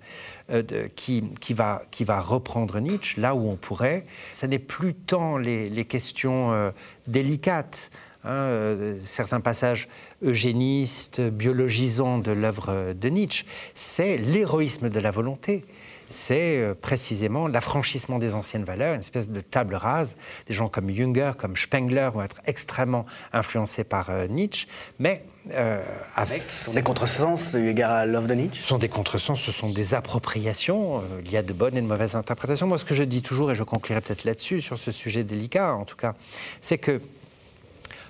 [0.48, 0.62] euh,
[0.96, 4.06] qui, qui, va, qui va reprendre Nietzsche là où on pourrait.
[4.32, 6.70] Ce n'est plus tant les, questions euh,
[7.06, 7.90] délicates.
[8.24, 9.86] Hein, certains passages
[10.22, 13.44] eugénistes, biologisants de l'œuvre de Nietzsche,
[13.74, 15.62] c'est l'héroïsme de la volonté
[16.08, 20.16] c'est euh, précisément l'affranchissement des anciennes valeurs, une espèce de table rase.
[20.46, 24.66] Des gens comme Jünger, comme Spengler vont être extrêmement influencés par euh, Nietzsche,
[24.98, 25.80] mais euh.
[26.24, 28.60] Ce sont des contresens eu égard à l'œuvre de Nietzsche?
[28.60, 31.02] Ce sont des contresens, ce sont des appropriations.
[31.24, 32.66] il y a de bonnes et de mauvaises interprétations.
[32.66, 35.74] Moi, ce que je dis toujours, et je conclurai peut-être là-dessus, sur ce sujet délicat
[35.74, 36.16] en tout cas,
[36.60, 37.00] c'est que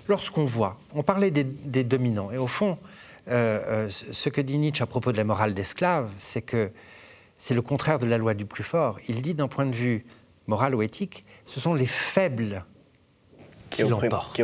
[0.09, 2.79] lorsqu'on voit, on parlait des, dominants, et au fond,
[3.29, 6.71] ce que dit Nietzsche à propos de la morale d'esclave, c'est que
[7.39, 8.99] c'est le contraire de la loi du plus fort.
[9.09, 10.05] Il dit d'un point de vue
[10.47, 12.65] moral ou éthique, ce sont les faibles
[13.71, 14.39] qui, l'emportent.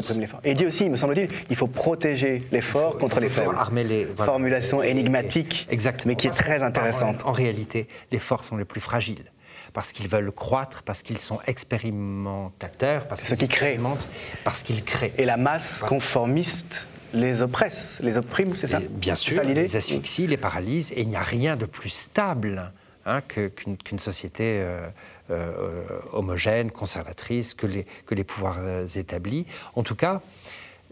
[0.44, 3.55] Et il dit aussi, me semble-t-il, il faut protéger les forts contre les faibles.
[3.56, 5.69] Armer les, Formulation énigmatique,
[6.06, 7.24] mais qui est très intéressante.
[7.24, 9.32] En, réalité, les forts sont les plus fragiles
[9.73, 14.06] parce qu'ils veulent croître, parce qu'ils sont expérimentateurs, parce qu'ils expérimentent,
[14.44, 15.14] parce qu'ils créent.
[15.16, 18.81] Et la masse conformiste les oppresse, les opprime, c'est ça?
[18.90, 22.73] Bien sûr, les asphyxie, les paralyse, et il n'y a rien de plus stable
[23.06, 24.88] hein, qu'une société euh,
[25.30, 29.46] euh, homogène, conservatrice, que les, que les pouvoirs euh, établis.
[29.74, 30.20] En tout cas,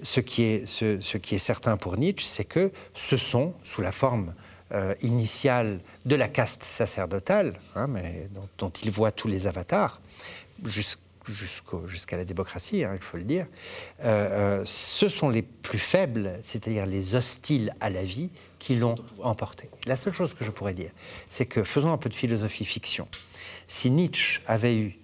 [0.03, 3.93] ce qui est, ce, qui est certain pour Nietzsche, c'est que ce sont, sous la
[3.93, 4.35] forme
[5.03, 7.89] initiale de la caste sacerdotale, hein,
[8.31, 10.01] dont, dont, il voit tous les avatars,
[10.65, 11.03] jusqu'à
[11.33, 13.47] jusqu'à la démocratie, hein, il faut le dire,
[14.05, 18.97] euh, euh, ce sont les plus faibles, c'est-à-dire les hostiles à la vie, qui l'ont
[19.23, 19.71] emporté.
[19.87, 20.91] La seule chose que je pourrais dire,
[21.29, 23.09] c'est que faisons un peu de philosophie fiction.
[23.69, 24.99] Si Nietzsche avait eu,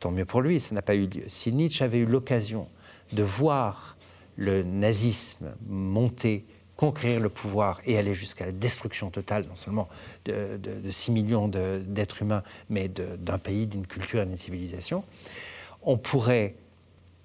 [0.00, 2.68] tant mieux pour lui, ça n'a pas eu lieu, si Nietzsche avait eu l'occasion
[3.12, 3.96] de voir
[4.36, 6.44] le nazisme monter
[6.82, 9.88] conquérir le pouvoir et aller jusqu'à la destruction totale, non seulement
[10.24, 15.04] de, de 6 millions d'êtres humains, mais d'un pays, d'une culture et d'une civilisation,
[15.82, 16.54] on pourrait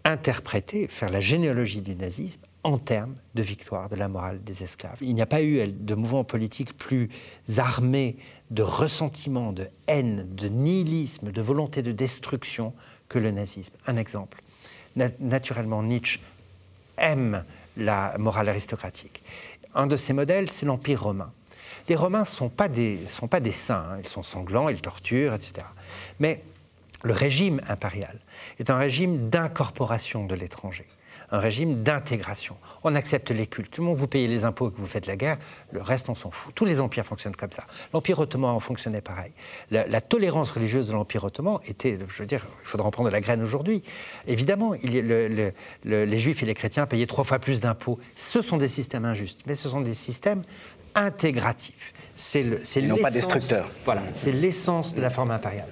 [0.04, 4.98] interpréter, faire la généalogie du nazisme en termes de victoire de la morale des esclaves.
[5.02, 7.10] Il n'y a pas eu de mouvement politique plus
[7.58, 8.18] armé
[8.52, 12.74] de ressentiment, de haine, de nihilisme, de volonté de destruction
[13.10, 13.74] que le nazisme.
[13.86, 14.42] Un exemple.
[15.20, 16.20] naturellement, Nietzsche
[16.98, 17.44] aime
[17.78, 19.24] la morale aristocratique.
[19.76, 21.32] Un de ses modèles, c'est l'Empire romain.
[21.88, 23.00] Les Romains ne sont, pas des,
[23.54, 24.00] saints, hein.
[24.04, 25.66] ils sont sanglants, ils torturent, etc.
[27.04, 28.20] le régime impérial
[28.60, 30.88] est un régime d'incorporation de l'étranger,
[31.32, 32.56] un régime d'intégration.
[32.84, 33.72] On accepte les cultes.
[33.72, 35.38] Tout le monde, vous payez les impôts et que vous faites la guerre,
[35.72, 36.54] le reste, on s'en fout.
[36.56, 37.66] Tous les empires fonctionnent comme ça.
[37.94, 39.32] L'Empire ottoman fonctionnait pareil.
[39.72, 43.22] La, tolérance religieuse de l'Empire ottoman était, je veux dire, il faudra en prendre la
[43.22, 43.84] graine aujourd'hui.
[44.26, 48.00] Évidemment, les juifs et les chrétiens payaient trois fois plus d'impôts.
[48.16, 50.44] Ce sont des systèmes injustes, mais ce sont des systèmes
[50.96, 51.94] intégratifs.
[52.16, 53.70] C'est le, non pas destructeurs.
[53.86, 55.68] Voilà, c'est l'essence de la forme impériale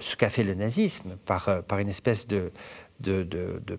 [0.00, 2.50] ce qu'a fait le nazisme par, euh, par une espèce de,
[3.00, 3.78] de, de, de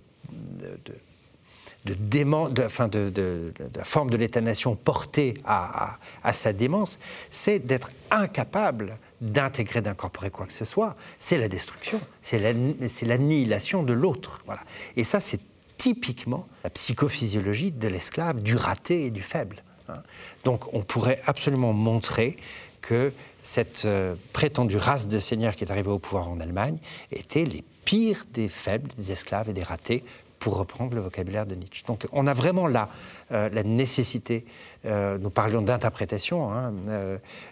[1.86, 7.00] de, dément, de, enfin de, de, la forme de l'État-nation portée à, à, sa démence,
[7.30, 10.96] c'est d'être incapable d'intégrer, d'incorporer quoi que ce soit.
[11.20, 14.42] C'est la destruction, c'est l'annihilation de l'autre.
[14.46, 14.62] Voilà.
[14.98, 15.40] Et ça, c'est
[15.78, 19.64] typiquement la psychophysiologie de l'esclave, du raté et du faible.
[19.90, 20.02] Hein.
[20.44, 22.36] Donc on pourrait absolument montrer
[22.82, 23.12] que
[23.48, 26.78] cette euh, prétendue race de seigneurs qui est arrivée au pouvoir en Allemagne
[27.14, 30.04] étaient les pires des faibles, des esclaves et des ratés,
[30.38, 31.84] pour reprendre le vocabulaire de Nietzsche.
[31.88, 32.90] Donc on a vraiment là
[33.32, 34.46] euh, la nécessité,
[34.86, 36.74] euh, nous parlions d'interprétation, hein,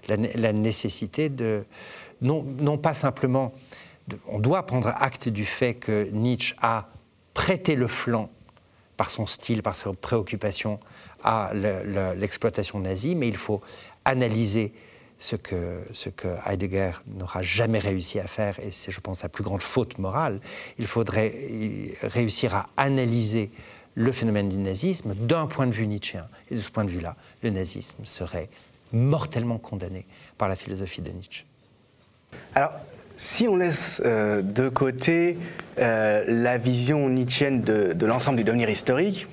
[0.08, 1.64] la, nécessité de,
[2.22, 3.54] non, non pas simplement,
[4.28, 6.90] on doit prendre acte du fait que Nietzsche a
[7.34, 8.30] prêté le flanc
[8.98, 10.80] par son style, par ses préoccupations
[11.24, 13.62] à l'exploitation nazie, mais il faut
[14.04, 14.74] analyser
[15.18, 15.84] ce que,
[16.46, 20.40] Heidegger n'aura jamais réussi à faire, et c'est, je pense, sa plus grande faute morale,
[20.78, 21.34] il faudrait
[22.02, 23.52] réussir à analyser
[23.96, 26.28] le phénomène du nazisme d'un point de vue nietzschéen.
[26.52, 28.50] Et de ce point de vue-là, le nazisme serait
[28.92, 30.06] mortellement condamné
[30.38, 31.46] par la philosophie de Nietzsche.
[32.54, 32.72] Alors,
[33.18, 35.38] si on laisse euh, de côté
[35.80, 39.28] euh, la vision nietzschéenne de, de l'ensemble du devenir historique,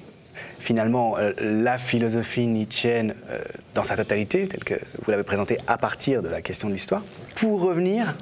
[0.63, 3.41] finalement euh, la philosophie nietzschéenne euh,
[3.75, 7.03] dans sa totalité, telle que vous l'avez présentée à partir de la question de l'histoire.
[7.35, 8.15] Pour revenir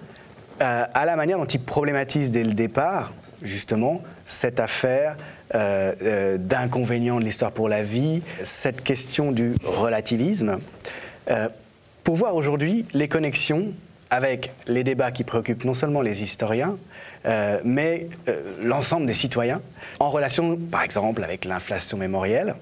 [0.63, 5.17] euh, à la manière dont il problématise dès le départ, justement, cette affaire
[5.55, 10.59] euh, euh, d'inconvénient de l'histoire pour la vie, cette question du relativisme,
[12.03, 13.69] pour voir aujourd'hui les connexions
[14.11, 16.77] avec les débats qui préoccupent non seulement les historiens,
[17.65, 18.09] mais
[18.63, 19.61] l'ensemble des citoyens,
[19.99, 22.55] en relation par exemple avec l'inflation mémorielle,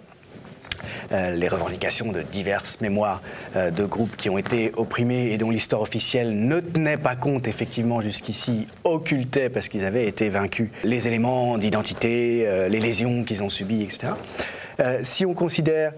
[1.12, 3.22] euh, les revendications de diverses mémoires
[3.56, 7.48] euh, de groupes qui ont été opprimés et dont l'histoire officielle ne tenait pas compte
[7.48, 13.42] effectivement jusqu'ici, occultait parce qu'ils avaient été vaincus les éléments d'identité, euh, les lésions qu'ils
[13.42, 14.12] ont subies, etc.
[15.02, 15.92] si on considère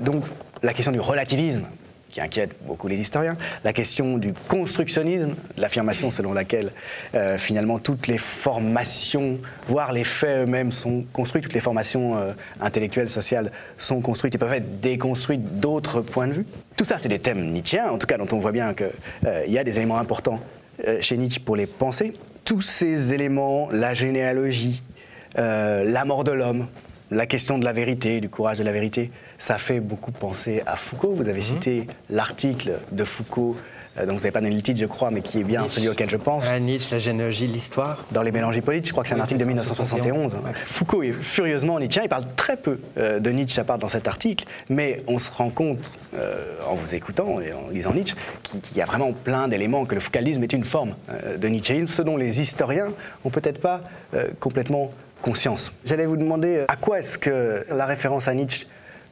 [0.00, 0.24] donc
[0.62, 1.64] la question du relativisme,
[2.10, 6.72] qui inquiète beaucoup les historiens, la question du constructionnisme, l'affirmation selon laquelle
[7.14, 9.38] euh, finalement toutes les formations,
[9.68, 14.38] voire les faits eux-mêmes sont construits, toutes les formations euh, intellectuelles, sociales sont construites et
[14.38, 16.46] peuvent être déconstruites d'autres points de vue.
[16.76, 18.90] Tout ça, c'est des thèmes nietzschéens, en tout cas dont on voit bien qu'il
[19.26, 20.40] euh, y a des éléments importants
[21.00, 22.12] chez Nietzsche pour les penser.
[22.44, 24.82] Tous ces éléments, la généalogie,
[25.36, 26.66] la mort de l'homme,
[27.10, 30.76] la question de la vérité, du courage de la vérité, ça fait beaucoup penser à
[30.76, 31.12] Foucault.
[31.14, 31.44] Vous avez mhm.
[31.44, 33.56] cité l'article de Foucault,
[33.98, 35.88] euh, dont vous n'avez pas donné le titre, je crois, mais qui est bien celui
[35.88, 36.44] auquel je pense.
[36.60, 38.04] Nietzsche, la généalogie, l'histoire.
[38.10, 40.36] Dans Les Mélanges Hippolytes, je crois que c'est un article de 1971.
[40.66, 42.02] Foucault est furieusement nietzschéen.
[42.02, 45.30] Il parle très peu euh, de Nietzsche à part dans cet article, mais on se
[45.30, 49.48] rend compte, euh, en vous écoutant et en lisant Nietzsche, qu'il y a vraiment plein
[49.48, 50.94] d'éléments, que le foucaldisme est une forme
[51.38, 52.88] de Nietzschéisme, ce dont les historiens
[53.24, 53.82] n'ont peut-être pas
[54.40, 54.90] complètement
[55.22, 55.72] conscience.
[55.84, 58.66] J'allais vous demander à quoi est-ce que la référence à Nietzsche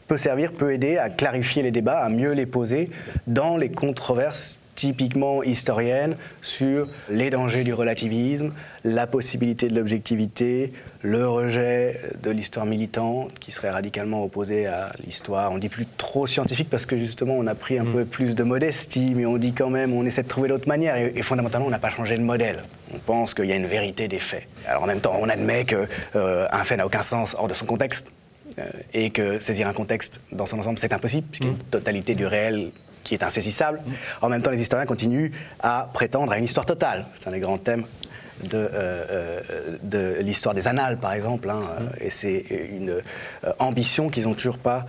[0.06, 2.90] peut servir, peut aider à clarifier les débats, à mieux les poser
[3.26, 8.52] dans les controverses typiquement historiennes sur les dangers du relativisme,
[8.84, 10.72] la possibilité de l'objectivité,
[11.02, 15.52] le rejet de l'histoire militante qui serait radicalement opposée à l'histoire.
[15.52, 17.92] On dit plus trop scientifique parce que justement on a pris un mm.
[17.92, 20.96] peu plus de modestie, mais on dit quand même on essaie de trouver d'autres manières
[20.96, 22.62] et, fondamentalement on n'a pas changé de modèle.
[22.94, 24.46] On pense qu'il y a une vérité des faits.
[24.66, 25.86] Alors en même temps on admet qu'un
[26.16, 28.12] euh, fait n'a aucun sens hors de son contexte.
[28.59, 31.59] Euh, et que saisir un contexte dans son ensemble, c'est impossible, puisqu'il y a une
[31.59, 31.70] mm.
[31.70, 32.70] totalité du réel
[33.05, 33.81] qui est insaisissable.
[34.22, 37.06] En même temps, les historiens continuent à prétendre à une histoire totale.
[37.14, 37.85] C'est un des grands thèmes
[38.43, 39.40] de, euh, euh,
[39.82, 41.60] de l'histoire des annales, par exemple, hein,
[42.01, 43.01] et c'est une
[43.59, 44.86] ambition qu'ils n'ont toujours pas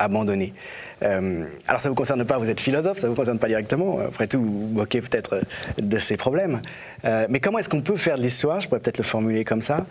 [0.00, 0.54] abandonnée.
[1.00, 3.98] alors ça ne vous concerne pas, vous êtes philosophe, ça ne vous concerne pas directement,
[3.98, 5.40] après tout, vous moquez peut-être
[5.76, 6.60] de ces problèmes.
[7.02, 9.86] mais comment est-ce qu'on peut faire de l'histoire, je pourrais peut-être le formuler comme ça,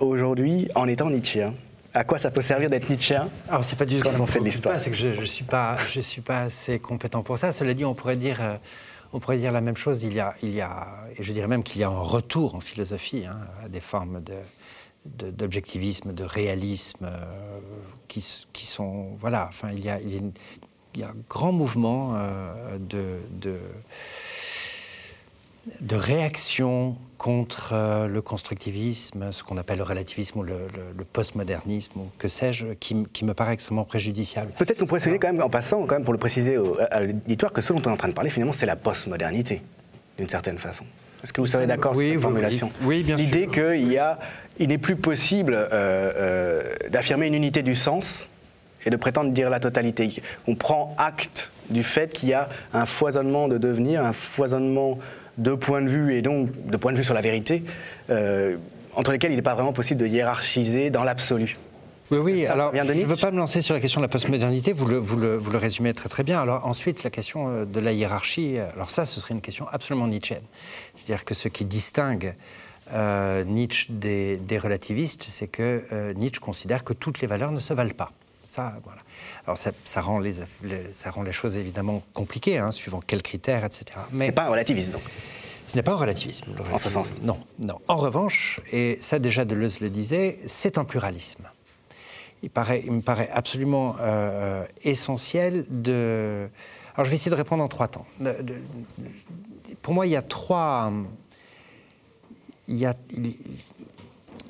[0.00, 1.54] aujourd'hui en étant nietzschéen
[1.94, 4.40] à quoi ça peut servir d'être nietzschéen Alors, c'est pas du tout quand on fait
[4.40, 4.78] de l'histoire.
[4.78, 7.52] C'est que je ne suis, pas, je suis pas assez compétent pour ça.
[7.52, 8.56] Cela dit, on pourrait dire, euh,
[9.12, 10.04] on pourrait dire la même chose.
[10.04, 10.86] Il y a, il y a,
[11.18, 14.22] et je dirais même qu'il y a un retour en philosophie hein, à des formes
[14.22, 14.34] de
[15.06, 17.58] d'objectivisme, de, réalisme, euh,
[18.06, 18.22] qui,
[18.52, 19.16] qui, sont...
[19.18, 20.32] Voilà, enfin, il y a, il
[20.94, 23.58] y a, un grand mouvement euh, de, de
[25.80, 30.56] de réaction contre euh, le constructivisme, ce qu'on appelle le relativisme ou le,
[31.12, 34.52] postmodernisme, ou que sais-je, qui, me paraît extrêmement préjudiciable.
[34.56, 36.56] Peut-être qu'on pourrait souligner quand même, en passant, quand même pour le préciser
[36.90, 39.60] à l'auditoire, que ce dont on est en train de parler, finalement, c'est la postmodernité,
[40.16, 40.84] d'une certaine façon.
[41.22, 44.96] Est-ce que vous serez d'accord oui, sur cette formulation Oui, bien L'idée qu'il n'est plus
[44.96, 48.28] possible euh, euh, d'affirmer une unité du sens
[48.86, 50.10] et de prétendre dire la totalité.
[50.46, 54.98] On prend acte du fait qu'il y a un foisonnement de devenir, un foisonnement
[55.40, 57.64] de points de vue et donc de points de vue sur la vérité,
[58.10, 58.56] euh,
[58.94, 61.56] entre lesquels il n'est pas vraiment possible de hiérarchiser dans l'absolu.
[62.10, 64.72] Oui, oui, alors je ne veux pas me lancer sur la question de la postmodernité,
[64.72, 66.40] vous le, vous, le, vous le, résumez très très bien.
[66.40, 70.08] Alors ensuite, la question euh, de la hiérarchie, alors ça, ce serait une question absolument
[70.08, 70.42] nietzschéenne.
[70.94, 72.34] C'est-à-dire que ce qui distingue
[72.92, 77.72] euh, Nietzsche des, des relativistes, c'est que Nietzsche considère que toutes les valeurs ne se
[77.72, 78.10] valent pas.
[78.50, 79.00] Ça, voilà.
[79.46, 80.34] Alors ça, rend les,
[80.90, 84.00] ça rend les choses évidemment compliquées, hein, suivant quels critères, etc.
[84.10, 85.02] Mais c'est pas un relativisme, donc
[85.68, 86.52] ce n'est pas un relativisme.
[86.72, 87.78] En ce sens Non, non.
[87.86, 91.48] En revanche, et ça déjà Deleuze le disait, c'est un pluralisme.
[92.42, 96.48] Il, paraît, il me paraît absolument euh, essentiel de...
[96.94, 98.06] Alors je vais essayer de répondre en trois temps.
[99.80, 100.92] pour moi, il y a trois...
[102.66, 103.32] Il y a, il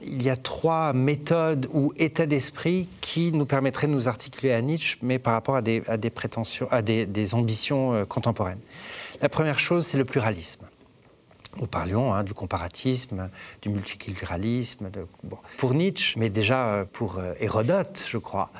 [0.04, 4.98] y a trois méthodes ou états d'esprit qui nous permettraient de nous articuler à Nietzsche,
[5.02, 8.60] mais par rapport à des, prétentions, à des, ambitions euh, contemporaines.
[9.20, 10.66] La première chose, c'est le pluralisme.
[11.58, 13.28] Nous parlions hein, du comparatisme,
[13.60, 14.90] du multiculturalisme.
[15.58, 18.50] Pour Nietzsche, mais déjà euh, pour euh, Hérodote, je crois,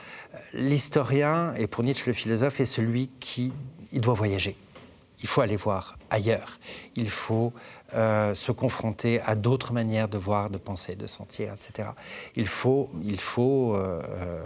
[0.53, 3.53] l'historien, et pour Nietzsche le philosophe, est celui qui
[3.93, 4.57] il doit voyager.
[5.23, 6.59] Il faut aller voir ailleurs.
[6.97, 7.53] Il faut
[7.95, 11.89] euh, se confronter à d'autres manières de voir, de penser, de sentir, etc.
[12.37, 14.43] Il faut, il faut euh, euh,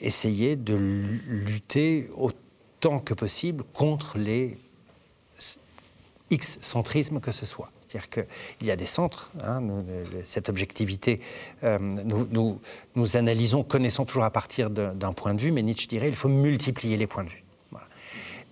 [0.00, 4.58] essayer de lutter autant que possible contre les
[6.30, 7.70] X centrismes que ce soit.
[7.80, 9.62] C'est-à-dire qu'il y a des centres, hein,
[10.24, 11.20] cette objectivité,
[11.62, 12.58] nous,
[12.96, 16.28] nous, analysons, connaissons toujours à partir d'un point de vue, mais Nietzsche dirait il faut
[16.28, 17.45] multiplier les points de vue.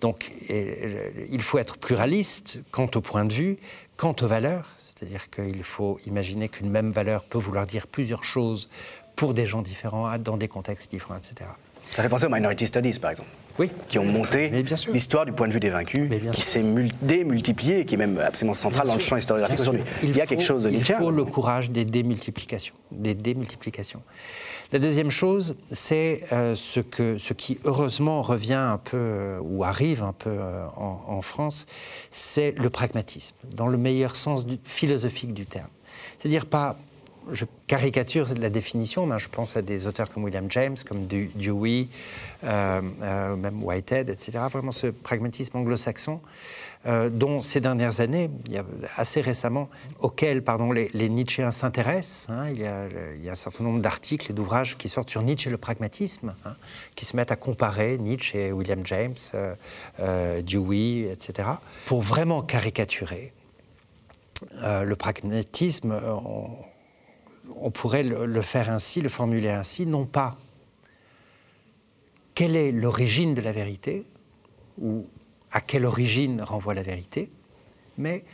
[0.01, 3.57] Donc il faut être pluraliste quant au point de vue,
[3.97, 8.69] quant aux valeurs, c'est-à-dire qu'il faut imaginer qu'une même valeur peut vouloir dire plusieurs choses
[9.15, 11.49] pour des gens différents, dans des contextes différents, etc.
[11.91, 13.29] Ça fait penser aux Minority Studies, par exemple.
[13.57, 13.71] Oui.
[13.87, 14.49] Qui ont monté
[14.91, 16.63] l'histoire du point de vue des vaincus, qui s'est
[17.01, 19.83] démultipliée et qui est même absolument centrale dans le champ historiographique aujourd'hui.
[20.03, 22.75] Il, y a quelque chose de Il faut le courage des démultiplications.
[22.91, 24.01] Des démultiplications.
[24.71, 29.63] La deuxième chose, c'est euh, ce, que, ce qui heureusement revient un peu, euh, ou
[29.63, 31.65] arrive un peu euh, en, en, France,
[32.11, 35.69] c'est le pragmatisme, dans le meilleur sens du, philosophique du terme.
[36.17, 36.77] C'est-à-dire pas
[37.31, 41.87] je caricature la définition, mais je pense à des auteurs comme William James, comme Dewey,
[42.43, 44.39] euh, euh, même Whitehead, etc.
[44.51, 46.19] Vraiment ce pragmatisme anglo-saxon,
[46.85, 48.29] euh, dont ces dernières années,
[48.95, 49.69] assez récemment,
[49.99, 52.29] auquel pardon, les, les s'intéressent.
[52.29, 52.49] Hein.
[52.49, 55.57] il, y a, un certain nombre d'articles et d'ouvrages qui sortent sur Nietzsche et le
[55.57, 56.55] pragmatisme, hein,
[56.95, 59.15] qui se mettent à comparer Nietzsche et William James,
[60.43, 61.49] Dewey, etc.,
[61.85, 63.33] pour vraiment caricaturer.
[64.61, 66.49] le pragmatisme, on,
[67.55, 70.37] on pourrait le, faire ainsi, le formuler ainsi, non pas
[72.33, 74.05] quelle est l'origine de la vérité,
[74.77, 75.07] ou
[75.51, 77.31] à quelle origine renvoie la vérité,
[77.97, 78.25] mais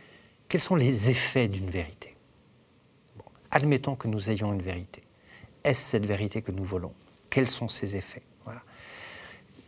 [0.48, 2.16] quels sont les effets d'une vérité.
[3.52, 5.02] admettons que nous ayons une vérité.
[5.64, 6.94] Est-ce cette vérité que nous voulons?
[7.30, 8.24] Quels sont ses effets?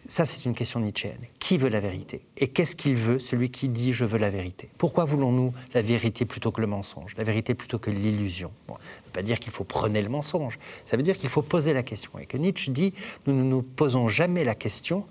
[0.05, 1.25] Ça, c'est une question nietzschéenne.
[1.39, 2.25] Qui veut la vérité?
[2.37, 6.25] Et qu'est-ce qu'il veut, celui qui dit je veux la vérité Pourquoi voulons-nous la vérité
[6.25, 7.15] plutôt que le mensonge?
[7.17, 10.59] La vérité plutôt que l'illusion Ça ne veut pas dire qu'il faut prôner le mensonge.
[10.83, 12.11] Ça veut dire qu'il faut poser la question.
[12.19, 12.93] Et que Nietzsche dit
[13.27, 15.05] nous ne nous posons jamais la question.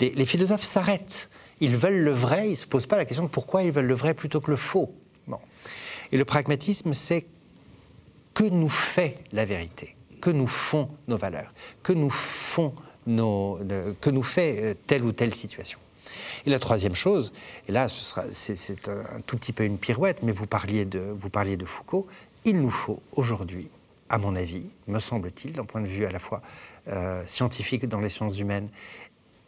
[0.00, 1.30] Les, philosophes s'arrêtent.
[1.60, 3.86] Ils veulent le vrai, ils ne se posent pas la question de pourquoi ils veulent
[3.86, 4.92] le vrai plutôt que le faux.
[6.12, 7.26] Et le pragmatisme, c'est
[8.34, 11.52] que nous fait la vérité Que nous font nos valeurs
[11.82, 12.74] Que nous font
[13.06, 15.78] que nous fait euh, telle ou telle situation.
[16.46, 17.32] Et la troisième chose,
[17.68, 21.56] et là c'est un tout petit peu une pirouette, mais vous parliez de, vous parliez
[21.56, 22.06] de Foucault,
[22.44, 23.68] il nous faut aujourd'hui,
[24.08, 26.42] à mon avis, me semble-t-il, d'un point de vue à la fois
[26.88, 28.68] euh, scientifique dans les sciences humaines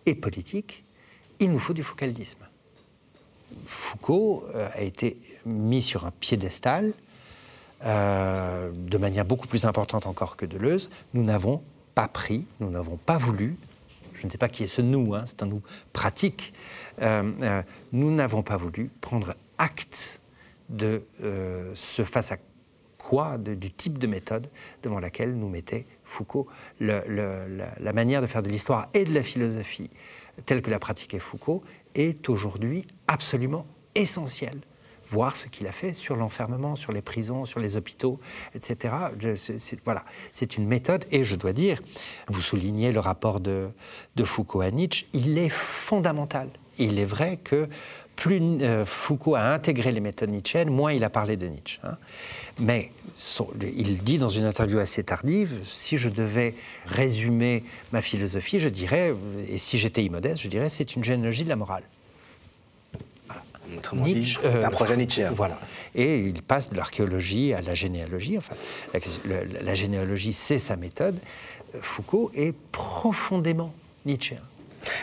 [0.06, 0.84] et politique,
[1.38, 2.46] il nous faut du foucaldisme.
[3.66, 6.94] Foucault euh, a été mis sur un piédestal
[7.82, 10.88] de manière beaucoup plus importante encore que Deleuze.
[11.12, 11.62] Nous n'avons
[11.97, 13.56] pas pris, nous n'avons pas voulu,
[14.12, 15.62] je ne sais pas qui est ce nous, hein, c'est un nous
[15.94, 16.52] pratique,
[17.01, 20.20] euh, euh, nous n'avons pas voulu prendre acte
[20.68, 22.36] de euh, ce face à
[22.98, 24.47] quoi, du type de méthode
[24.82, 26.47] devant laquelle nous mettait Foucault.
[26.81, 29.89] la, la, manière de faire de l'histoire et de la philosophie
[30.44, 31.64] telle que la pratiquait Foucault
[31.94, 33.64] est aujourd'hui absolument
[33.94, 34.60] essentielle
[35.08, 38.18] voir ce qu'il a fait sur l'enfermement, sur les prisons, sur les hôpitaux,
[38.54, 38.94] etc.
[39.84, 41.80] voilà, c'est une méthode, et je dois dire,
[42.28, 43.70] vous soulignez le rapport de,
[44.24, 46.48] Foucault à Nietzsche, il est fondamental.
[46.78, 47.68] Il est vrai que
[48.16, 51.78] plus euh, Foucault a intégré les méthodes nietzschéennes, moins il a parlé de Nietzsche.
[51.84, 51.96] Hein.
[52.58, 52.90] Mais
[53.62, 56.54] il dit dans une interview assez tardive, si je devais
[56.86, 57.62] résumer
[57.92, 59.14] ma philosophie, je dirais,
[59.48, 61.84] et si j'étais immodeste, je dirais, c'est une généalogie de la morale.
[63.94, 65.24] Nietzsche, euh, un projet Nietzsche.
[65.32, 65.59] Voilà.
[65.94, 68.38] Et il passe de l'archéologie à la généalogie.
[68.38, 68.55] Enfin,
[69.62, 71.18] la, généalogie, c'est sa méthode.
[71.80, 73.72] Foucault est profondément
[74.05, 74.36] Nietzsche.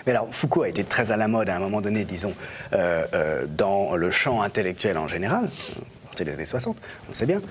[0.05, 2.33] Mais alors, Foucault a été très à la mode à un moment donné, disons,
[2.71, 6.77] euh, euh, dans le champ intellectuel en général, à partir des années 60,
[7.09, 7.41] on sait bien.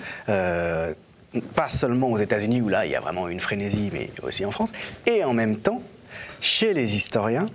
[1.55, 4.51] pas seulement aux États-Unis, où là, il y a vraiment une frénésie, mais aussi en
[4.51, 4.73] France.
[5.07, 5.83] Et en même temps,
[6.41, 7.47] chez les historiens,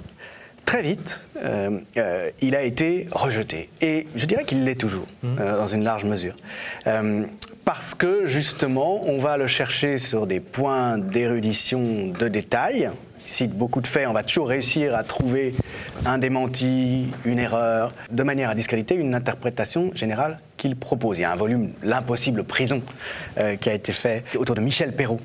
[0.68, 3.70] très vite, euh, euh, il a été rejeté.
[3.82, 5.28] Et je dirais qu'il l'est toujours, mmh.
[5.40, 6.36] euh, dans une large mesure.
[7.64, 12.90] parce que justement, on va le chercher sur des points d'érudition de détail.
[13.26, 15.54] Il cite beaucoup de faits, on va toujours réussir à trouver
[16.06, 21.18] un démenti, une erreur, de manière à discréditer une interprétation générale qu'il propose.
[21.18, 22.82] Il y a un volume, L'impossible prison,
[23.60, 25.20] qui a été fait autour de Michel Perrault.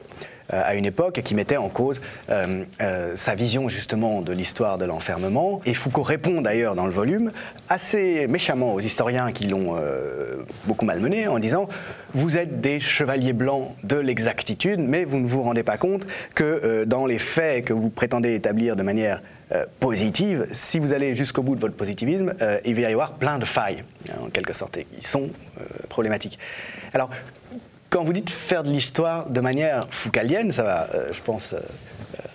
[0.53, 4.79] Euh, à une époque qui mettait en cause euh, euh, sa vision justement de l'histoire
[4.79, 5.61] de l'enfermement.
[5.65, 7.33] Et Foucault répond d'ailleurs dans le volume
[7.69, 9.77] assez méchamment aux historiens qui l'ont
[10.67, 11.69] beaucoup malmené en disant
[12.15, 16.85] vous êtes des chevaliers blancs de l'exactitude, mais vous ne vous rendez pas compte que
[16.85, 19.23] dans les faits que vous prétendez établir de manière
[19.81, 22.35] positive, si vous allez jusqu'au bout de votre positivisme,
[22.65, 23.85] il va y avoir plein de failles,
[24.23, 25.31] en quelque sorte, qui sont
[25.89, 26.39] problématiques.
[26.93, 27.11] Alors,
[27.93, 31.61] quand vous dites faire de l'histoire de manière foucalienne, ça va, euh, je pense, euh,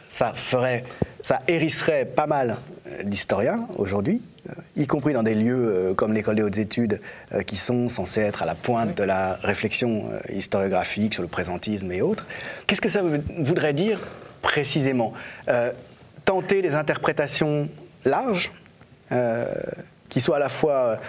[0.07, 0.83] ça ferait,
[1.21, 2.57] ça hérisserait pas mal
[3.03, 4.21] d'historiens aujourd'hui.
[4.75, 7.01] y compris dans des lieux euh, comme l'école des hautes études,
[7.33, 11.27] euh, qui sont censés être à la pointe de la réflexion euh, historiographique sur le
[11.27, 12.27] présentisme et autres.
[12.67, 13.99] Qu'est-ce que ça voudrait dire
[14.41, 15.13] précisément?
[16.23, 17.69] Tenter des interprétations
[18.05, 18.51] larges
[20.09, 20.99] qui soient à la fois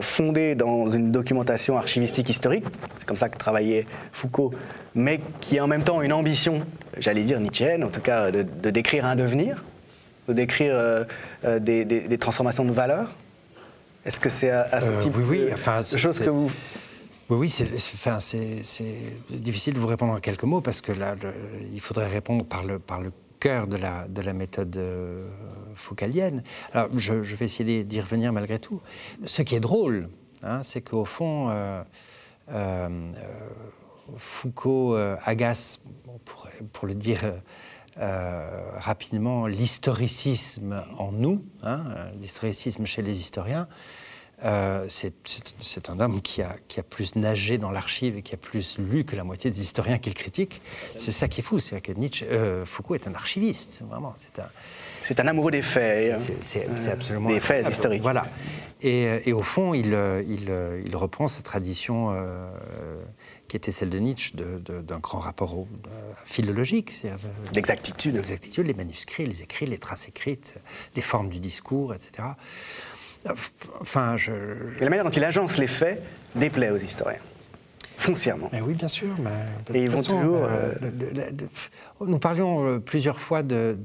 [0.00, 2.64] fondées dans une documentation archivistique historique,
[2.96, 4.52] c'est comme ça que travaillait Foucault,
[4.94, 6.66] mais qui a en même temps une ambition,
[6.98, 9.62] j'allais dire nietzschéenne, en tout cas de, de décrire un devenir,
[10.28, 11.04] de décrire euh,
[11.44, 13.10] euh, des, transformations de valeurs
[14.04, 15.48] Est-ce que c'est à, ce euh, type oui, oui.
[15.52, 16.50] Enfin, de choses que vous...
[17.28, 18.18] Oui, oui, c'est enfin,
[19.30, 21.14] difficile de vous répondre en quelques mots parce que là,
[21.72, 24.80] il faudrait répondre par le, par le cœur de la, de la méthode
[25.74, 26.42] foucalienne.
[26.72, 28.80] Alors, je, vais essayer d'y revenir malgré tout.
[29.24, 30.08] Ce qui est drôle,
[30.42, 31.50] hein, c'est qu'au fond,
[34.16, 35.80] Foucault agace,
[36.72, 37.20] pour, le dire
[37.98, 41.84] euh, rapidement l'historicisme en nous, hein,
[42.20, 43.68] l'historicisme chez les historiens.
[44.44, 48.38] Euh, c'est un homme qui a, qui a, plus nagé dans l'archive et qui a
[48.38, 50.62] plus lu que la moitié des historiens qu'il critique.
[50.96, 54.12] C'est ça qui est fou, c'est que Nietzsche, euh, Foucault est un archiviste, vraiment.
[54.16, 54.48] C'est un,
[55.02, 56.20] c'est un amoureux des faits.
[56.40, 56.92] C'est hein.
[56.92, 58.02] absolument des faits historiques.
[58.02, 58.26] Voilà.
[58.82, 59.94] Et, et, au fond, il,
[60.26, 60.50] il,
[60.86, 62.16] il reprend sa tradition
[63.50, 67.04] qui était celle de Nietzsche, d'un grand rapport au, euh, philologique.
[67.52, 68.14] L'exactitude,
[68.64, 70.54] les manuscrits, les écrits, les traces écrites,
[70.94, 72.28] les formes du discours, etc.
[73.80, 74.32] Enfin, je...
[74.80, 76.02] la manière dont il agence les faits
[76.34, 77.20] déplaît aux historiens
[77.96, 78.48] foncièrement.
[78.50, 79.14] Mais oui, bien sûr.
[79.74, 80.44] Et ils vont toujours.
[80.44, 80.72] Euh,
[82.00, 83.76] nous parlions euh, plusieurs fois de,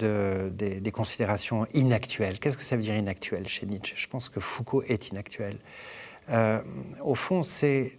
[0.53, 2.39] des, considérations inactuelles.
[2.39, 3.93] Qu'est-ce que ça veut dire inactuel chez Nietzsche?
[3.97, 5.57] Je pense que Foucault est inactuel.
[7.01, 7.97] au fond, c'est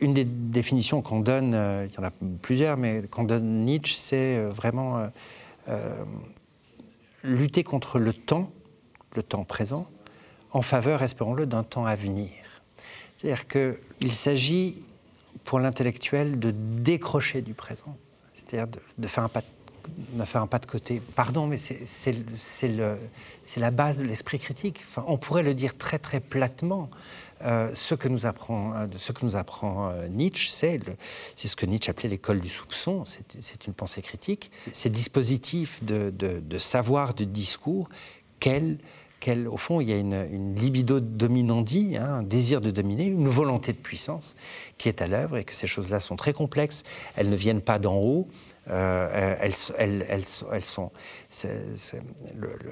[0.00, 2.10] une des définitions qu'on donne, euh, il y en a
[2.40, 5.08] plusieurs, mais qu'on donne Nietzsche, c'est euh, vraiment
[5.68, 6.04] euh,
[7.22, 8.50] lutter contre le temps,
[9.16, 9.86] le temps présent,
[10.52, 12.30] en faveur, espérons-le, d'un temps à venir.
[13.16, 14.82] C'est-à-dire qu'il s'agit
[15.44, 17.96] pour l'intellectuel de décrocher du présent,
[18.34, 18.66] c'est-à-dire
[18.98, 19.42] de, faire un pas
[19.88, 21.00] de, faire un pas de côté.
[21.14, 22.14] Pardon, mais c'est
[23.56, 24.82] la base de l'esprit critique.
[24.86, 26.90] Enfin, on pourrait le dire très très platement.
[27.44, 30.78] Euh, ce que nous apprend, euh, euh, Nietzsche, c'est
[31.36, 36.58] ce que Nietzsche appelait l'école du soupçon, c'est une pensée critique, ces dispositifs de, de,
[36.58, 37.88] savoir, de discours,
[38.38, 38.78] quel,
[39.22, 43.28] quel, au fond, il y a une, libido dominandi, hein, un désir de dominer, une
[43.28, 44.34] volonté de puissance
[44.78, 46.82] qui est à l'œuvre et que ces choses-là sont très complexes,
[47.14, 48.26] elles ne viennent pas d'en haut,
[48.70, 50.92] euh, elles, elles, elles, elles, sont.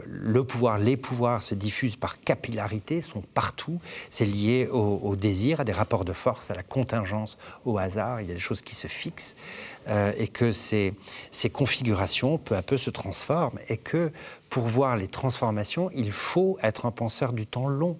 [0.06, 3.80] le, pouvoir, les pouvoirs se diffusent par capillarité, sont partout.
[4.08, 8.20] C'est lié au, désir, à des rapports de force, à la contingence, au hasard.
[8.20, 9.34] Il y a des choses qui se fixent
[9.88, 10.94] euh, et que ces
[11.52, 14.12] configurations, peu à peu, se transforment et que
[14.48, 17.96] pour voir les transformations, il faut être un penseur du temps long.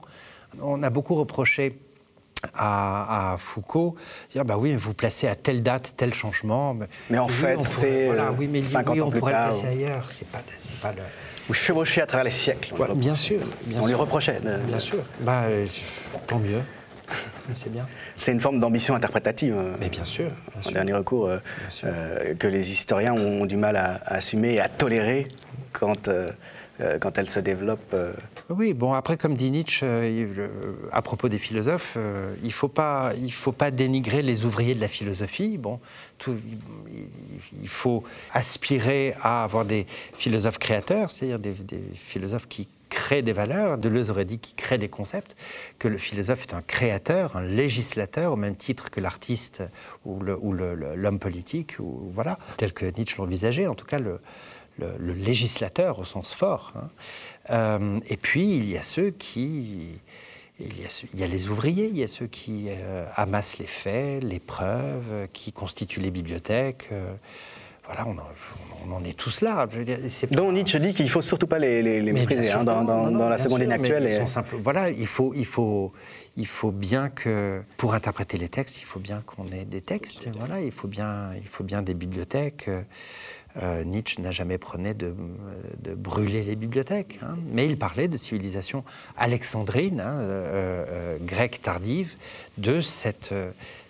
[0.61, 1.79] On a beaucoup reproché
[2.55, 3.97] à, Foucault,
[4.31, 6.77] dire bah oui, vous placez à telle date tel changement.
[7.09, 10.07] Mais, en fait, c'est voilà, oui, mais 50 oui, on pourrait le placer ailleurs.
[10.11, 11.03] C'est pas, c'est pas le.
[11.49, 12.75] Vous chevauchez à travers les siècles.
[12.95, 13.41] bien sûr.
[13.81, 14.41] on lui reprochait.
[14.41, 14.99] bien sûr.
[15.21, 15.67] Bah, euh,
[16.27, 16.63] tant mieux.
[17.57, 17.89] C'est bien.
[18.15, 19.57] C'est une forme d'ambition interprétative.
[19.57, 20.31] Euh, mais bien sûr.
[20.65, 24.69] en dernier recours, euh, que les historiens ont, du mal à, à, assumer et à
[24.69, 25.27] tolérer
[25.73, 26.09] quand
[26.81, 27.95] euh, quand elle se développe.
[28.51, 28.55] Euh.
[28.55, 30.47] Oui, bon, après, comme dit Nietzsche, euh,
[30.93, 31.97] à propos des philosophes,
[32.43, 35.59] il ne faut, pas, faut pas dénigrer les ouvriers de la philosophie.
[35.59, 35.81] Bon,
[36.27, 38.03] il faut
[38.33, 43.79] aspirer à avoir des philosophes créateurs, c'est-à-dire des, philosophes qui créent des valeurs.
[43.79, 45.37] Deleuze aurait dit qu'il crée des concepts,
[45.79, 49.63] que le philosophe est un créateur, un législateur, au même titre que l'artiste
[50.05, 53.69] ou l'homme politique, ou, voilà, tel que Nietzsche l'envisageait.
[53.69, 54.21] En tout cas, le,
[54.79, 56.73] le, législateur au sens fort.
[56.77, 56.89] Hein.
[57.51, 60.01] Euh, et puis, il y a ceux qui...
[60.63, 63.57] Il y, a, il y a les ouvriers, il y a ceux qui euh, amassent
[63.57, 66.89] les faits, les preuves, qui constituent les bibliothèques.
[66.93, 67.15] Euh,
[67.87, 69.67] voilà, on en, est tous là.
[69.71, 69.99] Je veux dire,
[70.31, 73.39] Dont Nietzsche dit qu'il ne faut surtout pas les, les, mépriser hein, dans, dans, la
[73.39, 74.25] seconde ligne actuelle.
[74.63, 75.93] Voilà, il faut, il, faut,
[76.37, 80.29] il faut bien que, pour interpréter les textes, il faut bien qu'on ait des textes.
[80.37, 82.67] Voilà, il faut bien, il faut bien des bibliothèques.
[82.69, 82.83] Euh,
[83.85, 85.15] Nietzsche n'a jamais prôné de,
[85.95, 87.37] brûler les bibliothèques, hein.
[87.53, 88.85] mais il parlait de civilisation
[89.17, 92.17] alexandrine, hein, euh, euh, grecque tardive,
[92.59, 93.35] de cette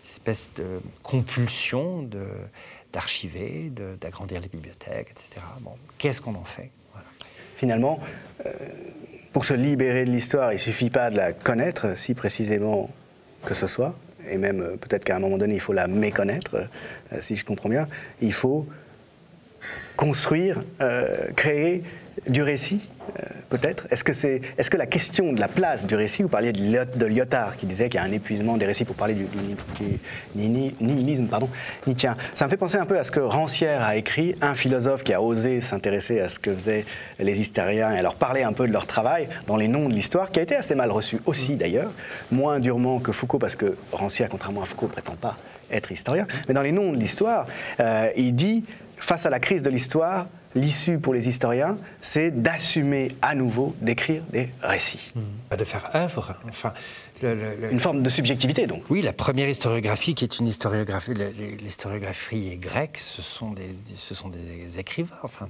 [0.03, 2.09] espèce de compulsion
[2.93, 3.71] d'archiver,
[4.01, 5.47] d'agrandir les bibliothèques, etc.
[5.99, 6.71] Qu'est-ce qu'on en fait?
[7.57, 8.01] Finalement,
[9.33, 12.89] pour se libérer de l'histoire, il ne suffit pas de la connaître, si précisément
[13.45, 13.95] que ce soit,
[14.29, 16.69] et même peut-être qu'à un moment donné, il faut la méconnaître,
[17.21, 17.87] si je comprends bien.
[18.23, 18.67] Il faut
[19.97, 20.63] construire,
[21.37, 21.83] créer
[22.29, 22.81] du récit
[23.19, 23.87] euh, peut-être?
[23.91, 27.07] Est-ce que, c'est, est-ce que la question de la place du récit, vous parliez de,
[27.07, 29.27] Lyotard qui disait qu'il y a un épuisement des récits pour parler du,
[30.37, 31.49] nihilisme pardon,
[31.87, 32.17] nietzschéen.
[32.35, 35.13] Ça me fait penser un peu à ce que Rancière a écrit, un philosophe qui
[35.13, 36.85] a osé s'intéresser à ce que faisaient
[37.19, 39.95] les hystériens et à leur parler un peu de leur travail dans les noms de
[39.95, 41.91] l'histoire, qui a été assez mal reçu aussi d'ailleurs,
[42.31, 45.37] moins durement que Foucault, parce que Rancière, contrairement à Foucault, ne prétend pas
[45.73, 47.47] être historien, mais dans les noms de l'histoire,
[47.79, 48.65] euh, il dit,
[49.01, 54.23] face à la crise de l'histoire, l'issue pour les historiens, c'est d'assumer à nouveau d'écrire
[54.31, 55.13] des récits.
[55.15, 55.57] Mmh.
[55.57, 56.73] De faire œuvre, enfin.
[57.23, 58.83] Une forme de subjectivité, donc.
[58.89, 61.13] Oui, la première historiographie, qui est une historiographie,
[61.61, 65.17] l'historiographie grecque, ce sont des, ce sont des écrivains.
[65.23, 65.47] Enfin,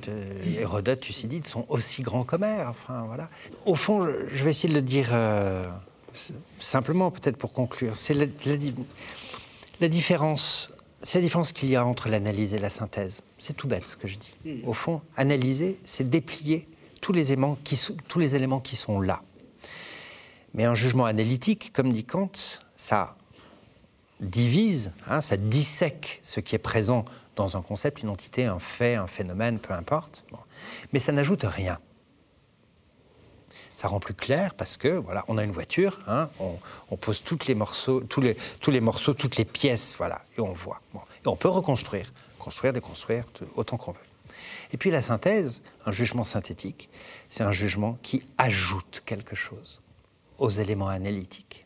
[0.59, 2.66] Hérodote, Thucydide sont aussi grands qu'Homère.
[2.68, 3.28] Enfin, voilà.
[3.66, 5.64] Au fond, je vais essayer de le dire euh,
[6.59, 7.97] simplement, peut-être pour conclure.
[7.97, 8.27] C'est la,
[9.81, 10.72] la différence
[11.02, 13.22] c'est la différence qu'il y a entre l'analyse et la synthèse.
[13.39, 14.35] C'est tout bête ce que je dis.
[14.66, 16.68] Au fond, analyser, c'est déplier
[17.01, 19.22] tous les, éléments qui, tous les éléments qui sont là.
[20.52, 22.32] Mais un jugement analytique, comme dit Kant,
[22.77, 23.16] ça
[24.20, 27.06] divise, hein, ça dissèque ce qui est présent
[27.36, 30.24] dans un concept, une entité, un fait, un phénomène, peu importe.
[30.93, 31.78] Mais ça n'ajoute rien
[33.81, 37.47] ça rend plus clair parce que voilà, on a une voiture, hein, on, pose tous
[37.47, 40.82] les morceaux, tous les, tous les morceaux, toutes les pièces, voilà, et on voit.
[41.24, 43.24] Et on peut reconstruire, construire, déconstruire,
[43.55, 43.98] autant qu'on veut.
[44.74, 46.90] Et puis la synthèse, un jugement synthétique,
[47.31, 49.81] c'est un jugement qui ajoute quelque chose
[50.36, 51.65] aux éléments analytiques.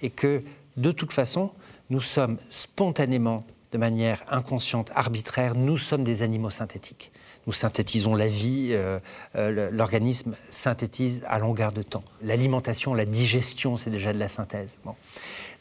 [0.00, 0.44] Et que,
[0.76, 1.50] de toute façon,
[1.90, 7.10] nous sommes spontanément, de manière inconsciente, arbitraire, nous sommes des animaux synthétiques
[7.46, 8.98] nous synthétisons la vie, euh,
[9.36, 12.04] euh, l'organisme synthétise à longueur de temps.
[12.22, 14.78] L'alimentation, la digestion, c'est déjà de la synthèse.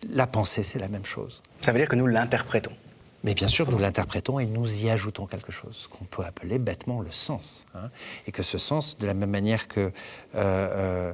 [0.10, 1.41] La pensée, c'est la même chose.
[1.62, 2.74] Ça veut dire que nous l'interprétons
[3.24, 7.02] mais bien sûr, nous l'interprétons et nous y ajoutons quelque chose, qu'on peut appeler bêtement
[7.02, 7.68] le sens.
[7.76, 7.91] Hein.
[8.26, 9.91] Et que ce sens, de la même manière que
[10.34, 11.14] euh,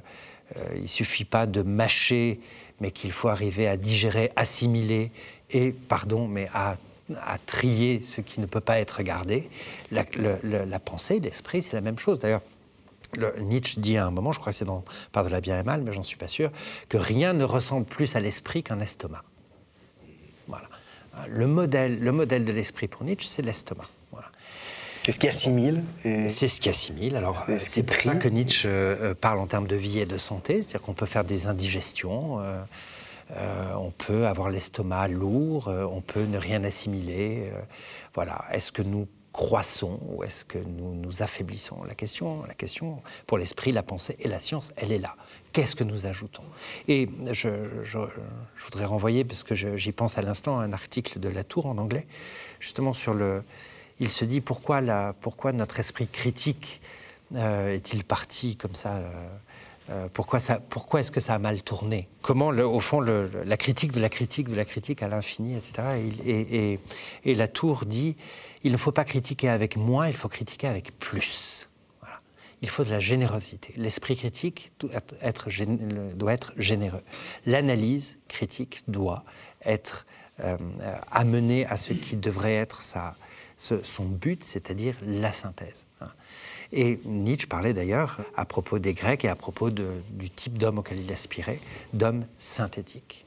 [0.76, 2.40] il ne suffit pas de mâcher,
[2.80, 5.12] mais qu'il faut arriver à digérer, assimiler
[5.50, 6.76] et, pardon, mais à
[7.22, 9.50] à trier ce qui ne peut pas être gardé.
[9.92, 12.20] La, pensée, l'esprit, c'est la même chose.
[12.20, 12.42] D'ailleurs,
[13.40, 15.64] Nietzsche dit à un moment, je crois que c'est dans Par de la bien et
[15.64, 16.52] mal, mais j'en suis pas sûr,
[16.90, 19.24] que rien ne ressemble plus à l'esprit qu'un estomac.
[20.48, 20.68] Voilà.
[21.28, 23.88] Le modèle, le modèle de l'esprit pour Nietzsche, c'est l'estomac.
[25.08, 25.84] C'est ce qui assimile.
[26.04, 27.16] C'est ce qui assimile.
[27.16, 30.56] Alors, c'est pour ça que Nietzsche euh, parle en termes de vie et de santé,
[30.56, 32.42] c'est-à-dire qu'on peut faire des indigestions.
[32.42, 32.62] Euh,
[33.36, 37.50] euh, on peut avoir l'estomac lourd, euh, on peut ne rien assimiler.
[37.52, 37.62] Euh,
[38.14, 38.46] voilà.
[38.52, 41.84] Est-ce que nous croissons ou est-ce que nous nous affaiblissons?
[41.84, 42.98] La question, la question
[43.28, 45.16] pour l'esprit, la pensée et la science, elle est là.
[45.52, 46.44] Qu'est-ce que nous ajoutons?
[46.88, 47.50] Et je,
[48.64, 52.08] voudrais renvoyer, parce que j'y pense à l'instant, un article de Latour en anglais,
[52.60, 53.44] justement sur le...
[54.00, 56.82] Il se dit pourquoi, la, pourquoi notre esprit critique
[57.36, 59.02] est-il parti comme ça
[59.90, 60.40] euh, pourquoi,
[60.70, 62.10] pourquoi est-ce que ça a mal tourné?
[62.22, 65.74] Comment, au fond, la critique de la critique de la critique à l'infini, etc.
[66.26, 66.80] Et,
[67.24, 68.18] et, la tour dit
[68.64, 71.70] il ne faut pas critiquer avec moins, il faut critiquer avec plus.
[72.62, 73.74] Il faut de la générosité.
[73.78, 74.92] L'esprit critique doit
[75.22, 75.48] être,
[76.58, 77.04] généreux.
[77.46, 79.24] L'analyse critique doit
[79.64, 80.08] être
[80.40, 80.58] euh,
[81.12, 82.82] amenée à ce qui devrait être
[83.58, 85.86] son but, c'est-à-dire la synthèse.
[86.02, 86.10] Hein.
[86.74, 91.00] Et Nietzsche parlait d'ailleurs, à propos des Grecs et à propos du type d'homme auquel
[91.00, 91.60] il aspirait,
[91.94, 93.26] d'homme synthétique.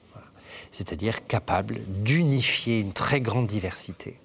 [0.71, 4.19] C'est-à-dire capable d'unifier une très grande diversité,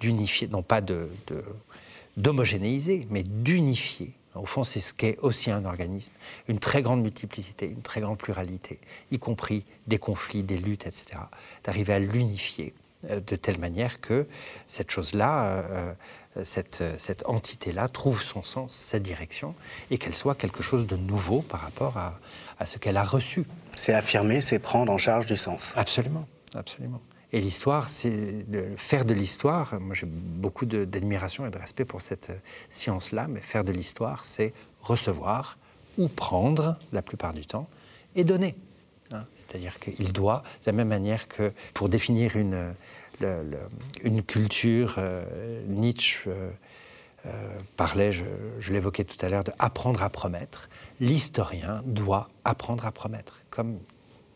[0.00, 0.80] d'unifier, non pas
[2.16, 4.12] d'homogénéiser, mais d'unifier.
[4.34, 6.12] Au fond, c'est ce qu'est aussi un organisme,
[6.46, 8.78] une très grande multiplicité, une très grande pluralité,
[9.10, 11.20] y compris des conflits, des luttes, etc.
[11.64, 12.72] D'arriver à l'unifier
[13.04, 14.26] de telle manière que
[14.66, 15.94] cette chose-là, euh,
[16.36, 19.54] euh, cette, cette entité-là trouve son sens, sa direction,
[19.90, 22.18] et qu'elle soit quelque chose de nouveau par rapport à,
[22.58, 23.44] à ce qu'elle a reçu.
[23.76, 25.72] C'est affirmer, c'est prendre en charge du sens.
[25.76, 27.00] Absolument, absolument.
[27.32, 28.46] Et l'histoire, c'est
[28.78, 29.78] faire de l'histoire.
[29.80, 32.30] Moi, j'ai beaucoup d'admiration et de respect pour cette
[32.70, 35.58] science-là, mais faire de l'histoire, c'est recevoir
[35.98, 37.68] ou prendre, la plupart du temps,
[38.14, 38.56] et donner.
[39.48, 42.74] C'est-à-dire qu'il doit, de la même manière que pour définir une,
[44.02, 46.50] une culture, euh, Nietzsche euh,
[47.26, 48.24] euh, parlait, je,
[48.70, 50.68] l'évoquais tout à l'heure, de apprendre à promettre.
[51.00, 53.78] L'historien doit apprendre à promettre, comme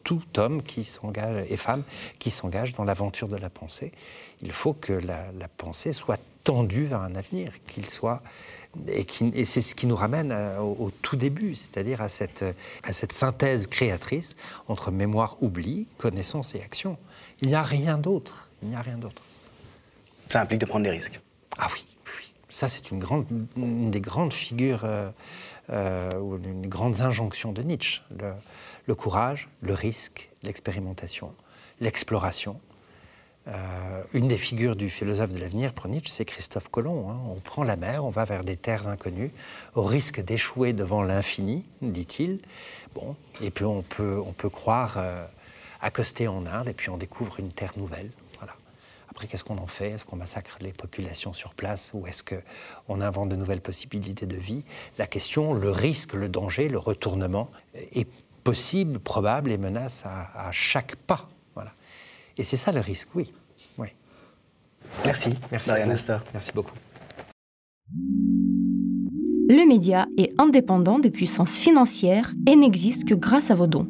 [0.04, 1.84] tout homme qui s'engage et femme
[2.18, 3.92] qui s'engage dans l'aventure de la pensée.
[4.40, 8.22] Il faut que la, pensée soit tendue vers un avenir, qu'il soit
[8.88, 12.44] et, et c'est ce qui nous ramène au, tout début, c'est-à-dire à cette,
[12.84, 14.36] à cette synthèse créatrice
[14.68, 16.96] entre mémoire, oubli, connaissance et action.
[17.42, 18.48] Il n'y a rien d'autre.
[18.62, 19.22] Il n'y a rien d'autre.
[20.30, 21.20] Ça implique de prendre des risques.
[21.58, 25.10] Ah oui, oui, Ça, c'est une, grande, une des grandes figures euh,
[25.70, 28.00] euh, ou une des grandes injonctions de Nietzsche.
[28.86, 31.34] Le, courage, le risque, l'expérimentation,
[31.80, 32.58] l'exploration.
[33.48, 37.10] Euh, une des figures du philosophe de l'avenir pour Nietzsche, c'est Christophe Colomb.
[37.10, 37.18] Hein.
[37.28, 39.32] On prend la mer, on va vers des terres inconnues,
[39.74, 42.40] au risque d'échouer devant l'infini, dit-il.
[42.94, 45.02] Bon, et puis on peut, on peut croire
[45.80, 48.10] accoster en Inde, et puis on découvre une terre nouvelle.
[49.12, 49.90] Après, qu'est-ce qu'on en fait?
[49.90, 54.38] Est-ce qu'on massacre les populations sur place ou est-ce qu'on invente de nouvelles possibilités de
[54.38, 54.64] vie?
[54.96, 58.08] La question, le risque, le danger, le retournement est
[58.42, 61.28] possible, probable et menace à, chaque pas.
[62.38, 63.32] Et c'est ça le risque, oui.
[63.78, 63.88] oui.
[65.04, 66.20] Merci, merci Nestor.
[66.32, 66.74] Merci beaucoup.
[69.48, 73.86] Le média est indépendant des puissances financières et n'existe que grâce à vos dons.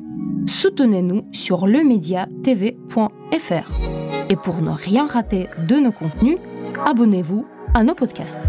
[0.47, 3.81] Soutenez-nous sur lemediatv.fr.
[4.29, 6.39] Et pour ne rien rater de nos contenus,
[6.85, 8.41] abonnez-vous à nos podcasts.